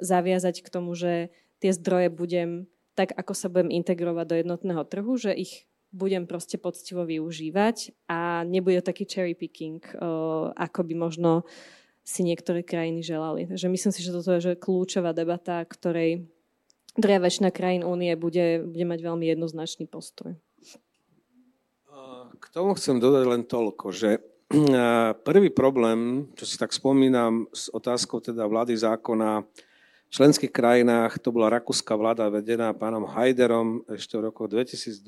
zaviazať 0.00 0.64
k 0.64 0.72
tomu, 0.72 0.96
že 0.96 1.28
tie 1.60 1.76
zdroje 1.76 2.08
budem 2.08 2.64
tak, 2.96 3.12
ako 3.12 3.36
sa 3.36 3.52
budem 3.52 3.68
integrovať 3.68 4.26
do 4.26 4.36
jednotného 4.40 4.82
trhu, 4.88 5.12
že 5.20 5.36
ich 5.36 5.68
budem 5.90 6.26
proste 6.26 6.54
poctivo 6.54 7.02
využívať 7.02 8.06
a 8.06 8.46
nebude 8.46 8.78
taký 8.82 9.06
cherry 9.06 9.34
picking, 9.34 9.82
ako 10.54 10.80
by 10.86 10.94
možno 10.94 11.42
si 12.06 12.22
niektoré 12.22 12.62
krajiny 12.62 13.02
želali. 13.02 13.46
Takže 13.46 13.66
myslím 13.68 13.92
si, 13.92 14.00
že 14.02 14.14
toto 14.14 14.34
je 14.34 14.40
že 14.40 14.58
kľúčová 14.58 15.14
debata, 15.14 15.62
ktorej 15.66 16.26
druhá 16.98 17.18
väčšina 17.22 17.54
krajín 17.54 17.86
únie 17.86 18.14
bude, 18.18 18.66
bude 18.66 18.84
mať 18.86 18.98
veľmi 19.02 19.26
jednoznačný 19.30 19.86
postoj. 19.86 20.34
K 22.40 22.46
tomu 22.50 22.72
chcem 22.74 22.98
dodať 22.98 23.24
len 23.26 23.42
toľko, 23.44 23.86
že 23.92 24.18
prvý 25.28 25.50
problém, 25.52 26.30
čo 26.34 26.48
si 26.48 26.58
tak 26.58 26.74
spomínam 26.74 27.46
s 27.54 27.70
otázkou 27.70 28.18
teda 28.18 28.46
vlády 28.46 28.74
zákona, 28.74 29.44
v 30.10 30.18
členských 30.18 30.50
krajinách 30.50 31.22
to 31.22 31.30
bola 31.30 31.62
rakúska 31.62 31.94
vláda 31.94 32.26
vedená 32.26 32.74
pánom 32.74 33.06
Hajderom 33.06 33.86
ešte 33.86 34.18
v 34.18 34.26
roku 34.26 34.50
2002, 34.50 35.06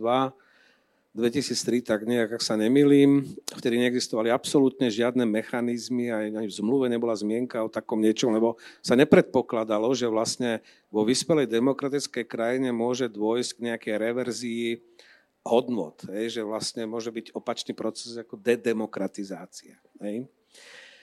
2003, 1.13 1.85
tak 1.85 2.09
nejak, 2.09 2.41
ak 2.41 2.43
sa 2.43 2.57
nemilím, 2.57 3.29
vtedy 3.53 3.77
neexistovali 3.77 4.33
absolútne 4.33 4.89
žiadne 4.89 5.29
mechanizmy, 5.29 6.09
aj, 6.09 6.41
aj 6.41 6.47
v 6.49 6.57
zmluve 6.57 6.89
nebola 6.89 7.13
zmienka 7.13 7.61
o 7.61 7.69
takom 7.69 8.01
niečom, 8.01 8.33
lebo 8.33 8.57
sa 8.81 8.97
nepredpokladalo, 8.97 9.93
že 9.93 10.09
vlastne 10.09 10.65
vo 10.89 11.05
vyspelej 11.05 11.53
demokratickej 11.53 12.25
krajine 12.25 12.73
môže 12.73 13.13
dôjsť 13.13 13.51
k 13.53 13.65
nejakej 13.69 13.95
reverzii 14.01 14.67
hodnot, 15.45 16.09
hej, 16.09 16.41
že 16.41 16.43
vlastne 16.49 16.89
môže 16.89 17.13
byť 17.13 17.37
opačný 17.37 17.77
proces 17.77 18.17
ako 18.17 18.41
dedemokratizácia. 18.41 19.77
Hej. 20.01 20.25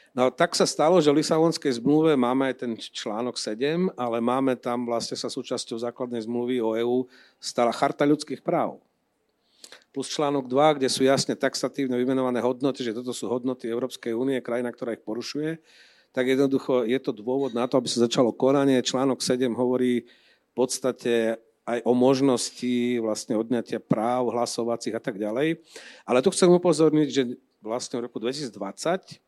No 0.10 0.34
tak 0.34 0.58
sa 0.58 0.66
stalo, 0.66 0.98
že 0.98 1.14
v 1.14 1.22
Lisabonskej 1.22 1.78
zmluve 1.78 2.18
máme 2.18 2.50
aj 2.50 2.66
ten 2.66 2.74
článok 2.74 3.38
7, 3.38 3.94
ale 3.94 4.18
máme 4.18 4.58
tam 4.58 4.90
vlastne 4.90 5.14
sa 5.14 5.30
súčasťou 5.30 5.78
základnej 5.78 6.26
zmluvy 6.26 6.58
o 6.66 6.74
EÚ 6.74 6.98
stala 7.38 7.70
Charta 7.70 8.10
ľudských 8.10 8.42
práv. 8.42 8.82
Plus 9.90 10.06
článok 10.06 10.46
2, 10.46 10.78
kde 10.78 10.90
sú 10.90 11.02
jasne 11.02 11.34
taxatívne 11.34 11.98
vymenované 11.98 12.46
hodnoty, 12.46 12.86
že 12.86 12.94
toto 12.94 13.10
sú 13.10 13.26
hodnoty 13.26 13.66
Európskej 13.66 14.14
únie, 14.14 14.38
krajina, 14.38 14.70
ktorá 14.70 14.94
ich 14.94 15.02
porušuje, 15.02 15.58
tak 16.14 16.30
jednoducho 16.30 16.86
je 16.86 17.00
to 17.02 17.10
dôvod 17.14 17.58
na 17.58 17.66
to, 17.66 17.78
aby 17.78 17.90
sa 17.90 18.06
začalo 18.06 18.34
konanie. 18.34 18.86
Článok 18.86 19.22
7 19.22 19.50
hovorí 19.54 20.06
v 20.50 20.54
podstate 20.54 21.42
aj 21.70 21.86
o 21.86 21.94
možnosti 21.94 22.98
vlastne 22.98 23.38
odňatia 23.38 23.78
práv 23.78 24.34
hlasovacích 24.34 24.98
a 24.98 25.02
tak 25.02 25.22
ďalej. 25.22 25.62
Ale 26.06 26.26
tu 26.26 26.34
chcem 26.34 26.50
upozorniť, 26.50 27.08
že 27.14 27.24
vlastne 27.62 28.02
v 28.02 28.10
roku 28.10 28.18
2020 28.18 29.22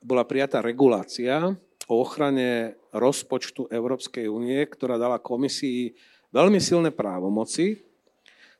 bola 0.00 0.24
prijatá 0.24 0.64
regulácia 0.64 1.52
o 1.86 1.94
ochrane 2.00 2.80
rozpočtu 2.96 3.68
Európskej 3.68 4.26
únie, 4.26 4.58
ktorá 4.64 4.96
dala 4.96 5.20
komisii 5.20 5.92
veľmi 6.32 6.58
silné 6.58 6.90
právomoci. 6.90 7.85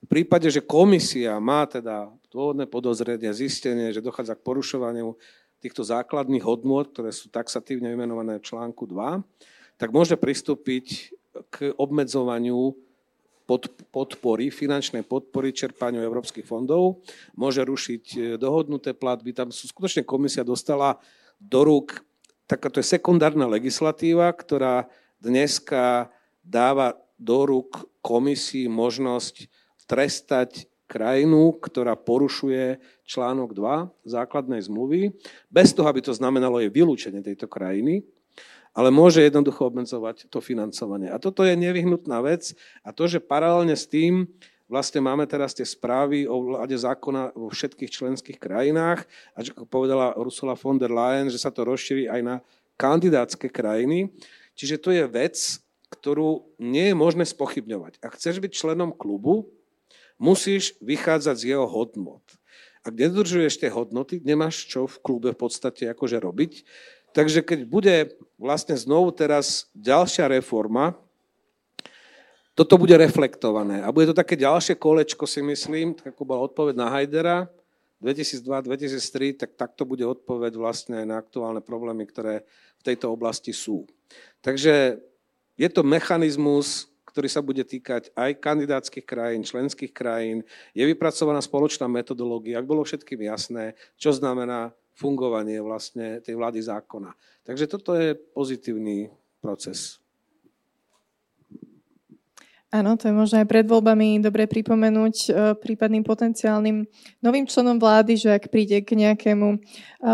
V 0.05 0.07
prípade, 0.09 0.53
že 0.53 0.61
komisia 0.61 1.41
má 1.41 1.65
teda 1.65 2.13
dôvodné 2.29 2.69
podozrenie, 2.69 3.33
zistenie, 3.33 3.97
že 3.97 4.05
dochádza 4.05 4.37
k 4.37 4.45
porušovaniu 4.45 5.17
týchto 5.61 5.83
základných 5.83 6.45
hodnôt, 6.45 6.85
ktoré 6.85 7.11
sú 7.11 7.33
taxatívne 7.33 7.89
vymenované 7.89 8.37
v 8.37 8.47
článku 8.47 8.85
2, 8.85 9.25
tak 9.81 9.89
môže 9.93 10.21
pristúpiť 10.21 11.17
k 11.49 11.73
obmedzovaniu 11.77 12.77
podpory, 13.93 14.51
finančnej 14.51 15.07
podpory 15.07 15.55
čerpaniu 15.55 16.03
európskych 16.03 16.43
fondov, 16.43 17.01
môže 17.39 17.63
rušiť 17.63 18.05
e, 18.15 18.19
dohodnuté 18.35 18.91
platby. 18.91 19.31
Tam 19.31 19.55
sú, 19.55 19.71
skutočne 19.71 20.03
komisia 20.03 20.43
dostala 20.43 20.99
do 21.39 21.63
rúk, 21.63 22.03
takáto 22.51 22.83
je 22.83 22.91
sekundárna 22.91 23.47
legislatíva, 23.47 24.35
ktorá 24.35 24.91
dneska 25.23 26.11
dáva 26.43 26.99
do 27.23 27.47
rúk 27.47 27.87
komisii 28.03 28.67
možnosť 28.67 29.47
trestať 29.87 30.67
krajinu, 30.87 31.55
ktorá 31.59 31.99
porušuje 31.99 32.79
článok 33.07 33.55
2 33.55 34.07
základnej 34.07 34.63
zmluvy, 34.63 35.11
bez 35.51 35.75
toho, 35.75 35.91
aby 35.91 35.99
to 36.03 36.15
znamenalo 36.15 36.63
jej 36.63 36.71
vylúčenie 36.71 37.23
tejto 37.23 37.51
krajiny 37.51 38.07
ale 38.77 38.93
môže 38.93 39.25
jednoducho 39.25 39.73
obmedzovať 39.73 40.29
to 40.29 40.45
financovanie. 40.45 41.09
A 41.09 41.17
toto 41.17 41.41
je 41.41 41.57
nevyhnutná 41.57 42.21
vec 42.21 42.53
a 42.85 42.93
to, 42.93 43.09
že 43.09 43.25
paralelne 43.25 43.73
s 43.73 43.89
tým 43.89 44.29
vlastne 44.69 45.01
máme 45.01 45.25
teraz 45.25 45.57
tie 45.57 45.65
správy 45.65 46.29
o 46.29 46.45
vláde 46.45 46.77
zákona 46.77 47.33
vo 47.33 47.49
všetkých 47.49 47.89
členských 47.89 48.37
krajinách 48.37 49.09
a 49.33 49.41
ako 49.41 49.65
povedala 49.65 50.13
Ursula 50.21 50.53
von 50.53 50.77
der 50.77 50.93
Leyen, 50.93 51.33
že 51.33 51.41
sa 51.41 51.49
to 51.49 51.65
rozšíri 51.65 52.05
aj 52.05 52.21
na 52.21 52.37
kandidátske 52.77 53.49
krajiny. 53.49 54.13
Čiže 54.53 54.77
to 54.77 54.93
je 54.93 55.09
vec, 55.09 55.37
ktorú 55.89 56.45
nie 56.61 56.93
je 56.93 56.97
možné 56.99 57.25
spochybňovať. 57.25 58.05
Ak 58.05 58.21
chceš 58.21 58.45
byť 58.45 58.53
členom 58.53 58.93
klubu, 58.93 59.49
musíš 60.17 60.77
vychádzať 60.81 61.37
z 61.37 61.45
jeho 61.57 61.67
hodnot. 61.69 62.25
Ak 62.87 62.95
nedržuješ 62.95 63.59
tie 63.59 63.71
hodnoty, 63.73 64.23
nemáš 64.23 64.65
čo 64.71 64.87
v 64.87 64.97
klube 65.03 65.35
v 65.35 65.41
podstate 65.41 65.91
akože 65.91 66.23
robiť. 66.23 66.63
Takže 67.11 67.43
keď 67.43 67.61
bude 67.67 67.97
vlastne 68.37 68.77
znovu 68.77 69.11
teraz 69.11 69.67
ďalšia 69.75 70.29
reforma, 70.31 70.95
toto 72.57 72.81
bude 72.81 72.97
reflektované. 72.97 73.85
A 73.85 73.93
bude 73.93 74.09
to 74.09 74.17
také 74.17 74.33
ďalšie 74.39 74.81
kolečko, 74.81 75.29
si 75.29 75.45
myslím, 75.45 75.93
tak 75.93 76.17
ako 76.17 76.25
bola 76.25 76.47
odpoveď 76.49 76.75
na 76.77 76.89
Hajdera 76.89 77.39
2002-2003, 78.01 79.41
tak 79.45 79.51
takto 79.57 79.85
bude 79.85 80.05
odpoveď 80.09 80.57
vlastne 80.57 81.05
na 81.05 81.21
aktuálne 81.21 81.61
problémy, 81.61 82.09
ktoré 82.09 82.49
v 82.81 82.83
tejto 82.85 83.13
oblasti 83.13 83.53
sú. 83.53 83.85
Takže 84.41 85.01
je 85.57 85.69
to 85.73 85.83
mechanizmus, 85.85 86.89
ktorý 87.17 87.33
sa 87.33 87.41
bude 87.41 87.65
týkať 87.65 88.13
aj 88.13 88.45
kandidátskych 88.45 89.09
krajín, 89.09 89.41
členských 89.41 89.89
krajín. 89.89 90.45
Je 90.77 90.85
vypracovaná 90.85 91.41
spoločná 91.41 91.89
metodológia, 91.89 92.61
ak 92.61 92.69
bolo 92.69 92.85
všetkým 92.85 93.25
jasné, 93.25 93.73
čo 93.97 94.13
znamená 94.13 94.77
fungovanie 94.93 95.65
vlastne 95.65 96.21
tej 96.21 96.37
vlády 96.37 96.61
zákona. 96.61 97.17
Takže 97.41 97.73
toto 97.73 97.97
je 97.97 98.13
pozitívny 98.13 99.09
proces. 99.41 99.97
Áno, 102.77 102.93
to 103.01 103.09
je 103.09 103.15
možno 103.17 103.41
aj 103.41 103.49
pred 103.49 103.65
voľbami 103.65 104.21
dobre 104.21 104.45
pripomenúť 104.45 105.17
e, 105.17 105.29
prípadným 105.57 106.05
potenciálnym 106.05 106.85
novým 107.25 107.49
členom 107.49 107.81
vlády, 107.81 108.21
že 108.21 108.37
ak 108.37 108.53
príde 108.53 108.85
k 108.85 109.01
nejakému 109.01 109.49
e, 109.49 109.59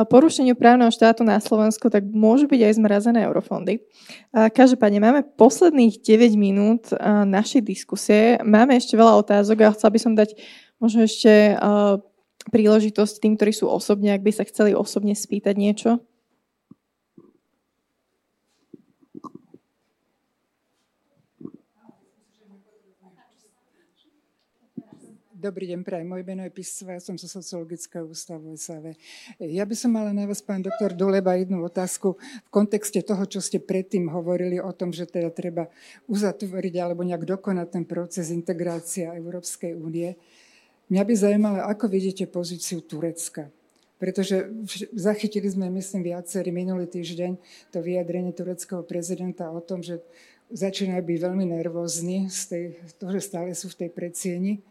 porušeniu 0.07 0.55
právneho 0.55 0.95
štátu 0.95 1.27
na 1.27 1.43
Slovensku, 1.43 1.91
tak 1.91 2.07
môžu 2.07 2.47
byť 2.47 2.61
aj 2.63 2.73
zmrazené 2.79 3.27
eurofondy. 3.27 3.83
Každopádne 4.31 5.03
máme 5.03 5.21
posledných 5.35 6.07
9 6.07 6.39
minút 6.39 6.95
e, 6.95 7.03
našej 7.27 7.67
diskusie. 7.67 8.39
Máme 8.47 8.79
ešte 8.79 8.95
veľa 8.95 9.19
otázok 9.19 9.67
a 9.67 9.75
chcela 9.75 9.91
by 9.91 9.99
som 9.99 10.15
dať 10.15 10.39
možno 10.79 11.03
ešte 11.03 11.59
príležitosť 12.51 13.15
tým, 13.23 13.35
ktorí 13.39 13.55
sú 13.55 13.71
osobne, 13.71 14.15
ak 14.15 14.23
by 14.23 14.35
sa 14.35 14.47
chceli 14.47 14.75
osobne 14.75 15.15
spýtať 15.15 15.55
niečo? 15.59 16.03
Dobrý 25.43 25.75
deň, 25.75 25.83
prajem. 25.83 26.07
Moje 26.07 26.23
meno 26.23 26.47
je 26.47 26.55
Pisová, 26.55 26.95
ja 26.95 27.03
som 27.03 27.19
zo 27.19 27.27
Sociologického 27.27 28.07
ústavu 28.07 28.55
SAV. 28.55 28.95
Ja 29.43 29.67
by 29.67 29.75
som 29.75 29.91
mala 29.91 30.15
na 30.15 30.23
vás, 30.23 30.39
pán 30.39 30.63
doktor 30.63 30.95
Duleba, 30.95 31.35
jednu 31.35 31.67
otázku 31.67 32.15
v 32.15 32.49
kontexte 32.55 33.03
toho, 33.03 33.27
čo 33.27 33.43
ste 33.43 33.59
predtým 33.59 34.07
hovorili 34.07 34.63
o 34.63 34.71
tom, 34.71 34.95
že 34.95 35.03
teda 35.03 35.35
treba 35.35 35.67
uzatvoriť 36.07 36.75
alebo 36.79 37.03
nejak 37.03 37.27
dokonať 37.27 37.67
ten 37.75 37.83
proces 37.83 38.31
integrácia 38.31 39.19
Európskej 39.19 39.75
únie. 39.75 40.15
Mňa 40.95 41.03
by 41.03 41.13
zaujímalo, 41.19 41.59
ako 41.67 41.91
vidíte 41.91 42.31
pozíciu 42.31 42.79
Turecka. 42.87 43.51
Pretože 43.99 44.47
zachytili 44.95 45.51
sme, 45.51 45.67
myslím, 45.75 46.15
viacerí 46.15 46.55
minulý 46.55 46.87
týždeň 46.87 47.35
to 47.75 47.83
vyjadrenie 47.83 48.31
tureckého 48.31 48.87
prezidenta 48.87 49.51
o 49.51 49.59
tom, 49.59 49.83
že 49.83 50.07
začínajú 50.55 51.03
byť 51.03 51.19
veľmi 51.19 51.51
nervózni 51.51 52.31
z 52.31 52.71
toho, 52.95 53.11
že 53.11 53.27
stále 53.27 53.51
sú 53.59 53.75
v 53.75 53.79
tej 53.83 53.91
predsieni 53.91 54.63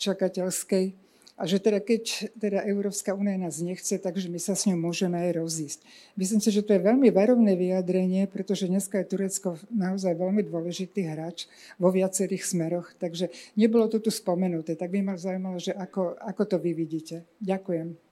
čakateľskej 0.00 0.96
a 1.40 1.48
že 1.48 1.56
teda 1.56 1.80
keď 1.80 2.28
teda 2.36 2.60
Európska 2.68 3.16
únia 3.16 3.40
nás 3.40 3.64
nechce, 3.64 3.96
takže 3.96 4.28
my 4.28 4.36
sa 4.36 4.52
s 4.52 4.68
ňou 4.68 4.76
môžeme 4.76 5.16
aj 5.16 5.40
rozísť. 5.40 5.80
Myslím 6.12 6.40
si, 6.44 6.52
že 6.52 6.60
to 6.60 6.76
je 6.76 6.84
veľmi 6.84 7.08
varovné 7.08 7.56
vyjadrenie, 7.56 8.28
pretože 8.28 8.68
dneska 8.68 9.00
je 9.00 9.08
Turecko 9.08 9.56
naozaj 9.72 10.20
veľmi 10.20 10.44
dôležitý 10.44 11.08
hráč 11.08 11.48
vo 11.80 11.88
viacerých 11.88 12.44
smeroch, 12.44 12.92
takže 13.00 13.32
nebolo 13.56 13.88
to 13.88 14.04
tu 14.04 14.12
spomenuté. 14.12 14.76
Tak 14.76 14.92
by 14.92 15.00
ma 15.00 15.14
zaujímalo, 15.16 15.56
že 15.56 15.72
ako, 15.72 16.20
ako 16.20 16.42
to 16.44 16.56
vy 16.60 16.76
vidíte. 16.76 17.24
Ďakujem. 17.40 18.09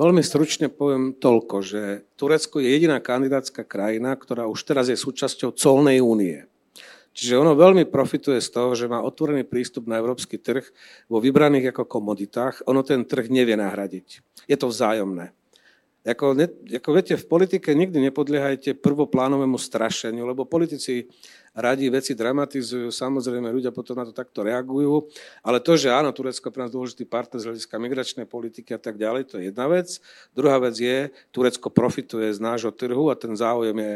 Veľmi 0.00 0.24
stručne 0.24 0.72
poviem 0.72 1.12
toľko, 1.12 1.60
že 1.60 2.08
Turecko 2.16 2.56
je 2.56 2.72
jediná 2.72 3.04
kandidátska 3.04 3.68
krajina, 3.68 4.16
ktorá 4.16 4.48
už 4.48 4.64
teraz 4.64 4.88
je 4.88 4.96
súčasťou 4.96 5.52
colnej 5.52 6.00
únie. 6.00 6.48
Čiže 7.12 7.36
ono 7.36 7.52
veľmi 7.52 7.84
profituje 7.84 8.40
z 8.40 8.48
toho, 8.48 8.72
že 8.72 8.88
má 8.88 9.04
otvorený 9.04 9.44
prístup 9.44 9.84
na 9.84 10.00
európsky 10.00 10.40
trh 10.40 10.64
vo 11.04 11.20
vybraných 11.20 11.76
ako 11.76 11.84
komoditách. 11.84 12.64
Ono 12.64 12.80
ten 12.80 13.04
trh 13.04 13.28
nevie 13.28 13.60
nahradiť. 13.60 14.24
Je 14.48 14.56
to 14.56 14.72
vzájomné. 14.72 15.36
Ako, 16.00 16.32
ne, 16.32 16.48
ako 16.48 16.96
viete, 16.96 17.12
v 17.12 17.28
politike 17.28 17.76
nikdy 17.76 18.00
nepodliehajte 18.08 18.80
prvoplánovému 18.80 19.60
strašeniu, 19.60 20.24
lebo 20.24 20.48
politici 20.48 21.12
radi 21.52 21.92
veci 21.92 22.16
dramatizujú, 22.16 22.88
samozrejme 22.88 23.52
ľudia 23.52 23.68
potom 23.68 24.00
na 24.00 24.08
to 24.08 24.16
takto 24.16 24.40
reagujú, 24.40 25.12
ale 25.44 25.60
to, 25.60 25.76
že 25.76 25.92
áno, 25.92 26.08
Turecko 26.16 26.48
je 26.48 26.54
pre 26.56 26.62
nás 26.64 26.72
dôležitý 26.72 27.04
partner 27.04 27.44
z 27.44 27.46
hľadiska 27.52 27.76
migračnej 27.76 28.24
politiky 28.24 28.72
a 28.72 28.80
tak 28.80 28.96
ďalej, 28.96 29.28
to 29.28 29.34
je 29.36 29.52
jedna 29.52 29.68
vec. 29.68 30.00
Druhá 30.32 30.56
vec 30.56 30.80
je, 30.80 31.12
Turecko 31.36 31.68
profituje 31.68 32.32
z 32.32 32.40
nášho 32.40 32.72
trhu 32.72 33.12
a 33.12 33.18
ten 33.18 33.36
záujem 33.36 33.76
je 33.76 33.94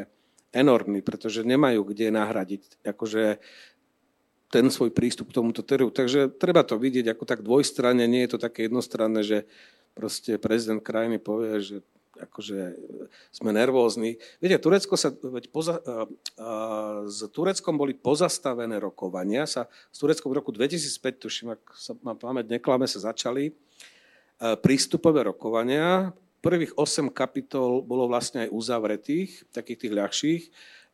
enormný, 0.53 1.01
pretože 1.01 1.41
nemajú 1.41 1.89
kde 1.89 2.13
nahradiť 2.13 2.85
akože 2.85 3.41
ten 4.53 4.71
svoj 4.71 4.95
prístup 4.95 5.35
k 5.35 5.37
tomuto 5.43 5.67
trhu. 5.67 5.91
Takže 5.91 6.31
treba 6.31 6.63
to 6.63 6.79
vidieť 6.79 7.11
ako 7.11 7.25
tak 7.27 7.43
dvojstranne, 7.43 8.07
nie 8.07 8.23
je 8.29 8.37
to 8.37 8.39
také 8.39 8.71
jednostranné, 8.71 9.27
že 9.27 9.39
proste 9.95 10.37
prezident 10.37 10.83
krajiny 10.83 11.23
povie, 11.23 11.63
že 11.63 11.77
akože 12.15 12.79
sme 13.35 13.51
nervózni. 13.51 14.23
Viete, 14.39 14.59
Turecko 14.63 14.95
sa, 14.95 15.11
veď 15.11 15.51
poza, 15.51 15.83
a, 15.83 16.07
a, 16.39 16.51
s 17.11 17.27
Tureckom 17.31 17.75
boli 17.75 17.95
pozastavené 17.95 18.79
rokovania. 18.79 19.47
Sa, 19.51 19.67
s 19.91 19.99
Tureckom 19.99 20.31
v 20.31 20.39
roku 20.39 20.55
2005, 20.55 21.19
tuším, 21.19 21.49
ak 21.59 21.63
sa 21.75 21.99
má 22.07 22.15
pamäť 22.15 22.55
neklame, 22.55 22.87
sa 22.87 23.03
začali 23.03 23.51
a, 24.39 24.55
prístupové 24.59 25.27
rokovania. 25.27 26.15
Prvých 26.39 26.77
8 26.77 27.09
kapitol 27.11 27.81
bolo 27.83 28.07
vlastne 28.07 28.47
aj 28.47 28.53
uzavretých, 28.53 29.49
takých 29.51 29.89
tých 29.89 29.93
ľahších. 29.97 30.43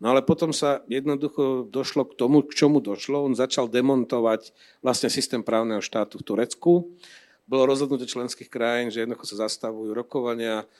No 0.00 0.16
ale 0.16 0.24
potom 0.24 0.54
sa 0.54 0.80
jednoducho 0.88 1.68
došlo 1.68 2.08
k 2.08 2.16
tomu, 2.16 2.40
k 2.40 2.56
čomu 2.56 2.80
došlo. 2.80 3.28
On 3.28 3.36
začal 3.36 3.68
demontovať 3.68 4.56
vlastne 4.80 5.12
systém 5.12 5.44
právneho 5.44 5.84
štátu 5.84 6.16
v 6.16 6.24
Turecku. 6.24 6.72
Bolo 7.50 7.66
rozhodnutie 7.66 8.06
členských 8.06 8.46
krajín, 8.46 8.94
že 8.94 9.02
jednoducho 9.02 9.26
sa 9.26 9.50
zastavujú 9.50 9.90
rokovania. 9.90 10.70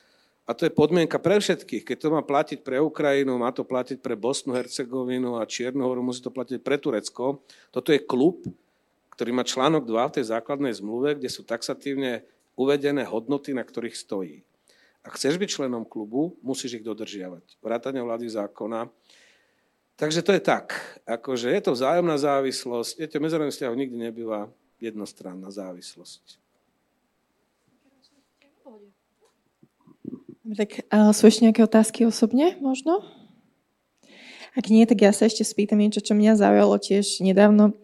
A 0.47 0.55
to 0.55 0.71
je 0.71 0.71
podmienka 0.71 1.19
pre 1.19 1.43
všetkých. 1.43 1.83
Keď 1.83 1.97
to 1.99 2.09
má 2.15 2.23
platiť 2.23 2.63
pre 2.63 2.79
Ukrajinu, 2.79 3.35
má 3.43 3.51
to 3.51 3.67
platiť 3.67 3.99
pre 3.99 4.15
Bosnu, 4.15 4.55
Hercegovinu 4.55 5.43
a 5.43 5.51
Čiernohoru, 5.51 5.99
musí 5.99 6.23
to 6.23 6.31
platiť 6.31 6.63
pre 6.63 6.79
Turecko. 6.79 7.43
Toto 7.75 7.91
je 7.91 7.99
klub, 7.99 8.47
ktorý 9.19 9.35
má 9.35 9.43
článok 9.43 9.83
2 9.83 10.15
v 10.15 10.15
tej 10.23 10.25
základnej 10.31 10.71
zmluve, 10.79 11.19
kde 11.19 11.27
sú 11.27 11.43
taxatívne 11.43 12.23
uvedené 12.55 13.03
hodnoty, 13.03 13.51
na 13.51 13.67
ktorých 13.67 13.99
stojí. 13.99 14.47
Ak 15.03 15.19
chceš 15.19 15.43
byť 15.43 15.61
členom 15.61 15.83
klubu, 15.83 16.39
musíš 16.39 16.81
ich 16.81 16.87
dodržiavať. 16.87 17.59
Vrátane 17.61 17.99
vlády 17.99 18.31
zákona. 18.31 18.87
Takže 20.01 20.25
to 20.25 20.33
je 20.33 20.41
tak. 20.41 20.73
Akože 21.05 21.53
je 21.53 21.61
to 21.61 21.77
vzájomná 21.77 22.17
závislosť. 22.17 22.97
Viete, 22.97 23.17
medzinárodný 23.21 23.53
vzťah 23.53 23.77
nikdy 23.77 23.97
nebýva 24.09 24.49
jednostranná 24.81 25.53
závislosť. 25.53 26.40
Tak 30.51 30.91
uh, 30.91 31.15
sú 31.15 31.31
ešte 31.31 31.47
nejaké 31.47 31.63
otázky 31.63 32.03
osobne 32.03 32.59
možno? 32.59 33.07
Ak 34.59 34.67
nie, 34.67 34.83
tak 34.83 34.99
ja 34.99 35.15
sa 35.15 35.31
ešte 35.31 35.47
spýtam 35.47 35.79
niečo, 35.79 36.03
čo 36.03 36.19
mňa 36.19 36.35
zaujalo 36.35 36.75
tiež 36.83 37.23
nedávno. 37.23 37.79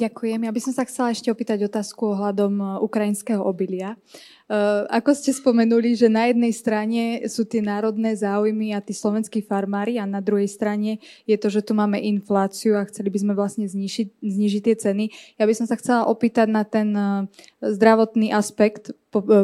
Ďakujem. 0.00 0.48
Ja 0.48 0.52
by 0.56 0.60
som 0.64 0.72
sa 0.72 0.88
chcela 0.88 1.12
ešte 1.12 1.28
opýtať 1.28 1.68
otázku 1.68 2.16
ohľadom 2.16 2.56
e, 2.56 2.64
ukrajinského 2.80 3.44
obilia. 3.44 4.00
E, 4.48 4.56
ako 4.88 5.12
ste 5.12 5.36
spomenuli, 5.36 5.92
že 5.92 6.08
na 6.08 6.32
jednej 6.32 6.56
strane 6.56 7.28
sú 7.28 7.44
tie 7.44 7.60
národné 7.60 8.16
záujmy 8.16 8.72
a 8.72 8.80
tí 8.80 8.96
slovenskí 8.96 9.44
farmári 9.44 10.00
a 10.00 10.08
na 10.08 10.24
druhej 10.24 10.48
strane 10.48 11.04
je 11.28 11.36
to, 11.36 11.52
že 11.52 11.68
tu 11.68 11.76
máme 11.76 12.00
infláciu 12.00 12.80
a 12.80 12.88
chceli 12.88 13.12
by 13.12 13.18
sme 13.20 13.32
vlastne 13.36 13.68
znižiť, 13.68 14.24
znižiť 14.24 14.62
tie 14.72 14.76
ceny. 14.88 15.04
Ja 15.36 15.44
by 15.44 15.52
som 15.52 15.68
sa 15.68 15.76
chcela 15.76 16.08
opýtať 16.08 16.48
na 16.48 16.64
ten 16.64 16.96
e, 16.96 17.28
zdravotný 17.60 18.32
aspekt 18.32 18.96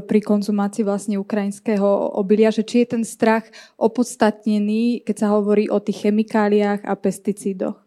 pri 0.09 0.21
konzumácii 0.25 0.87
vlastne 0.89 1.21
ukrajinského 1.21 2.17
obilia, 2.17 2.49
že 2.49 2.65
či 2.65 2.87
je 2.87 2.97
ten 2.97 3.05
strach 3.05 3.45
opodstatnený, 3.77 5.05
keď 5.05 5.17
sa 5.21 5.29
hovorí 5.37 5.69
o 5.69 5.83
tých 5.83 6.09
chemikáliách 6.09 6.87
a 6.87 6.95
pesticídoch. 6.97 7.86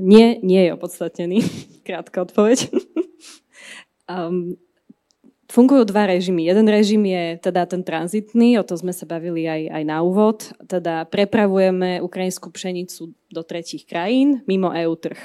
Nie, 0.00 0.40
nie 0.40 0.68
je 0.68 0.70
opodstatnený. 0.74 1.38
Krátka 1.86 2.24
odpoveď. 2.24 2.72
um, 4.08 4.56
fungujú 5.52 5.88
dva 5.88 6.08
režimy. 6.08 6.48
Jeden 6.48 6.68
režim 6.68 7.04
je 7.04 7.40
teda 7.40 7.64
ten 7.68 7.84
tranzitný, 7.84 8.60
o 8.60 8.64
tom 8.64 8.76
sme 8.80 8.92
sa 8.92 9.08
bavili 9.08 9.48
aj, 9.48 9.62
aj 9.72 9.82
na 9.84 9.98
úvod. 10.04 10.52
Teda 10.64 11.04
prepravujeme 11.08 12.00
ukrajinskú 12.04 12.52
pšenicu 12.52 13.12
do 13.32 13.42
tretich 13.44 13.84
krajín 13.88 14.44
mimo 14.44 14.72
EU 14.72 14.94
trh. 14.96 15.20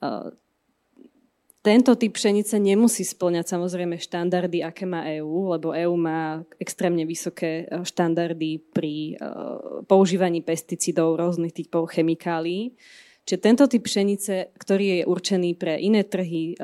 Uh, 0.00 0.32
tento 1.66 1.98
typ 1.98 2.14
pšenice 2.14 2.62
nemusí 2.62 3.02
splňať 3.02 3.58
samozrejme 3.58 3.98
štandardy, 3.98 4.62
aké 4.62 4.86
má 4.86 5.02
EÚ, 5.02 5.50
lebo 5.50 5.74
EÚ 5.74 5.98
má 5.98 6.46
extrémne 6.62 7.02
vysoké 7.02 7.66
štandardy 7.82 8.62
pri 8.70 9.18
používaní 9.90 10.46
pesticidov, 10.46 11.18
rôznych 11.18 11.50
typov 11.50 11.90
chemikálií. 11.90 12.78
Čiže 13.26 13.42
tento 13.42 13.66
typ 13.66 13.82
pšenice, 13.82 14.54
ktorý 14.54 15.02
je 15.02 15.10
určený 15.10 15.58
pre 15.58 15.82
iné 15.82 16.06
trhy, 16.06 16.54
eh, 16.54 16.62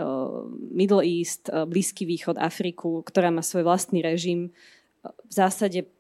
Middle 0.71 1.03
East, 1.03 1.51
eh, 1.51 1.67
Blízky 1.67 2.07
východ, 2.07 2.39
Afriku, 2.39 3.03
ktorá 3.03 3.35
má 3.35 3.43
svoj 3.43 3.67
vlastný 3.67 3.99
režim, 3.99 4.55
eh, 4.55 5.11
v 5.27 5.33
zásade 5.35 5.91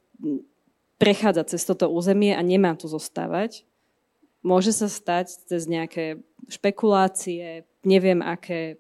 prechádza 1.02 1.50
cez 1.50 1.66
toto 1.66 1.90
územie 1.90 2.30
a 2.30 2.46
nemá 2.46 2.78
tu 2.78 2.86
zostávať. 2.86 3.66
Môže 4.46 4.70
sa 4.70 4.86
stať 4.86 5.34
cez 5.50 5.66
nejaké 5.66 6.22
špekulácie, 6.46 7.66
neviem 7.82 8.22
aké 8.22 8.78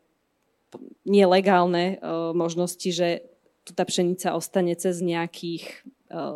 nelegálne 1.02 1.98
možnosti, 2.34 2.86
že 2.94 3.26
tu 3.66 3.74
tá 3.74 3.82
pšenica 3.82 4.38
ostane 4.38 4.74
cez 4.78 5.02
nejakých 5.02 5.82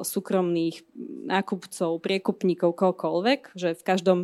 súkromných 0.02 0.88
nákupcov, 1.28 2.00
priekupníkov, 2.00 2.72
kohokoľvek, 2.72 3.52
že 3.52 3.76
v 3.76 3.82
každom 3.84 4.18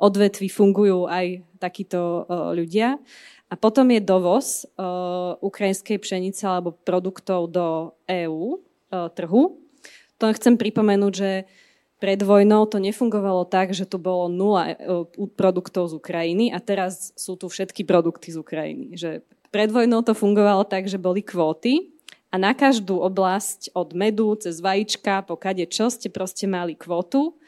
odvetví 0.00 0.48
fungujú 0.48 1.04
aj 1.04 1.44
takíto 1.60 2.24
ľudia. 2.56 2.96
A 3.52 3.54
potom 3.60 3.86
je 3.92 4.00
dovoz 4.00 4.66
ukrajinskej 5.44 6.00
pšenice 6.00 6.42
alebo 6.48 6.72
produktov 6.72 7.52
do 7.52 7.92
EÚ 8.08 8.64
trhu. 8.90 9.60
To 10.18 10.24
chcem 10.34 10.56
pripomenúť, 10.58 11.12
že 11.12 11.46
pred 12.02 12.18
vojnou 12.20 12.66
to 12.68 12.82
nefungovalo 12.82 13.46
tak, 13.46 13.72
že 13.72 13.86
tu 13.86 14.02
bolo 14.02 14.28
nula 14.28 14.76
produktov 15.38 15.88
z 15.88 15.96
Ukrajiny 15.96 16.50
a 16.50 16.58
teraz 16.58 17.14
sú 17.14 17.38
tu 17.38 17.46
všetky 17.48 17.86
produkty 17.86 18.34
z 18.34 18.42
Ukrajiny. 18.42 18.98
Že 18.98 19.22
pred 19.54 19.70
vojnou 19.70 20.02
to 20.02 20.12
fungovalo 20.12 20.66
tak, 20.66 20.90
že 20.90 20.98
boli 20.98 21.22
kvóty 21.22 21.93
a 22.34 22.36
na 22.36 22.50
každú 22.50 22.98
oblasť 22.98 23.70
od 23.78 23.94
medu 23.94 24.34
cez 24.34 24.58
vajíčka 24.58 25.22
po 25.22 25.38
kade 25.38 25.70
čo 25.70 25.86
ste 25.86 26.10
proste 26.10 26.50
mali 26.50 26.74
kvotu, 26.74 27.38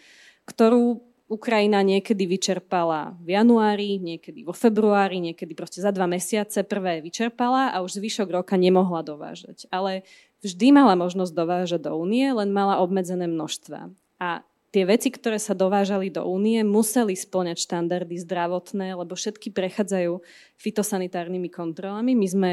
ktorú 0.46 1.02
Ukrajina 1.26 1.82
niekedy 1.82 2.22
vyčerpala 2.22 3.18
v 3.18 3.34
januári, 3.34 3.98
niekedy 3.98 4.46
vo 4.46 4.54
februári, 4.54 5.18
niekedy 5.18 5.58
proste 5.58 5.82
za 5.82 5.90
dva 5.90 6.06
mesiace 6.06 6.62
prvé 6.62 7.02
vyčerpala 7.02 7.74
a 7.74 7.82
už 7.82 7.98
zvyšok 7.98 8.30
roka 8.30 8.54
nemohla 8.54 9.02
dovážať. 9.02 9.66
Ale 9.74 10.06
vždy 10.46 10.70
mala 10.70 10.94
možnosť 10.94 11.34
dovážať 11.34 11.90
do 11.90 11.98
únie, 11.98 12.30
len 12.30 12.54
mala 12.54 12.78
obmedzené 12.78 13.26
množstva. 13.26 13.90
A 14.22 14.46
tie 14.70 14.86
veci, 14.86 15.10
ktoré 15.10 15.42
sa 15.42 15.58
dovážali 15.58 16.14
do 16.14 16.22
únie, 16.22 16.62
museli 16.62 17.18
splňať 17.18 17.58
štandardy 17.58 18.22
zdravotné, 18.22 18.94
lebo 18.94 19.18
všetky 19.18 19.50
prechádzajú 19.50 20.22
fitosanitárnymi 20.62 21.50
kontrolami. 21.50 22.14
My 22.14 22.28
sme 22.30 22.52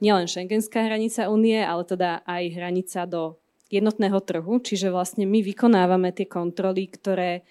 nielen 0.00 0.28
šengenská 0.28 0.84
hranica 0.84 1.28
únie, 1.32 1.58
ale 1.60 1.82
teda 1.84 2.20
aj 2.24 2.42
hranica 2.52 3.08
do 3.08 3.40
jednotného 3.72 4.18
trhu, 4.22 4.62
čiže 4.62 4.94
vlastne 4.94 5.26
my 5.26 5.42
vykonávame 5.42 6.14
tie 6.14 6.26
kontroly, 6.28 6.86
ktoré 6.86 7.42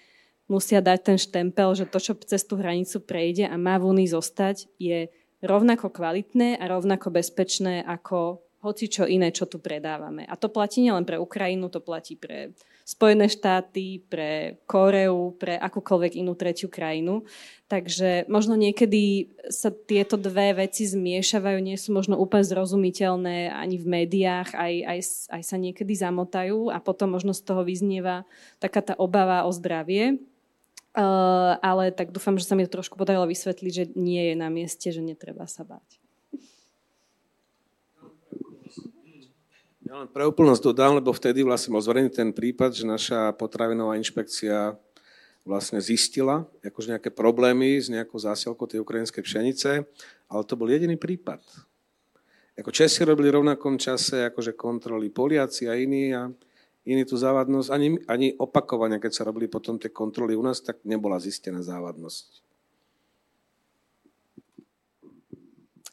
musia 0.46 0.80
dať 0.80 0.98
ten 1.02 1.18
štempel, 1.18 1.74
že 1.74 1.90
to, 1.90 1.98
čo 1.98 2.12
cez 2.22 2.46
tú 2.46 2.56
hranicu 2.56 3.02
prejde 3.02 3.44
a 3.50 3.56
má 3.58 3.76
v 3.76 3.92
únii 3.92 4.08
zostať, 4.08 4.70
je 4.78 5.10
rovnako 5.44 5.92
kvalitné 5.92 6.56
a 6.56 6.64
rovnako 6.70 7.12
bezpečné 7.12 7.84
ako 7.84 8.45
hoci 8.64 8.88
čo 8.88 9.04
iné, 9.04 9.30
čo 9.30 9.44
tu 9.44 9.60
predávame. 9.60 10.24
A 10.26 10.34
to 10.34 10.48
platí 10.48 10.82
nielen 10.82 11.04
pre 11.04 11.20
Ukrajinu, 11.20 11.68
to 11.68 11.78
platí 11.84 12.16
pre 12.16 12.56
Spojené 12.86 13.26
štáty, 13.26 13.98
pre 14.06 14.62
Koreu, 14.62 15.34
pre 15.34 15.58
akúkoľvek 15.58 16.22
inú 16.22 16.38
tretiu 16.38 16.70
krajinu. 16.70 17.26
Takže 17.66 18.30
možno 18.30 18.54
niekedy 18.54 19.34
sa 19.50 19.74
tieto 19.74 20.14
dve 20.14 20.54
veci 20.54 20.86
zmiešavajú, 20.86 21.58
nie 21.58 21.74
sú 21.74 21.90
možno 21.90 22.14
úplne 22.14 22.46
zrozumiteľné 22.46 23.50
ani 23.50 23.76
v 23.76 23.86
médiách, 23.90 24.54
aj, 24.54 24.74
aj, 24.86 25.00
aj 25.34 25.42
sa 25.42 25.56
niekedy 25.58 25.98
zamotajú 25.98 26.70
a 26.70 26.78
potom 26.78 27.18
možno 27.18 27.34
z 27.34 27.42
toho 27.42 27.66
vyznieva 27.66 28.22
taká 28.62 28.86
tá 28.86 28.94
obava 28.96 29.42
o 29.44 29.50
zdravie. 29.50 30.22
Uh, 30.96 31.60
ale 31.60 31.92
tak 31.92 32.08
dúfam, 32.08 32.40
že 32.40 32.48
sa 32.48 32.56
mi 32.56 32.64
to 32.64 32.72
trošku 32.72 32.96
podarilo 32.96 33.28
vysvetliť, 33.28 33.72
že 33.74 33.84
nie 34.00 34.32
je 34.32 34.34
na 34.38 34.48
mieste, 34.48 34.88
že 34.88 35.04
netreba 35.04 35.44
sa 35.44 35.60
báť. 35.60 36.05
Ja 39.86 40.02
len 40.02 40.10
pre 40.10 40.26
úplnosť 40.26 40.74
dodám, 40.74 40.98
lebo 40.98 41.14
vtedy 41.14 41.46
vlastne 41.46 41.70
bol 41.70 41.78
zverejný 41.78 42.10
ten 42.10 42.34
prípad, 42.34 42.74
že 42.74 42.82
naša 42.82 43.30
potravinová 43.38 43.94
inšpekcia 43.94 44.74
vlastne 45.46 45.78
zistila 45.78 46.42
akože 46.58 46.98
nejaké 46.98 47.14
problémy 47.14 47.78
s 47.78 47.86
nejakou 47.86 48.18
zásielkou 48.18 48.66
tej 48.66 48.82
ukrajinskej 48.82 49.22
pšenice, 49.22 49.86
ale 50.26 50.42
to 50.42 50.58
bol 50.58 50.66
jediný 50.66 50.98
prípad. 50.98 51.38
Ako 52.58 52.74
Česi 52.74 53.06
robili 53.06 53.30
v 53.30 53.38
rovnakom 53.38 53.78
čase 53.78 54.26
akože 54.26 54.58
kontroly 54.58 55.06
Poliaci 55.06 55.70
a 55.70 55.78
iní 55.78 56.10
a 56.10 56.34
iní 56.82 57.06
tú 57.06 57.14
závadnosť, 57.14 57.68
ani, 57.70 57.88
ani 58.10 58.28
opakovania, 58.42 58.98
keď 58.98 59.12
sa 59.12 59.26
robili 59.28 59.46
potom 59.46 59.78
tie 59.78 59.94
kontroly 59.94 60.34
u 60.34 60.42
nás, 60.42 60.58
tak 60.66 60.82
nebola 60.82 61.22
zistená 61.22 61.62
závadnosť. 61.62 62.45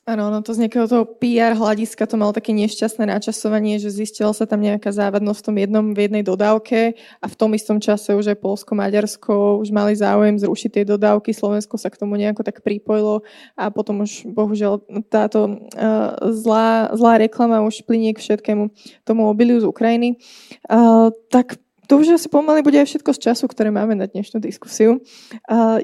Áno, 0.04 0.28
no 0.28 0.44
to 0.44 0.52
z 0.52 0.68
nejakého 0.68 0.84
toho 0.84 1.08
PR 1.08 1.56
hľadiska 1.56 2.04
to 2.04 2.20
malo 2.20 2.36
také 2.36 2.52
nešťastné 2.52 3.08
načasovanie, 3.08 3.80
že 3.80 3.88
zistila 3.88 4.36
sa 4.36 4.44
tam 4.44 4.60
nejaká 4.60 4.92
závadnosť 4.92 5.40
v 5.40 5.48
tom 5.48 5.56
jednom, 5.56 5.86
v 5.96 6.00
jednej 6.04 6.28
dodávke 6.28 7.00
a 7.24 7.26
v 7.32 7.36
tom 7.40 7.56
istom 7.56 7.80
čase 7.80 8.12
už 8.12 8.36
aj 8.36 8.44
Polsko, 8.44 8.76
Maďarsko 8.76 9.64
už 9.64 9.72
mali 9.72 9.96
záujem 9.96 10.36
zrušiť 10.36 10.70
tie 10.76 10.84
dodávky, 10.84 11.32
Slovensko 11.32 11.80
sa 11.80 11.88
k 11.88 12.04
tomu 12.04 12.20
nejako 12.20 12.44
tak 12.44 12.60
pripojilo 12.60 13.24
a 13.56 13.72
potom 13.72 14.04
už 14.04 14.28
bohužiaľ 14.28 14.84
táto 15.08 15.72
uh, 15.72 16.20
zlá, 16.36 16.92
zlá 17.00 17.24
reklama 17.24 17.64
už 17.64 17.88
plinie 17.88 18.12
k 18.12 18.20
všetkému 18.20 18.76
tomu 19.08 19.32
obiliu 19.32 19.64
z 19.64 19.72
Ukrajiny. 19.72 20.20
Uh, 20.68 21.16
tak 21.32 21.64
to 21.88 22.00
už 22.00 22.16
asi 22.16 22.28
pomaly 22.30 22.62
bude 22.62 22.78
aj 22.80 22.88
všetko 22.88 23.12
z 23.16 23.20
času, 23.32 23.46
ktoré 23.50 23.74
máme 23.74 23.96
na 23.98 24.06
dnešnú 24.08 24.44
diskusiu. 24.44 25.02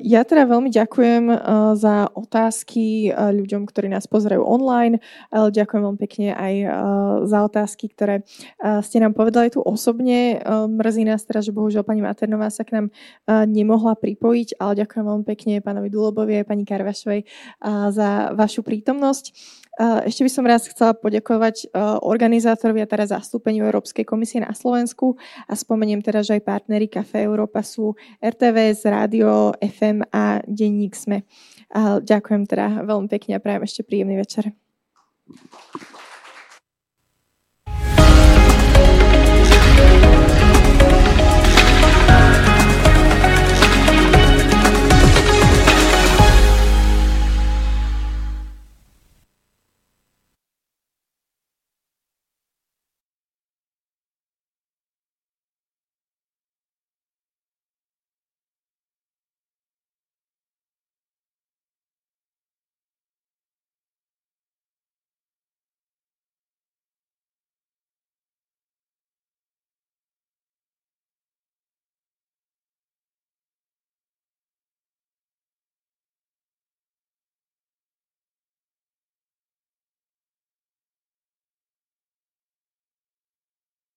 Ja 0.04 0.22
teda 0.28 0.46
veľmi 0.46 0.70
ďakujem 0.72 1.32
za 1.80 2.08
otázky 2.14 3.10
ľuďom, 3.16 3.66
ktorí 3.66 3.90
nás 3.90 4.06
pozerajú 4.06 4.44
online. 4.44 5.02
Ďakujem 5.34 5.82
veľmi 5.82 6.00
pekne 6.00 6.28
aj 6.36 6.54
za 7.26 7.40
otázky, 7.42 7.90
ktoré 7.90 8.22
ste 8.86 8.98
nám 9.02 9.18
povedali 9.18 9.50
tu 9.50 9.64
osobne. 9.66 10.40
Mrzí 10.70 11.10
nás 11.10 11.26
teda, 11.26 11.42
že 11.42 11.56
bohužiaľ 11.56 11.82
pani 11.82 12.06
Maternová 12.06 12.54
sa 12.54 12.62
k 12.62 12.78
nám 12.78 12.86
nemohla 13.50 13.98
pripojiť, 13.98 14.62
ale 14.62 14.86
ďakujem 14.86 15.04
veľmi 15.04 15.26
pekne 15.26 15.64
pánovi 15.66 15.90
Dulobovi 15.90 16.40
a 16.40 16.48
pani 16.48 16.68
Karvašovej 16.68 17.26
za 17.90 18.38
vašu 18.38 18.62
prítomnosť. 18.62 19.58
Ešte 19.80 20.28
by 20.28 20.32
som 20.32 20.44
raz 20.44 20.68
chcela 20.68 20.92
poďakovať 20.92 21.72
organizátorovi 22.04 22.84
a 22.84 22.92
teraz 22.92 23.16
zastúpeniu 23.16 23.64
Európskej 23.64 24.04
komisie 24.04 24.44
na 24.44 24.52
Slovensku 24.52 25.16
a 25.48 25.56
spomeniem 25.56 25.89
teda, 25.98 26.22
že 26.22 26.38
aj 26.38 26.46
partnery 26.46 26.86
Café 26.86 27.26
Európa 27.26 27.66
sú 27.66 27.98
RTVS, 28.22 28.86
Rádio, 28.86 29.58
FM 29.58 30.06
a 30.14 30.46
Denník 30.46 30.94
SME. 30.94 31.26
Ďakujem 32.06 32.46
teda 32.46 32.86
veľmi 32.86 33.10
pekne 33.10 33.38
a 33.38 33.42
prajem 33.42 33.66
ešte 33.66 33.82
príjemný 33.82 34.22
večer. 34.22 34.54